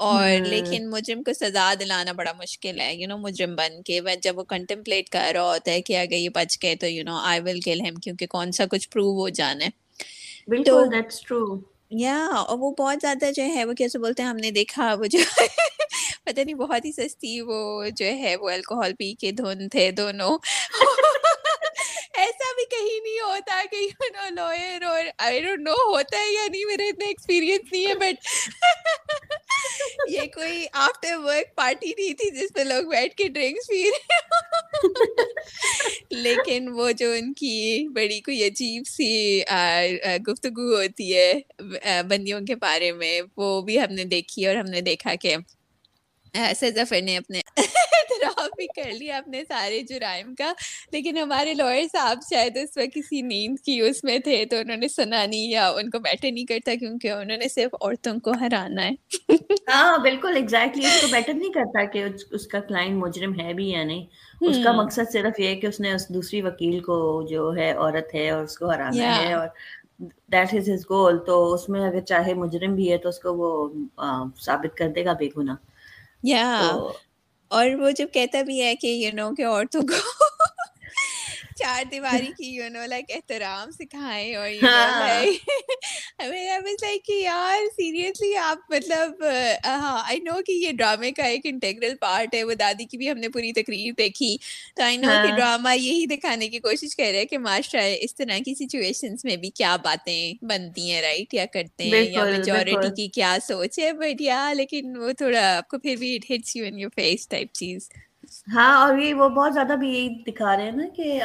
اور 0.00 0.46
لیکن 0.46 0.88
مجرم 0.90 1.22
کو 1.22 1.32
سزا 1.32 1.72
دلانا 1.80 2.12
بڑا 2.12 2.32
مشکل 2.32 2.80
ہے 2.80 2.94
یو 2.94 3.08
نو 3.08 3.16
مجرم 3.18 3.54
بن 3.56 3.82
کے۔ 3.82 4.00
جب 4.22 4.38
وہ 4.38 4.44
کنٹمپلیٹ 4.44 5.08
کر 5.08 5.30
رہا 5.34 5.42
ہوتا 5.42 5.70
ہے 5.70 5.82
کہ 5.82 5.96
اگر 5.98 6.16
یہ 6.16 6.28
بچ 6.28 6.56
گئے 6.62 6.74
تو 6.76 6.86
یو 6.86 7.04
نو 7.04 7.16
آئی 7.22 7.40
ول 7.40 7.60
کل 7.60 7.80
ہم 7.80 7.94
کیونکہ 7.94 8.26
کون 8.26 8.52
سا 8.52 8.64
کچھ 8.70 8.88
پروو 8.90 9.20
ہو 9.20 9.28
جانا 9.28 9.64
ہے۔ 9.64 9.70
یا 12.00 12.16
اور 12.36 12.58
وہ 12.58 12.70
بہت 12.78 12.98
زیادہ 13.00 13.30
جو 13.34 13.42
ہے 13.44 13.64
وہ 13.64 13.72
کیسے 13.72 13.98
بولتے 13.98 14.22
ہیں 14.22 14.28
ہم 14.30 14.36
نے 14.36 14.50
دیکھا 14.50 14.94
وہ 14.94 15.06
جو 15.06 15.18
پتہ 16.24 16.40
نہیں 16.40 16.54
بہت 16.54 16.84
ہی 16.84 16.92
سستی 16.92 17.40
وہ 17.40 17.58
جو 17.96 18.06
ہے 18.18 18.36
وہ 18.36 18.50
الکوہول 18.50 18.94
پی 18.98 19.12
کے 19.14 19.30
دھن 19.32 19.68
تھے 19.68 19.90
دونوں۔ 19.90 20.38
ایسا 22.14 22.52
بھی 22.56 22.64
کہیں 22.70 23.00
نہیں 23.02 23.20
ہوتا 23.20 23.62
کہ 23.70 23.76
یو 23.76 24.08
نو 24.14 24.28
لوئر 24.34 24.82
اور 24.82 25.04
آئی 25.18 25.40
ڈونٹ 25.40 25.60
نو 25.60 25.74
ہوتا 25.94 26.18
ہے 26.18 26.32
یا 26.32 26.46
نہیں 26.50 26.64
میرا 26.64 26.82
اتنا 26.82 27.06
ایکسپیرینس 27.06 27.72
نہیں 27.72 27.86
ہے 27.86 27.94
بٹ 27.94 28.26
یہ 30.06 30.26
کوئی 30.34 30.64
آفٹر 30.78 31.16
ورک 31.16 31.54
پارٹی 31.56 31.92
نہیں 31.98 32.14
تھی 32.14 32.30
جس 32.30 32.52
پہ 32.54 32.60
لوگ 32.62 32.88
بیٹھ 32.90 33.14
کے 33.16 33.28
ڈرنکس 33.28 33.68
پی 33.68 33.82
رہے 33.84 34.18
لیکن 36.12 36.68
وہ 36.68 36.90
جو 36.98 37.10
ان 37.12 37.32
کی 37.34 37.54
بڑی 37.94 38.20
کوئی 38.20 38.42
عجیب 38.44 38.82
سی 38.86 39.40
گفتگو 40.28 40.74
ہوتی 40.74 41.14
ہے 41.16 41.32
بندیوں 42.08 42.40
کے 42.46 42.54
بارے 42.56 42.90
میں، 42.92 43.20
وہ 43.36 43.60
بھی 43.62 43.78
ہم 43.80 43.92
نے 43.94 44.04
دیکھی 44.06 44.46
اور 44.46 44.56
ہم 44.56 44.70
نے 44.70 44.80
دیکھا 44.82 45.14
کہ 45.20 45.36
ظفر 46.54 47.00
نے 47.02 47.16
اپنے 47.16 47.40
اعتراف 48.12 48.50
بھی 48.56 48.66
کر 48.74 48.90
لیا 48.92 49.16
اپنے 49.18 49.42
سارے 49.44 49.80
جرائم 49.88 50.34
کا 50.34 50.52
لیکن 50.92 51.18
ہمارے 51.18 51.54
لوئر 51.54 51.82
صاحب 51.92 52.18
شاید 52.30 52.56
اس 52.56 52.76
وقت 52.76 52.94
کسی 52.94 53.20
نیند 53.24 53.60
کی 53.60 53.80
اس 53.80 54.02
میں 54.04 54.18
تھے 54.18 54.44
تو 54.44 54.56
انہوں 54.56 54.76
نے 54.76 54.88
سنا 54.88 55.24
نہیں 55.26 55.50
یا 55.50 55.68
ان 55.70 55.90
کو 55.90 55.98
بیٹر 56.00 56.30
نہیں 56.30 56.44
کرتا 56.44 56.74
کیونکہ 56.80 57.10
انہوں 57.10 57.36
نے 57.36 57.48
صرف 57.48 57.74
عورتوں 57.74 58.18
کو 58.20 58.32
ہرانا 58.40 58.84
ہے۔ 58.84 58.94
ہاں 59.68 59.98
بالکل 59.98 60.36
ایگزیکٹلی 60.36 60.86
اس 60.86 61.00
کو 61.00 61.06
بیٹر 61.06 61.34
نہیں 61.34 61.52
کرتا 61.52 61.84
کہ 61.84 62.02
اس 62.30 62.46
کا 62.46 62.60
کلائنٹ 62.60 62.96
مجرم 62.96 63.38
ہے 63.40 63.52
بھی 63.54 63.68
یا 63.70 63.82
نہیں۔ 63.84 64.04
اس 64.40 64.58
کا 64.64 64.72
مقصد 64.72 65.12
صرف 65.12 65.40
یہ 65.40 65.54
کہ 65.54 65.66
اس 65.66 65.80
نے 65.80 65.92
اس 65.92 66.08
دوسری 66.08 66.40
وکیل 66.42 66.80
کو 66.80 66.96
جو 67.28 67.52
ہے 67.56 67.70
عورت 67.72 68.14
ہے 68.14 68.28
اور 68.30 68.42
اس 68.44 68.58
کو 68.58 68.70
ہرانا 68.70 69.14
ہے 69.16 69.32
اور 69.32 69.46
دیٹ 70.28 70.54
از 70.54 70.68
ہز 70.68 70.84
گول 70.90 71.18
تو 71.26 71.52
اس 71.54 71.68
میں 71.68 71.86
اگر 71.86 72.00
چاہے 72.02 72.34
مجرم 72.34 72.74
بھی 72.74 72.90
ہے 72.92 72.98
تو 72.98 73.08
اس 73.08 73.18
کو 73.18 73.34
وہ 73.34 73.50
ثابت 74.40 74.76
کر 74.76 74.88
دے 74.88 75.04
گا 75.04 75.12
بے 75.12 75.28
گناہ۔ 75.36 75.56
یا 76.24 76.44
اور 77.50 77.70
وہ 77.78 77.90
جب 77.90 78.06
کہتا 78.12 78.42
بھی 78.42 78.60
ہے 78.62 78.74
کہ 78.76 78.86
یو 78.86 79.10
نو 79.14 79.34
کہ 79.34 79.46
عورتوں 79.46 79.82
کو 79.82 80.19
چار 81.60 81.84
دیواری 81.90 82.32
کی 82.32 82.46
یو 82.46 82.68
نو 82.68 82.84
لائک 82.86 83.10
احترام 83.10 83.70
سکھائیں 83.70 84.34
اور 84.34 84.48
یار 84.48 84.92
سیریسلی 87.70 88.36
آپ 88.38 88.70
مطلب 88.70 89.22
ہاں 89.66 90.02
آئی 90.06 90.18
نو 90.20 90.40
کہ 90.46 90.52
یہ 90.52 90.72
ڈرامے 90.72 91.10
کا 91.12 91.24
ایک 91.24 91.46
انٹیگرل 91.46 91.94
پارٹ 92.00 92.34
ہے 92.34 92.42
وہ 92.44 92.54
دادی 92.54 92.84
کی 92.84 92.96
بھی 92.96 93.10
ہم 93.10 93.18
نے 93.18 93.28
پوری 93.28 93.52
تقریر 93.52 93.92
دیکھی 93.98 94.36
تو 94.76 94.82
آئی 94.82 94.96
نو 94.96 95.16
کہ 95.22 95.30
ڈرامہ۔ 95.30 95.76
یہی 95.76 96.06
دکھانے 96.06 96.48
کی 96.48 96.58
کوشش 96.60 96.96
کر 96.96 97.10
رہے 97.12 97.24
کہ 97.26 97.38
معاشرہ 97.38 97.82
اس 98.00 98.14
طرح 98.14 98.38
کی 98.44 98.54
سچویشن 98.56 99.14
میں 99.24 99.36
بھی 99.36 99.50
کیا 99.52 99.76
باتیں 99.82 100.20
بنتی 100.44 100.90
ہیں 100.90 101.00
رائٹ 101.02 101.34
یا 101.34 101.44
کرتے 101.46 101.84
ہیں 101.86 102.04
یا 102.04 102.24
میجورٹی 102.24 102.90
کی 102.92 103.08
کیا 103.10 103.36
سوچ 103.46 103.78
ہے 103.78 103.92
بٹ 103.92 104.20
یا 104.20 104.52
لیکن 104.54 104.96
وہ 104.96 105.12
تھوڑا 105.12 105.56
آپ 105.56 105.68
کو 105.68 105.78
پھر 105.78 105.96
بھی 105.96 106.14
it 106.16 106.30
hits 106.30 106.56
you 106.56 106.64
in 106.66 106.78
your 106.78 106.90
face 106.94 107.28
type 107.28 107.52
چیز 107.52 107.88
ہاں 108.46 108.78
اور 108.78 108.98
یہ 108.98 109.14
وہ 109.14 109.30
بہت 109.30 109.54
زیادہ 109.54 109.76
بھی 109.76 109.88
یہی 109.88 110.24
دکھا 110.24 110.56
رہے 110.56 110.64
ہیں 110.64 110.72
نا 110.72 110.88
کہ 110.94 111.22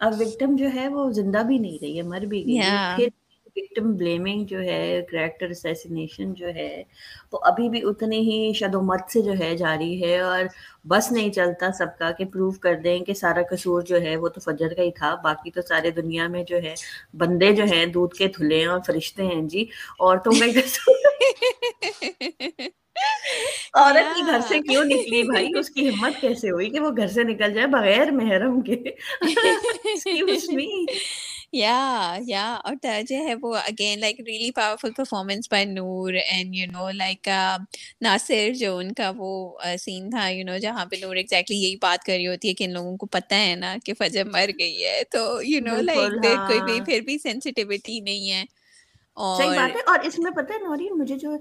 اب 0.00 0.20
وکٹم 0.20 0.56
جو 0.56 0.68
ہے 0.74 0.88
وہ 0.88 1.12
زندہ 1.12 1.42
بھی 1.46 1.58
نہیں 1.58 1.78
رہی 1.80 1.96
ہے 1.96 2.04
مر 2.04 2.26
بھی 2.26 2.46
گئی 2.46 2.78
پھر 2.90 3.08
وکٹم 3.46 3.94
بلیمنگ 3.94 4.46
جو 4.46 4.60
ہے 4.60 5.02
کریکٹر 5.10 5.50
اسیسینیشن 5.50 6.34
جو 6.34 6.54
ہے 6.54 6.84
وہ 7.32 7.38
ابھی 7.44 7.68
بھی 7.68 7.80
اتنی 7.84 8.22
ہی 8.22 8.54
شد 8.54 8.74
و 8.74 8.82
مت 8.82 9.06
سے 9.06 9.22
جو 9.22 9.38
ہے 9.38 9.56
جاری 9.56 9.98
ہے۔ 9.98 10.20
اور 10.20 10.44
بس 10.86 11.12
نہیں 11.12 11.32
چلتا 11.32 11.72
سب 11.72 11.98
کا 11.98 12.12
کہ 12.12 12.26
پروف 12.26 12.60
کر 12.60 12.80
دیں 12.80 13.00
کہ 13.00 13.14
سارا 13.14 13.42
قصور 13.50 13.84
جو 13.84 14.02
ہے 14.02 14.16
وہ 14.16 14.28
تو 14.28 14.42
فجر 14.42 14.74
کا 14.74 14.82
ہی 14.82 14.92
تھا۔ 14.92 15.16
باقی 15.22 15.50
تو 15.50 15.62
سارے 15.62 15.92
دنیا 15.92 16.28
میں 16.28 16.44
جو 16.44 16.62
ہے 16.62 16.76
بندے 17.16 17.54
جو 17.54 17.66
ہیں 17.66 17.88
دودھ 17.88 18.14
کے 18.14 18.30
تھلے 18.30 18.60
ہیں 18.60 18.66
اور 18.66 18.80
فرشتے 18.86 19.24
ہیں۔ 19.24 19.48
جی 19.48 19.66
عورتوں 20.00 20.34
کا 20.34 20.46
عورت 23.74 24.16
کی 24.16 24.22
گھر 24.26 24.40
سے 24.48 24.58
کیوں 24.58 24.84
نکلی 24.84 25.22
بھائی؟ 25.22 25.58
اس 25.58 25.70
کی 25.70 25.88
ہمت 25.88 26.20
کیسے 26.20 26.50
ہوئی 26.50 26.70
کہ 26.70 26.80
وہ 26.80 26.90
گھر 26.96 27.06
سے 27.06 27.22
نکل 27.22 27.54
جائے 27.54 27.66
بغیر 27.66 28.10
محرم 28.10 28.60
کے؟ 28.60 28.76
یا 31.52 32.16
یا۔ 32.26 32.54
اور 32.64 32.74
جو 33.08 33.16
ہے 33.16 33.34
وہ 33.42 33.56
again 33.56 33.98
like 33.98 34.20
really 34.20 34.50
powerful 34.50 34.92
performance 34.92 35.48
by 35.50 35.64
Noor 35.64 36.12
and 36.12 36.54
you 36.54 36.66
know 36.72 36.90
like 36.90 37.28
Nasir 38.00 38.50
جو 38.54 38.76
ان 38.76 38.92
کا 38.92 39.12
وہ 39.16 39.58
سین 39.78 40.10
تھا 40.10 40.28
یو 40.28 40.44
نو 40.44 40.58
جہاں 40.58 40.86
پہ 40.86 40.96
نور 41.00 41.16
ایگزیکٹلی 41.16 41.56
یہی 41.56 41.76
بات 41.76 42.04
کر 42.04 42.12
رہی 42.12 42.26
ہوتی 42.26 42.48
ہے 42.48 42.54
کہ 42.54 42.64
ان 42.64 42.72
لوگوں 42.72 42.96
کو 42.96 43.06
پتہ 43.06 43.34
ہے 43.34 43.54
نا 43.56 43.76
کہ 43.84 43.94
فجر 43.98 44.24
مر 44.24 44.50
گئی 44.58 44.84
ہے۔ 44.84 45.02
تو 45.10 45.42
یو 45.42 45.60
نو 45.60 45.74
لائک 45.76 46.10
کوئی 46.46 46.60
بھی 46.60 46.80
پھر 46.80 47.00
بھی 47.00 47.18
سینسٹیوٹی 47.18 48.00
نہیں 48.00 48.30
ہے۔ 48.30 48.44
صحیح 49.36 49.50
بات 49.50 49.76
ہے۔ 49.76 49.80
اور 49.86 49.98
اس 50.02 50.18
میں 50.18 50.30
پتہ 50.30 50.52
ہے 50.52 50.58
نوری 50.58 50.90
مجھے 50.90 51.14
جو 51.18 51.36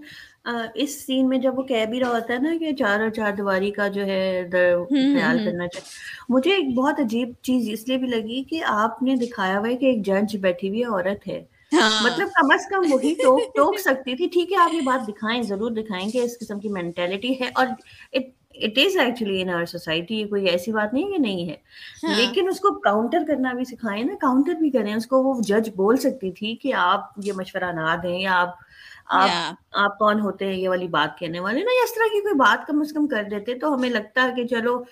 اس 0.74 1.06
سین 1.06 1.30
میں 1.30 1.38
جب 1.38 1.58
وہ 1.58 1.64
کہہ 1.64 1.86
بھی 1.86 2.00
رہا 2.00 2.08
ہوتا 2.08 2.34
ہے 2.34 2.40
نا 2.40 2.50
کہ 2.60 2.72
چار 2.76 3.00
اور 3.00 3.10
چار 3.10 3.32
دیواری 3.32 3.72
کا 3.72 3.88
جو 3.88 4.06
ہے 4.06 4.48
خیال 4.90 5.38
کرنا 5.46 5.68
چاہیے۔ 5.68 5.82
مجھے 6.30 6.52
ایک 6.52 6.76
بہت 6.76 7.00
عجیب 7.00 7.30
چیز 7.42 7.70
اس 7.72 7.88
لیے 7.88 7.98
بھی 7.98 8.08
لگی 8.08 8.44
کہ 8.44 8.62
آپ 8.68 9.04
نے 9.04 9.16
دکھایا 9.16 9.60
ہوا 9.60 9.68
ہے 9.68 9.76
کہ 9.76 9.86
ایک 9.86 10.06
جج 10.06 10.38
بیٹھی 10.38 10.70
ہوئی 10.70 10.84
عورت 10.84 11.28
ہے۔ 11.28 11.44
ہاں۔ 11.74 12.04
مطلب 12.04 12.28
کم 12.28 12.52
از 12.52 12.68
کم 12.70 12.94
وہی 12.94 13.14
ٹوک 13.14 13.42
ٹوک 13.56 13.80
سکتی 13.80 14.16
تھی۔ 14.16 14.28
ٹھیک 14.28 14.52
ہے 14.52 14.58
آپ 14.58 14.74
یہ 14.74 14.82
بات 14.82 15.08
دکھائیں 15.08 15.42
ضرور 15.44 15.72
دکھائیں 15.72 16.10
گے 16.14 16.22
اس 16.22 16.40
قسم 16.40 16.60
کی 16.60 16.70
مینٹیلٹی 16.70 17.40
ہے۔ 17.40 17.50
اور 17.56 17.68
it 18.14 18.78
is 18.78 18.98
actually 18.98 19.42
in 19.42 19.50
our 19.50 19.66
society 19.66 20.24
کوئی 20.24 20.46
ایسی 20.46 20.72
بات 20.72 20.94
نہیں 20.94 21.12
کہ 21.12 21.18
نہیں 21.18 21.50
ہے۔ 21.50 21.56
ہاں۔ 22.04 22.16
لیکن 22.18 22.50
اس 22.50 22.60
کو 22.60 22.80
کاؤنٹر 22.80 23.24
کرنا 23.28 23.54
بھی 23.54 23.66
سکھائیں 23.66 24.04
نا 24.04 24.14
کاؤنٹر 24.22 24.54
بھی 24.54 24.70
کریں۔ 24.70 24.94
اس 24.96 25.08
کو 25.08 25.24
وہ 25.24 25.42
جج 25.42 25.70
بول 25.76 25.98
سکتی 25.98 26.32
تھی 26.32 26.56
کہ 26.56 26.74
آپ 26.74 27.00
یہ 27.18 27.34
مشورہ 27.34 27.72
نہ 27.72 27.96
دیں 28.04 28.20
یا 28.20 28.42
آپ 28.42 28.71
آپ 29.12 29.98
کون 30.00 30.20
ہوتے 30.20 30.46
ہیں 30.46 30.54
یہ 30.54 30.70
والی 30.70 30.88
بات 30.88 31.20
کہنے 31.20 31.40
والے؟ 31.40 31.60
نا 31.60 31.72
اس 31.84 31.96
طرح 31.96 32.06
کی 32.06 32.22
کوئی 32.22 32.34
بات 32.34 32.68
کم 32.68 32.82
از 32.82 32.94
کم 32.94 33.08
کر 33.08 33.24
دیتے 33.24 33.56
تو 33.56 33.74
ہمیں 33.76 33.90
لگتا 33.90 34.24
ہے 34.24 34.34
کہ 34.36 34.48
چلو 34.48 34.84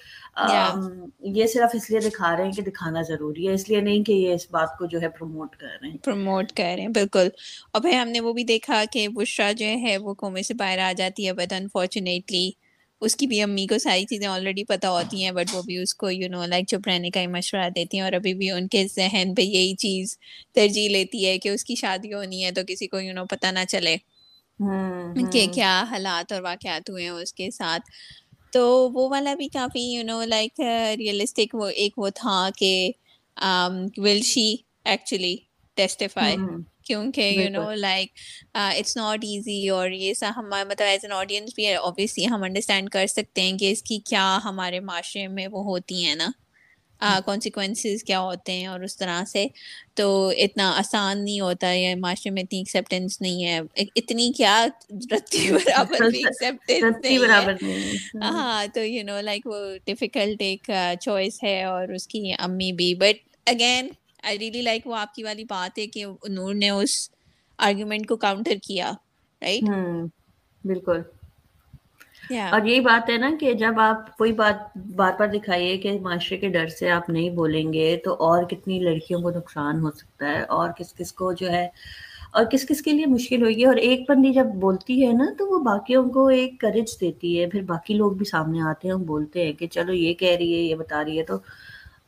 یہ 1.30 1.46
صرف 1.46 1.70
اس 1.74 1.90
لیے 1.90 2.00
دکھا 2.00 2.36
رہے 2.38 2.44
ہیں 2.44 2.52
کہ 2.52 2.62
دکھانا 2.62 3.02
ضروری 3.02 3.48
ہے 3.48 3.54
اس 3.54 3.70
لیے 3.70 3.82
نہیں 3.82 4.04
کہ 4.04 4.12
یہ 4.12 4.34
اس 4.34 4.48
بات 4.52 4.78
کو 4.78 4.86
جو 4.86 5.02
ہے 5.02 5.10
پروموٹ 5.10 5.56
کر 5.56 5.68
رہے 5.82 5.90
ہیں۔ 5.90 5.98
پروموٹ 5.98 6.52
کر 6.52 6.74
رہے 6.76 6.82
ہیں 6.82 6.90
بالکل۔ 6.90 7.28
اور 7.72 7.82
پھر 7.82 7.94
ہم 7.94 8.08
نے 8.08 8.20
وہ 8.20 8.34
بھی 8.34 8.44
دیکھا 8.44 8.84
کہ 8.92 9.08
بشرا 9.08 9.52
جو 9.52 9.66
ہے 9.82 9.98
وہ 9.98 10.14
کومے 10.14 10.44
سے 10.44 10.54
باہر 10.54 10.80
آ 10.80 10.92
جاتی 10.98 11.28
ہے 11.28 11.34
بٹ 11.34 11.54
انفارچونیٹلی 11.54 12.50
اس 13.02 13.16
کی 13.16 13.28
بھی 13.28 13.42
امی 13.42 13.68
کو 13.68 13.78
ساری 13.78 14.06
چیزیں 14.06 14.28
آلریڈی 14.28 14.64
پتہ 14.64 14.88
ہوتی 14.88 15.24
ہیں 15.24 15.32
بٹ 15.32 15.56
وہ 15.56 15.62
بھی 15.62 15.78
اس 15.78 15.96
کو 15.96 16.10
یو 16.10 16.30
نو 16.30 16.46
لائک 16.46 16.68
چپ 16.68 16.88
رہنے 16.88 17.10
کا 17.10 17.22
ہی 17.22 17.28
مشورہ 17.28 17.70
دیتی 17.70 17.98
ہیں 17.98 18.04
اور 18.04 18.14
ابھی 18.14 18.34
بھی 18.34 18.52
ان 18.52 18.68
کے 18.68 18.88
ذہن 18.96 19.34
پہ 19.36 19.42
یہی 19.42 19.76
چیز 19.76 20.18
ترجیح 20.54 20.90
لیتی 20.90 21.28
ہے 21.28 21.38
کہ 21.38 21.50
اس 21.50 21.64
کی 21.64 21.76
شادی 21.76 22.14
ہونی 22.14 22.46
ہے 22.46 22.52
تو 22.52 22.62
کسی 22.68 22.88
کو 22.88 23.00
یو 23.00 23.14
نو 23.14 23.26
پتہ 23.26 23.48
نہ 23.48 23.66
چلے۔ 23.70 23.96
کہ 25.26 25.46
کیا 25.50 25.72
حالات 25.90 26.32
اور 26.32 26.42
واقعات 26.44 26.90
ہوئے 26.90 27.04
ہیں 27.04 27.12
اس 27.12 27.34
کے 27.34 27.50
ساتھ۔ 27.52 27.90
تو 28.54 28.62
وہ 28.92 29.08
والا 29.10 29.34
بھی 29.36 29.48
کافی 29.50 29.82
یو 29.86 30.04
نو 30.04 30.22
لائک 30.26 30.60
ریئلسٹک 30.98 31.56
وہ 31.56 31.68
ایک 31.76 31.98
وہ 31.98 32.10
تھا 32.16 32.38
کہ 32.56 32.72
ول 33.98 34.22
شی 34.24 34.50
ایکچولی 34.86 35.36
ٹیسٹیفائی 35.78 36.38
کیونکہ 36.86 37.22
you 37.32 37.50
know 37.50 37.64
like 37.76 38.10
it's 38.56 38.96
not 38.98 39.24
easy 39.24 39.46
اور 39.70 39.90
یہ 39.92 40.14
سا 40.14 40.30
ہم 40.36 40.46
مطلب 40.62 40.82
ایز 40.84 41.04
این 41.04 41.12
آڈینس 41.14 41.54
بھی 41.56 41.68
اوبیسلی 41.78 42.26
ہم 42.28 42.44
انڈرسٹینڈ 42.44 42.90
کر 42.90 43.08
سکتے 43.10 43.42
ہیں 43.42 43.58
کہ 43.58 43.72
اس 43.72 43.84
کی 43.84 44.00
کیا 44.06 44.24
ہمارے 44.44 44.80
معاشرے 44.82 45.28
میں 45.30 45.48
وہ 45.48 45.64
ہوتی 45.66 46.06
ہیں 46.06 46.16
نا۔ 46.16 46.30
کانسیکوینسز 47.26 48.04
کیا 48.04 48.20
ہوتے 48.20 48.52
ہیں 48.52 48.66
اور 48.68 48.80
اس 48.80 48.98
طرح 48.98 49.24
سے 49.26 49.46
تو 49.96 50.08
اتنا 50.38 50.72
آسان 50.78 51.24
نہیں 51.24 51.40
ہوتا 51.40 51.70
ہے 51.70 51.94
معاشرے 51.96 52.32
میں 52.32 52.44
اتنی 52.44 52.60
ایکسیپٹینس 52.60 53.20
نہیں 53.22 53.46
ہے۔ 53.46 53.60
اتنی 53.96 54.32
کیا 54.32 54.56
رتی 55.12 55.52
برابر 55.52 56.02
بھی 56.02 56.20
ایکسیپٹینس 56.20 57.06
ہاں۔ 58.24 58.66
تو 58.74 58.84
یو 58.84 59.04
نو 59.06 59.20
لائک 59.22 59.48
وہ 59.48 59.56
ڈیفیکلٹ 59.86 60.42
ایک 60.42 60.70
چوائس 61.02 61.44
ہے 61.44 61.64
اور 61.64 61.88
اس 61.88 62.08
کی 62.08 62.32
امی 62.40 62.72
بھی۔ 62.72 62.94
But 62.96 63.18
again 63.48 63.90
I 64.24 64.40
really 64.40 64.62
like 64.62 64.88
وہ 64.88 64.96
آپ 64.96 65.14
کی 65.16 65.24
والی 65.24 65.44
بات 65.44 65.80
ہے 65.80 65.88
کہ 65.88 66.06
نور 66.30 66.54
نے 66.54 66.70
اس 66.72 67.10
آرگیومنٹ 67.60 68.08
کو 68.08 68.16
کاؤنٹر 68.18 68.56
کیا 68.64 68.92
رائٹ 69.42 69.70
بالکل۔ 70.64 71.02
اور 72.50 72.66
یہی 72.66 72.80
بات 72.82 73.10
ہے 73.10 73.18
نا 73.18 73.30
کہ 73.40 73.54
جب 73.54 73.80
آپ 73.80 74.18
کوئی 74.18 74.32
بات 74.34 74.56
بار 74.96 75.12
بار 75.20 75.28
دکھائیے 75.30 75.78
کہ 75.78 76.00
معاشرے 76.02 76.38
کے 76.38 76.50
ڈر 76.50 76.68
سے 76.70 76.90
آپ 76.92 77.10
نہیں 77.10 77.30
بولیں 77.32 77.72
گے 77.74 77.96
تو 78.04 78.14
اور 78.22 78.44
کتنی 78.44 78.80
لڑکیوں 78.80 79.22
کو 79.22 79.30
نقصان 79.32 79.80
ہو 79.80 79.92
سکتا 79.92 80.28
ہے 80.28 80.42
اور 80.52 80.70
کس 80.78 80.94
کس 80.94 81.14
کو 81.14 81.32
جو 81.34 81.52
ہے 81.52 81.68
اور 82.32 82.46
کس 82.46 82.68
کس 82.68 82.82
کے 82.82 82.92
لیے 82.92 83.06
مشکل 83.08 83.44
ہوگی 83.44 83.64
اور 83.66 83.76
ایک 83.84 84.10
بندی 84.10 84.32
جب 84.34 84.46
بولتی 84.56 85.06
ہے 85.06 85.12
نا 85.14 85.26
تو 85.38 85.48
وہ 85.48 85.60
باقیوں 85.64 86.04
کو 86.12 86.28
ایک 86.30 86.60
کریج 86.62 87.00
دیتی 87.02 87.40
ہے 87.40 87.48
پھر 87.48 87.62
باقی 87.66 87.94
لوگ 87.94 88.12
بھی 88.12 88.26
سامنے 88.26 88.62
آتے 88.62 88.88
ہیں 88.88 88.96
بولتے 89.06 89.46
ہیں 89.46 89.54
کہ 89.54 89.68
چلو 89.68 89.94
یہ 89.94 90.14
کہہ 90.16 90.36
رہی 90.36 90.54
ہے 90.54 90.62
یہ 90.62 90.76
بتا 90.76 91.04
رہی 91.04 91.18
ہے 91.18 91.24
تو 91.24 91.38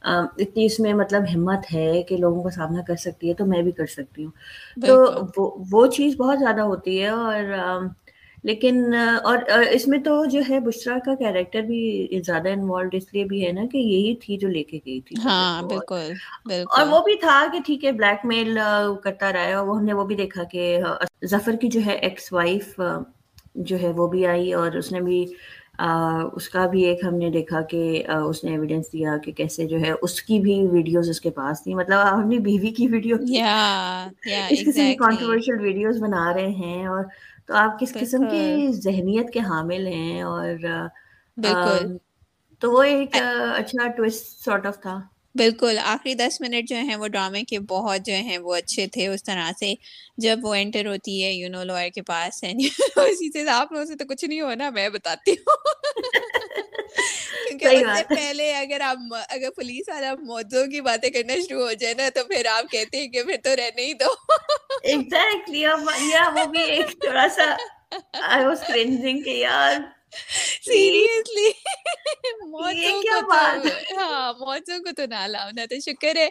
اتنی 0.03 0.65
اس 0.65 0.79
میں 0.79 0.93
مطلب 0.95 1.23
ہمت 1.35 1.73
ہے 1.73 2.01
کہ 2.03 2.17
لوگوں 2.17 2.43
کا 2.43 2.49
سامنا 2.49 2.81
کر 2.87 2.95
سکتی 2.97 3.29
ہے 3.29 3.33
تو 3.33 3.45
میں 3.45 3.61
بھی 3.61 3.71
کر 3.71 3.85
سکتی 3.87 4.23
ہوں۔ 4.23 4.31
تو 4.81 4.93
وہ 5.71 5.85
چیز 5.89 6.15
بہت 6.17 6.39
زیادہ 6.39 6.61
ہوتی 6.63 7.01
ہے 7.01 7.07
اور 7.09 7.43
لیکن 8.43 8.93
اور 8.95 9.37
اس 9.71 9.87
میں 9.87 9.97
تو 9.99 10.23
جو 10.25 10.39
ہے 10.49 10.59
بشرا 10.59 10.97
کا 11.05 11.15
کیریکٹر 11.15 11.61
بھی 11.61 12.19
زیادہ 12.25 12.49
انوالوڈ 12.49 12.95
اس 12.95 13.13
لیے 13.13 13.23
بھی 13.23 13.45
ہے 13.45 13.51
نا 13.51 13.65
کہ 13.71 13.77
یہی 13.77 14.15
تھی 14.15 14.37
جو 14.37 14.47
لے 14.47 14.63
کے 14.63 14.79
گئی 14.85 14.99
تھی 15.01 15.15
ہاں 15.25 15.61
بالکل 15.63 16.11
اور 16.47 16.87
وہ 16.87 17.01
بھی 17.01 17.15
تھا 17.15 17.43
کہ 17.53 17.59
ٹھیک 17.65 17.85
ہے 17.85 17.91
بلیک 17.91 18.25
میل 18.25 18.57
کرتا 19.03 19.31
رہا 19.33 19.57
اور 19.57 19.77
ہم 19.77 19.85
نے 19.85 19.93
وہ 19.93 20.05
بھی 20.05 20.15
دیکھا 20.15 20.43
کہ 20.43 20.77
ظفر 21.25 21.55
کی 21.55 21.67
جو 21.67 21.81
ہے 21.85 21.95
ایکس 21.99 22.31
وائف 22.33 22.79
جو 23.55 23.81
ہے 23.81 23.91
وہ 23.95 24.07
بھی 24.07 24.25
آئی 24.25 24.53
اور 24.53 24.71
اس 24.71 24.91
نے 24.91 25.01
بھی 25.01 25.25
اس 26.33 26.47
کا 26.49 26.65
بھی 26.65 26.83
ایک 26.85 27.03
ہم 27.03 27.15
نے 27.15 27.29
دیکھا 27.29 27.61
کہ 27.61 28.03
اس 28.07 28.43
نے 28.43 28.51
ایویڈینس 28.51 28.91
دیا 28.93 29.15
کہ 29.17 29.31
کیسے 29.31 29.65
جو 29.67 29.79
ہے 29.79 29.91
اس 30.01 30.21
کی 30.21 30.39
بھی 30.39 30.59
ویڈیوز 30.67 31.09
اس 31.09 31.21
کے 31.21 31.29
پاس 31.29 31.63
تھی 31.63 31.73
مطلب 31.73 31.99
اپنی 31.99 32.39
بیوی 32.39 32.71
کی 32.71 32.87
ویڈیو 32.87 33.15
اس 33.25 34.59
قسم 34.59 34.71
کی 34.71 34.95
کانٹروورشل 34.95 35.59
ویڈیوز 35.59 36.01
بنا 36.01 36.31
رہے 36.33 36.49
ہیں 36.49 36.85
اور 36.85 37.03
تو 37.51 37.57
آپ 37.57 37.79
کس 37.79 37.93
قسم 37.93 38.23
کی 38.23 38.67
ذہنیت 38.71 39.33
کے 39.33 39.39
حامل 39.39 39.87
ہیں 39.87 40.21
اور 40.21 40.45
تو 42.59 42.71
وہ 42.71 42.83
ایک 42.83 43.15
اچھا 43.55 43.87
ٹوسٹ 43.87 44.43
سارٹ 44.45 44.65
آف 44.65 44.81
تھا۔ 44.81 45.01
بالکل۔ 45.35 45.79
آخری 45.83 46.13
دس 46.13 46.41
منٹ 46.41 46.69
جو 46.69 46.75
ہیں 46.75 46.95
وہ 46.95 47.07
ڈرامے 47.07 47.43
کے 47.43 47.59
بہت 47.59 48.05
جو 48.05 48.13
ہیں 48.13 48.37
وہ 48.37 48.55
اچھے 48.55 48.87
تھے 48.87 49.07
اس 49.07 49.23
طرح 49.23 49.51
سے۔ 49.59 49.73
جب 50.17 50.39
وہ 50.41 50.53
انٹر 50.53 50.85
ہوتی 50.85 51.23
ہے 51.23 51.31
یو 51.33 51.49
نو 51.49 51.63
لوئر 51.63 51.89
کے 51.89 52.01
پاس 52.01 52.43
اسی 52.95 53.31
سے 53.31 53.49
آپ 53.49 53.71
لوگوں 53.71 53.85
سے 53.85 53.95
تو 53.95 54.05
کچھ 54.05 54.25
نہیں 54.25 54.41
ہونا 54.41 54.69
میں 54.69 54.89
بتاتی 54.89 55.31
ہوں۔ 55.31 55.55
کیونکہ 57.47 57.65
اس 57.65 57.97
سے 57.97 58.03
پہلے 58.15 58.53
اگر 58.55 58.81
آپ 58.81 59.13
اگر 59.29 59.49
پولیس 59.49 59.89
والا 59.89 60.13
موضوع 60.15 60.65
کی 60.65 60.81
باتیں 60.81 61.09
کرنا 61.09 61.33
شروع 61.47 61.61
ہو 61.61 61.71
جائے 61.71 61.93
نا 61.93 62.09
تو 62.15 62.23
پھر 62.23 62.45
آپ 62.45 62.71
کہتے 62.71 62.97
ہیں 62.97 63.07
کہ 63.07 63.23
پھر 63.23 63.35
تو 63.43 63.55
رہنے 63.55 63.85
ہی 63.85 63.93
دو۔ 63.93 64.13
ایگزیکٹلی 64.83 65.65
وہ 65.65 66.45
بھی 66.45 66.61
ایک 66.61 66.91
تھوڑا 67.01 67.27
سا 67.35 67.55
آئی 68.13 68.45
واز 68.45 68.61
کرنجنگ 68.67 69.21
کہ 69.21 69.29
یار۔ 69.29 70.00
سیریسلی 70.63 71.49
ہاں 73.97 74.33
کو 74.33 74.91
تو 74.97 75.05
نہ 75.05 75.27
لاؤنا 75.27 75.65
تو 75.69 75.79
شکر 75.85 76.17
ہے 76.17 76.27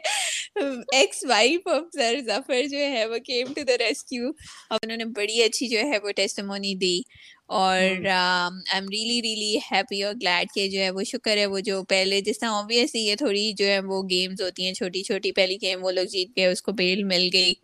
ex 0.92 1.24
wife 1.28 1.68
of 1.68 1.82
sir 1.94 2.20
Zafar 2.26 2.66
جو 2.70 2.78
ہے 2.78 3.04
وہ 3.06 3.18
کیم 3.24 3.52
ٹو 3.52 3.62
دا 3.68 3.78
ریسکیو 3.78 4.28
اور 4.70 4.78
انہوں 4.82 4.96
نے 4.96 5.04
بڑی 5.16 5.42
اچھی 5.42 5.68
جو 5.68 5.78
ہے 5.80 5.98
وہ 5.98 6.10
ٹیسٹمونی 6.16 6.74
دی 6.74 7.00
اور 7.48 8.06
I 8.06 8.74
am 8.74 8.88
really 8.88 9.20
really 9.22 9.56
happy 9.70 10.02
اور 10.02 10.14
گلیڈ 10.14 10.52
کہ 10.54 10.68
جو 10.68 10.80
ہے 10.80 10.90
وہ 10.90 11.02
شکر 11.04 11.36
ہے 11.36 11.46
وہ 11.46 11.60
جو 11.60 11.82
پہلے 11.84 12.20
جس 12.20 12.38
طرح 12.38 12.52
آبویسلی 12.52 13.00
یہ 13.00 13.16
تھوڑی 13.16 13.52
جو 13.52 13.66
ہے 13.66 13.78
وہ 13.80 14.02
گیمز 14.10 14.42
ہوتی 14.42 14.66
ہیں 14.66 14.74
چھوٹی 14.74 15.02
چھوٹی 15.02 15.32
پہلی 15.32 15.56
گیم 15.62 15.84
وہ 15.84 15.90
لوگ 15.90 16.06
جیت 16.06 16.36
گئے 16.36 16.46
اس 16.46 16.62
کو 16.62 16.72
بیل 16.72 17.02
مل 17.04 17.28
گئی 17.32 17.54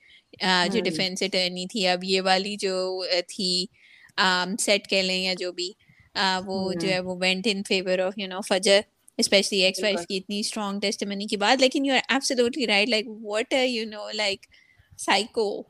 جو 0.70 0.80
ڈیفینس 0.80 1.22
اٹرنی 1.22 1.66
تھی 1.66 1.86
اب 1.88 2.04
یہ 2.04 2.20
والی 2.20 2.56
جو 2.56 3.04
تھی 3.28 3.66
سیٹ 4.58 4.88
کہہ 4.88 5.02
لیں 5.02 5.22
یا 5.22 5.34
جو 5.38 5.52
بھی 5.52 5.72
وہ 6.44 6.72
جو 6.72 6.88
ہے 6.88 7.00
وہ 7.00 7.16
went 7.20 7.48
in 7.50 7.62
favour 7.68 7.98
of 7.98 8.18
you 8.18 8.26
know 8.28 8.40
Fajar 8.40 8.80
especially 9.18 9.60
ex 9.60 9.82
wife 9.82 10.06
کی 10.06 10.16
اتنی 10.16 10.40
اسٹرانگ 10.40 10.80
ٹیسٹمنی 10.80 11.26
کی 11.26 11.36
بات 11.36 11.60
لیکن 11.60 11.86
you 11.86 11.94
are 11.94 12.00
absolutely 12.08 12.66
right 12.66 12.88
like 12.88 13.08
what 13.22 13.54
you 13.66 13.84
know 13.88 14.10
like 14.10 14.46
psycho 14.98 15.62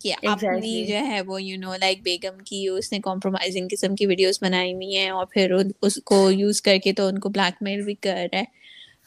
کہ 0.00 0.14
اپنی 0.24 0.84
جو 0.84 0.96
ہے 1.06 1.20
وہ 1.20 1.42
یو 1.42 1.56
نو 1.58 1.74
لائک 1.80 2.02
بیگم 2.02 2.38
کی 2.38 2.66
اس 2.68 2.92
نے 2.92 2.98
کمپرومائزنگ 2.98 3.68
قسم 3.70 3.94
کی 3.94 4.06
ویڈیوز 4.06 4.38
بنائی 4.42 4.74
ہوئی 4.74 4.96
ہیں 4.96 5.10
اور 5.10 5.26
پھر 5.26 5.54
اس 5.82 5.98
کو 6.04 6.30
یوز 6.30 6.62
کر 6.62 6.78
کے 6.84 6.92
تو 6.92 7.06
ان 7.06 7.18
کو 7.18 7.28
بلیک 7.28 7.62
میل 7.62 7.82
بھی 7.82 7.94
کر 7.94 8.26
رہا 8.32 8.38
ہے۔ 8.38 8.44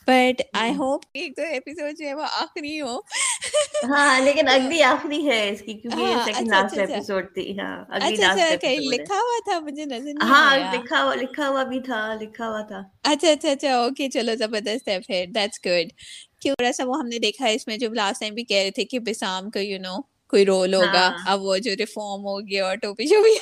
بٹ 0.08 0.42
آئی 0.56 0.74
ہوپ 0.76 1.02
ایک 1.14 1.36
دو 1.38 1.44
ایپیسوڈ 1.50 1.98
جو 1.98 2.08
ہے 2.08 2.14
وہ 2.14 2.26
آخری 2.34 2.80
ہو 2.82 2.98
ہاں 3.86 4.20
لیکن 4.22 4.48
اگلی 4.50 4.82
آخری 4.86 5.26
ہے 5.28 5.40
اس 5.50 5.62
کی 5.62 5.74
کیونکہ 5.76 6.02
یہ 6.02 6.16
سیکنڈ 6.24 6.48
اچھا 6.48 6.50
لاسٹ 6.50 6.78
اچھا 6.78 6.84
اچھا۔ 6.84 7.00
ایپیسوڈ 7.00 7.34
تھی۔ 7.34 7.58
ہاں 7.60 7.76
اگلی 7.90 8.08
اچھا 8.08 8.18
لاسٹ 8.18 8.52
اچھا 8.52 8.70
ایپیسوڈ 8.70 9.00
ہے۔ 9.00 9.06
لکھا 9.06 9.16
ہوا 9.18 9.40
تھا 9.46 9.60
مجھے 9.60 9.86
نظر 9.86 10.14
نہیں 10.16 10.30
ہاں 10.30 10.50
لکھا 10.74 11.04
ہوا 11.04 11.16
لکھا 11.16 11.48
ہوا 11.50 11.64
بھی 11.64 11.80
تھا 11.82 12.02
لکھا 12.22 12.48
ہوا 12.48 12.62
تھا۔ 12.64 12.82
اچھا 13.04 13.30
اچھا 13.30 13.50
اچھا 13.52 13.76
اوکے 13.78 14.10
چلو 14.10 14.36
زبردست 14.40 14.88
ہے 14.88 15.00
پھر 15.00 15.26
دیٹس 15.36 15.60
گڈ 15.66 15.92
کیوں 16.42 16.56
سا 16.74 16.84
وہ 16.86 17.00
ہم 17.00 17.08
نے 17.08 17.20
دیکھا 17.20 17.48
اس 17.48 17.68
میں 17.68 17.78
جو 17.78 17.90
لاسٹ 17.94 18.20
ٹائم 18.20 18.34
بھی 18.34 18.44
کہہ 18.44 18.62
رہے 18.62 18.72
تھے 18.72 18.86
کہ 18.86 19.00
بسام 19.02 19.50
کا 19.50 19.60
یو 19.62 19.80
نو 19.80 19.96
کوئی 20.32 20.46
رول 20.46 20.74
ہوگا 20.74 21.10
اب 21.28 21.42
وہ 21.42 21.58
جو 21.58 21.72
ریفارم 21.80 22.26
ہو 22.26 22.40
گیا 22.42 22.66
اور 22.66 22.76
ٹوپی 22.76 23.06
شوپی 23.08 23.34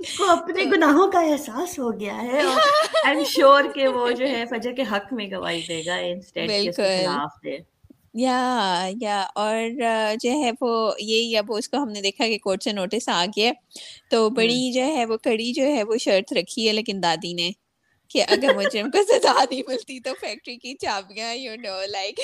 اس 0.00 0.16
کو 0.18 0.30
اپنے 0.30 0.64
گناہوں 0.72 1.10
کا 1.12 1.20
احساس 1.22 1.78
ہو 1.78 1.90
گیا 2.00 2.16
ہے 2.22 2.40
اور 2.40 2.60
آئی 3.04 3.16
ایم 3.16 3.24
شیور 3.26 3.64
کہ 3.74 3.88
وہ 3.88 4.10
جو 4.10 4.28
ہے 4.28 4.44
فجر 4.50 4.72
کے 4.72 4.82
حق 4.92 5.12
میں 5.12 5.30
گواہی 5.30 5.62
دے 5.68 5.82
گا 5.86 5.96
انسٹیڈ 6.04 6.76
خلاف 6.76 7.44
دے 7.44 7.56
یا 8.14 8.88
یا 9.00 9.20
اور 9.34 10.14
جو 10.20 10.30
ہے 10.32 10.50
وہ 10.60 10.92
یہی 11.00 11.36
اب 11.36 11.52
اس 11.54 11.68
کو 11.68 11.76
ہم 11.76 11.88
نے 11.88 12.00
دیکھا 12.00 12.26
کہ 12.26 12.38
کورٹ 12.38 12.62
سے 12.62 12.72
نوٹس 12.72 13.08
آ 13.08 13.24
گیا 13.36 13.52
تو 14.10 14.28
بڑی 14.30 14.72
جو 14.72 14.84
ہے 14.86 15.04
وہ 15.04 15.16
کڑی 15.16 15.52
جو 15.52 15.66
ہے 15.66 15.82
وہ 15.82 15.96
شرط 15.96 16.32
رکھی 16.32 16.66
ہے 16.68 16.72
لیکن 16.72 17.02
دادی 17.02 17.32
نے 17.32 17.50
کہ 18.12 18.24
اگر 18.28 18.54
مجرم 18.54 18.90
کو 18.90 19.02
سزا 19.04 19.32
نہیں 19.40 19.62
ملتی 19.68 19.98
تو 20.00 20.12
فیکٹری 20.20 20.56
کی 20.56 20.74
چابیاں 20.76 21.32
یو 21.34 21.54
نو 21.58 21.76
لائک 21.88 22.20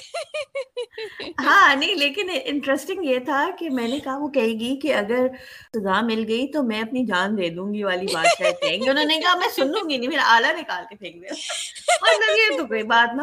ہاں 1.41 1.75
نہیں 1.77 1.95
لیکن 1.97 2.29
انٹرسٹنگ 2.45 3.05
یہ 3.05 3.19
تھا 3.25 3.45
کہ 3.59 3.69
میں 3.71 3.87
نے 3.89 3.99
کہا 4.01 4.17
وہ 4.19 4.29
کہے 4.31 4.53
گی 4.61 4.75
کہ 4.81 4.95
اگر 4.95 5.27
سزا 5.75 6.01
مل 6.03 6.25
گئی 6.29 6.47
تو 6.53 6.63
میں 6.65 6.81
اپنی 6.81 7.05
جان 7.07 7.37
دے 7.39 7.49
دوں 7.51 7.73
گی 7.75 7.83
والی 7.83 8.07
بات 8.13 8.27
شاید 8.39 8.61
کہیں 8.61 8.89
انہوں 8.89 9.05
نے 9.05 9.17
کہا 9.17 9.35
میں 9.39 9.49
سن 9.57 9.69
لوں 9.69 9.89
گی 9.91 9.97
نہیں 9.97 10.09
میرا 10.09 10.23
آلہ 10.27 10.53
نکال 10.59 10.85
کے 10.89 10.97
پھینک 10.97 11.15
دیا۔ 11.17 11.35
مطلب 12.03 12.37
یہ 12.39 12.57
تو 12.59 12.67
کوئی 12.67 12.83
بات 12.87 13.15
نہ 13.17 13.23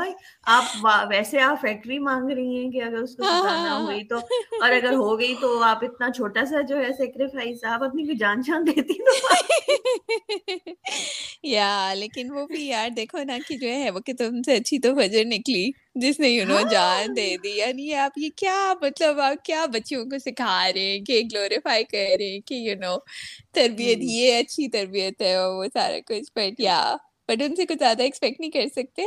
آپ 0.50 0.86
ویسے 1.10 1.40
آپ 1.42 1.62
فیکٹری 1.62 2.00
مانگ 2.02 2.30
رہی 2.32 2.58
ہیں 2.58 2.72
کہ 2.72 2.82
اگر 2.84 2.98
اس 3.00 3.16
کو 3.16 3.24
سزا 3.24 3.56
نہ 3.64 3.74
ہوئی 3.76 4.04
تو 4.06 4.18
اور 4.62 4.72
اگر 4.72 4.94
ہو 4.96 5.18
گئی 5.20 5.34
تو 5.42 5.62
آپ 5.64 5.84
اتنا 5.84 6.10
چھوٹا 6.12 6.46
سا 6.46 6.62
جو 6.70 6.78
ہے 6.78 6.92
سیکریفائس 6.98 7.64
آپ 7.66 7.84
اپنی 7.84 8.04
کوئی 8.04 8.18
جان 8.18 8.42
جان 8.42 8.66
دیتی 8.68 8.94
یا 11.46 11.70
لیکن 11.96 12.32
وہ 12.32 12.46
بھی 12.56 12.66
یار 12.68 12.90
دیکھو 12.90 13.24
نا 13.24 13.38
کہ 13.48 13.58
جو 13.58 13.70
ہے 13.70 13.90
وہ 13.90 14.00
کہ 14.00 14.14
تم 14.14 14.42
سے 14.42 14.56
اچھی 14.56 14.80
تو 14.80 14.94
فجر 14.96 15.26
نکلی 15.26 15.70
جس 15.96 16.20
نے 16.20 16.30
یو 16.30 16.46
نو 16.46 16.60
جان 16.72 17.16
دے 17.16 17.28
دی 17.44 17.56
یعنی 17.58 17.94
آپ 18.04 18.18
یہ 18.18 18.30
کیا 18.36 18.74
مطلب 18.82 19.20
آپ 19.20 19.44
کیا 19.46 19.66
بچیوں 19.66 20.04
کو 20.06 20.20
سکھا 20.20 20.60
رہے 20.76 20.82
ہیں 20.82 21.00
کہ 21.00 21.22
گلوریفائی 21.34 21.84
کر 21.84 22.16
رہے 22.20 22.30
ہیں 22.30 22.40
کہ 22.46 22.54
یو 22.60 22.76
نو 22.80 22.98
تربیت 23.54 23.98
یہ 24.02 24.38
اچھی 24.38 24.68
تربیت 24.68 25.22
ہے 25.22 25.38
وہ 25.38 25.66
سارا 25.74 26.00
کچھ 26.06 26.32
بٹ 26.36 26.60
یا 26.60 26.80
بٹ 27.30 27.42
ان 27.42 27.56
سے 27.56 27.66
کچھ 27.66 27.80
زیادہ 27.80 28.04
ایکسپیکٹ 28.04 28.40
نہیں 28.40 28.52
کر 28.52 28.68
سکتے 28.76 29.06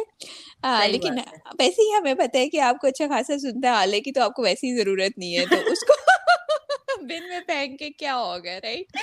لیکن 0.88 1.18
ویسے 1.58 1.82
ہی 1.82 1.94
ہمیں 1.98 2.14
پتہ 2.14 2.36
ہے 2.36 2.48
کہ 2.48 2.60
آپ 2.60 2.80
کو 2.80 2.86
اچھا 2.86 3.06
خاصا 3.08 3.38
سنتا 3.38 3.68
ہے 3.68 3.74
آلے 3.74 4.00
کی 4.00 4.12
تو 4.12 4.22
آپ 4.22 4.34
کو 4.34 4.42
ویسی 4.42 4.76
ضرورت 4.76 5.18
نہیں 5.18 5.36
ہے 5.38 5.44
تو 5.46 5.72
اس 5.72 5.84
کو 5.84 5.94
بن 6.98 7.28
میں 7.28 7.40
پھینک 7.46 7.78
کے 7.78 7.90
کیا 7.90 8.16
ہوگا 8.16 8.58
رائٹ 8.62 8.96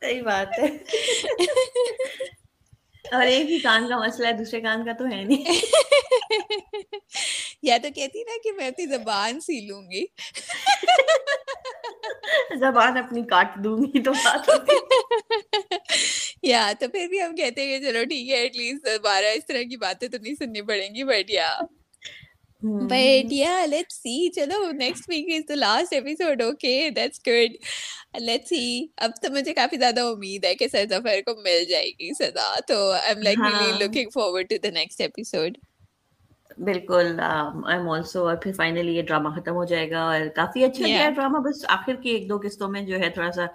صحیح 0.00 0.22
بات 0.22 0.58
ہے 0.58 0.68
اور 3.04 3.26
ایک 3.26 3.50
ہی 3.50 3.58
کان 3.58 3.88
کا 3.88 3.98
مسئلہ 3.98 4.26
ہے 4.26 4.32
دوسرے 4.32 4.60
کان 4.60 4.84
کا 4.84 4.92
تو 4.92 5.04
ہے 5.04 5.24
نہیں۔ 5.24 5.44
یا 7.62 7.76
تو 7.82 7.88
کہتی 7.94 8.22
نا 8.22 8.32
کہ 8.44 8.52
میں 8.52 8.68
اپنی 8.68 8.86
زبان 8.86 9.40
سی 9.40 9.60
لوں 9.60 9.90
گی۔ 9.90 10.06
زبان 12.60 12.96
اپنی 12.96 13.22
کاٹ 13.22 13.64
دوں 13.64 13.78
گی 13.78 14.02
تو 14.02 14.12
بات 14.12 14.50
یا 16.42 16.72
تو 16.80 16.88
پھر 16.88 17.06
بھی 17.06 17.22
ہم 17.22 17.36
کہتے 17.36 17.62
ہیں 17.62 17.78
کہ 17.78 17.86
چلو 17.86 18.04
ٹھیک 18.04 18.30
ہے 18.30 18.34
ایٹ 18.34 18.56
لیسٹ 18.56 18.86
دوبارہ 18.86 19.24
اس 19.34 19.46
طرح 19.46 19.62
کی 19.62 19.76
باتیں 19.76 20.08
تو 20.08 20.18
نہیں 20.22 20.34
سننی 20.34 20.62
پڑیں 20.62 20.94
گی 20.94 21.04
بٹ 21.04 21.30
یا 21.30 21.60
بٹ 22.62 23.32
یا 23.32 23.64
لیٹ 23.66 23.92
سی 23.92 24.28
چلو 24.30 24.70
next 24.72 25.08
week 25.08 25.28
is 25.34 25.48
the 25.48 25.54
last 25.54 25.92
episode 25.92 26.42
okay 26.42 26.88
that's 26.90 27.20
good 27.26 27.56
let 28.20 28.46
see 28.46 28.86
اب 28.96 29.10
تو 29.22 29.32
مجھے 29.32 29.54
کافی 29.54 29.76
زیادہ 29.76 30.00
امید 30.02 30.44
ہے 30.44 30.54
کہ 30.54 30.68
سر 30.68 30.84
ظفر 30.90 31.20
کو 31.26 31.34
مل 31.36 31.64
جائے 31.68 31.90
گی 32.00 32.12
سزا 32.18 32.54
تو 32.68 32.80
I 32.92 33.08
am 33.08 33.22
like 33.22 33.38
really 33.40 33.78
looking 33.78 34.10
forward 34.14 34.48
to 34.50 34.56
the 34.62 34.70
next 34.70 35.00
episode 35.00 35.58
بالکل 36.58 37.20
آئی 37.20 37.76
ایم 37.76 37.88
آلسو 37.88 38.26
اور 38.28 38.36
پھر 38.36 38.52
فائنلی 38.52 38.96
یہ 38.96 39.02
ڈرامہ 39.02 39.34
ختم 39.36 39.54
ہو 39.54 39.64
جائے 39.64 39.90
گا 39.90 40.02
اور 40.04 40.28
کافی 40.36 40.64
اچھا 40.64 40.86
گیا 40.86 41.10
ڈرامہ 41.10 41.48
بس 41.48 41.64
آخر 41.68 42.02
کی 42.02 42.10
ایک 42.10 42.28
دو 42.28 42.38
قسطوں 42.44 42.68
میں 42.68 42.82
جو 42.82 43.00
ہے 43.00 43.10
تھوڑا 43.10 43.30
سا 43.32 43.46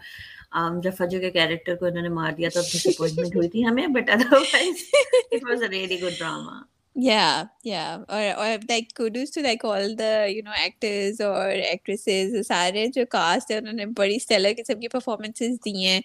جب 0.83 0.91
فجر 0.97 1.19
کے 1.19 1.31
کیریکٹر 1.31 1.75
کو 1.75 1.85
انہوں 1.85 2.03
نے 2.03 2.09
مار 2.11 2.31
دیا 2.31 2.49
تو 2.49 2.61
ڈس 2.61 2.87
اپوائنٹمنٹ 2.87 3.35
ہوئی 3.35 3.49
تھی 3.49 3.65
ہمیں 3.65 3.87
but 3.87 4.09
otherwise 4.09 4.83
it 5.31 5.49
was 5.49 5.63
a 5.63 5.69
really 5.69 6.01
good 6.01 6.17
drama 6.17 6.61
yeah 6.95 7.45
yeah. 7.63 7.97
Or 8.07 8.21
or 8.37 8.59
like 8.69 8.93
kudos 8.93 9.31
to 9.31 9.41
like 9.41 9.63
all 9.63 9.95
the 9.95 10.27
you 10.29 10.43
know 10.43 10.51
actors 10.57 11.19
or 11.19 11.49
actresses 11.67 12.35
سارے 12.47 12.85
جو 12.87 13.05
کاسٹ 13.09 13.51
ہے 13.51 13.57
انہوں 13.57 13.73
نے 13.73 13.85
بڑی 13.97 14.15
اسٹیلر 14.15 14.53
قسم 14.57 14.79
کی 14.79 14.87
پرفارمنسز 14.87 15.57
دی 15.65 15.73
ہیں 15.85 15.99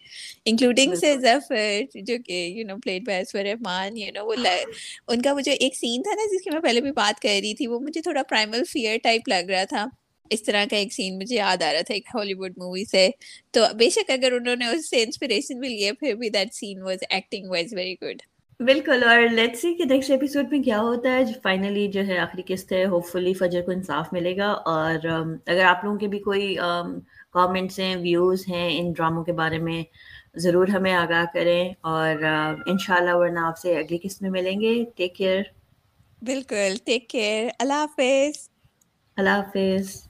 انکلوڈنگ 0.45 0.95
سے 0.95 1.14
ظفر 1.20 2.01
جو 2.03 2.16
کہ 2.26 2.45
یو 2.49 2.66
نو 2.66 2.76
پلیڈ 2.84 3.07
بائی 3.07 3.20
اسور 3.20 3.45
رحمان 3.45 3.97
یو 3.97 4.12
نو 4.14 4.26
وہ 4.26 4.34
ان 5.09 5.22
کا 5.22 5.32
وہ 5.32 5.41
جو 5.41 5.53
ایک 5.61 5.76
سین 5.76 6.03
تھا 6.03 6.14
نا 6.14 6.26
جس 6.32 6.43
کی 6.45 6.51
میں 6.51 6.61
پہلے 6.61 6.80
بھی 6.80 6.93
بات 6.93 7.20
کر 7.22 7.39
رہی 7.41 7.55
تھی 7.55 7.66
وہ 7.66 7.80
مجھے 7.80 8.01
تھوڑا 8.01 8.22
پرائمل 8.28 8.64
فیئر 8.68 8.97
ٹائپ 9.03 9.28
لگ 9.28 9.51
رہا 9.51 9.64
تھا 9.64 9.86
اس 10.30 10.43
طرح 10.43 10.64
کا 10.70 10.76
ایک 10.76 10.93
سین 10.93 11.18
مجھے 11.18 11.36
یاد 11.36 11.62
آ 11.62 11.72
رہا 11.72 11.82
تھا 11.86 11.95
ایک 11.95 12.07
ہالی 12.14 12.34
ووڈ 12.34 12.59
مووی 12.59 12.84
سے 12.84 13.09
تو 13.51 13.66
بے 13.78 13.91
شک 13.91 14.11
اگر 14.11 14.32
انہوں 14.32 14.57
نے 14.57 14.66
اس 14.66 14.91
سے 14.91 15.03
انسپریشن 15.03 15.61
بھی 15.61 15.68
لیا 15.68 15.93
پھر 16.01 16.14
بھی 16.14 16.28
that 16.30 16.55
scene 16.55 16.82
was 16.82 17.05
acting 17.11 17.51
wise 17.51 17.74
very 17.74 17.95
good 18.03 18.22
بالکل 18.61 19.03
اور 19.05 19.21
لیٹ 19.31 19.57
سی 19.57 19.73
کہ 19.75 19.85
نیکسٹ 19.85 20.11
ایپیسوڈ 20.11 20.47
میں 20.51 20.63
کیا 20.63 20.79
ہوتا 20.81 21.13
ہے 21.13 21.25
فائنلی 21.43 21.87
جو 21.89 22.07
ہے 22.07 22.19
آخری 22.19 22.43
قسط 22.47 22.73
ہے 22.73 22.85
ہوپ 22.85 23.07
فلی 23.07 23.33
فجر 23.35 23.63
کو 23.63 23.71
انصاف 23.71 24.13
ملے 24.13 24.37
گا 24.37 24.49
اور 24.67 25.07
اگر 25.47 25.63
آپ 25.65 25.85
لوگوں 25.85 25.99
کے 25.99 26.09
بھی 26.09 26.19
کوئی 26.19 26.55
کامنٹس 27.31 27.79
ہیں 27.79 27.95
ویوز 27.97 28.45
ہیں 28.49 28.79
ان 28.79 28.93
ڈراموں 28.93 29.25
کے 29.25 29.33
بارے 29.33 29.59
میں 29.59 29.83
ضرور 30.37 30.69
ہمیں 30.69 30.93
آگاہ 30.95 31.25
کریں 31.35 31.69
اور 31.89 32.25
ان 32.67 32.79
شاء 32.79 32.97
اللہ 32.97 33.17
ورنہ 33.17 33.41
آپ 33.41 33.59
سے 33.59 33.77
اگلی 33.77 33.99
قسط 33.99 34.23
میں 34.23 34.31
ملیں 34.31 34.61
گے۔ 34.61 34.75
ٹیک 34.97 35.15
کیئر 35.17 35.43
بالکل 36.23 36.77
ٹیک 36.85 37.09
کیئر 37.11 37.49
اللہ 37.59 37.81
حافظ. 37.83 38.49
اللہ 39.17 39.37
حافظ۔ 39.37 40.03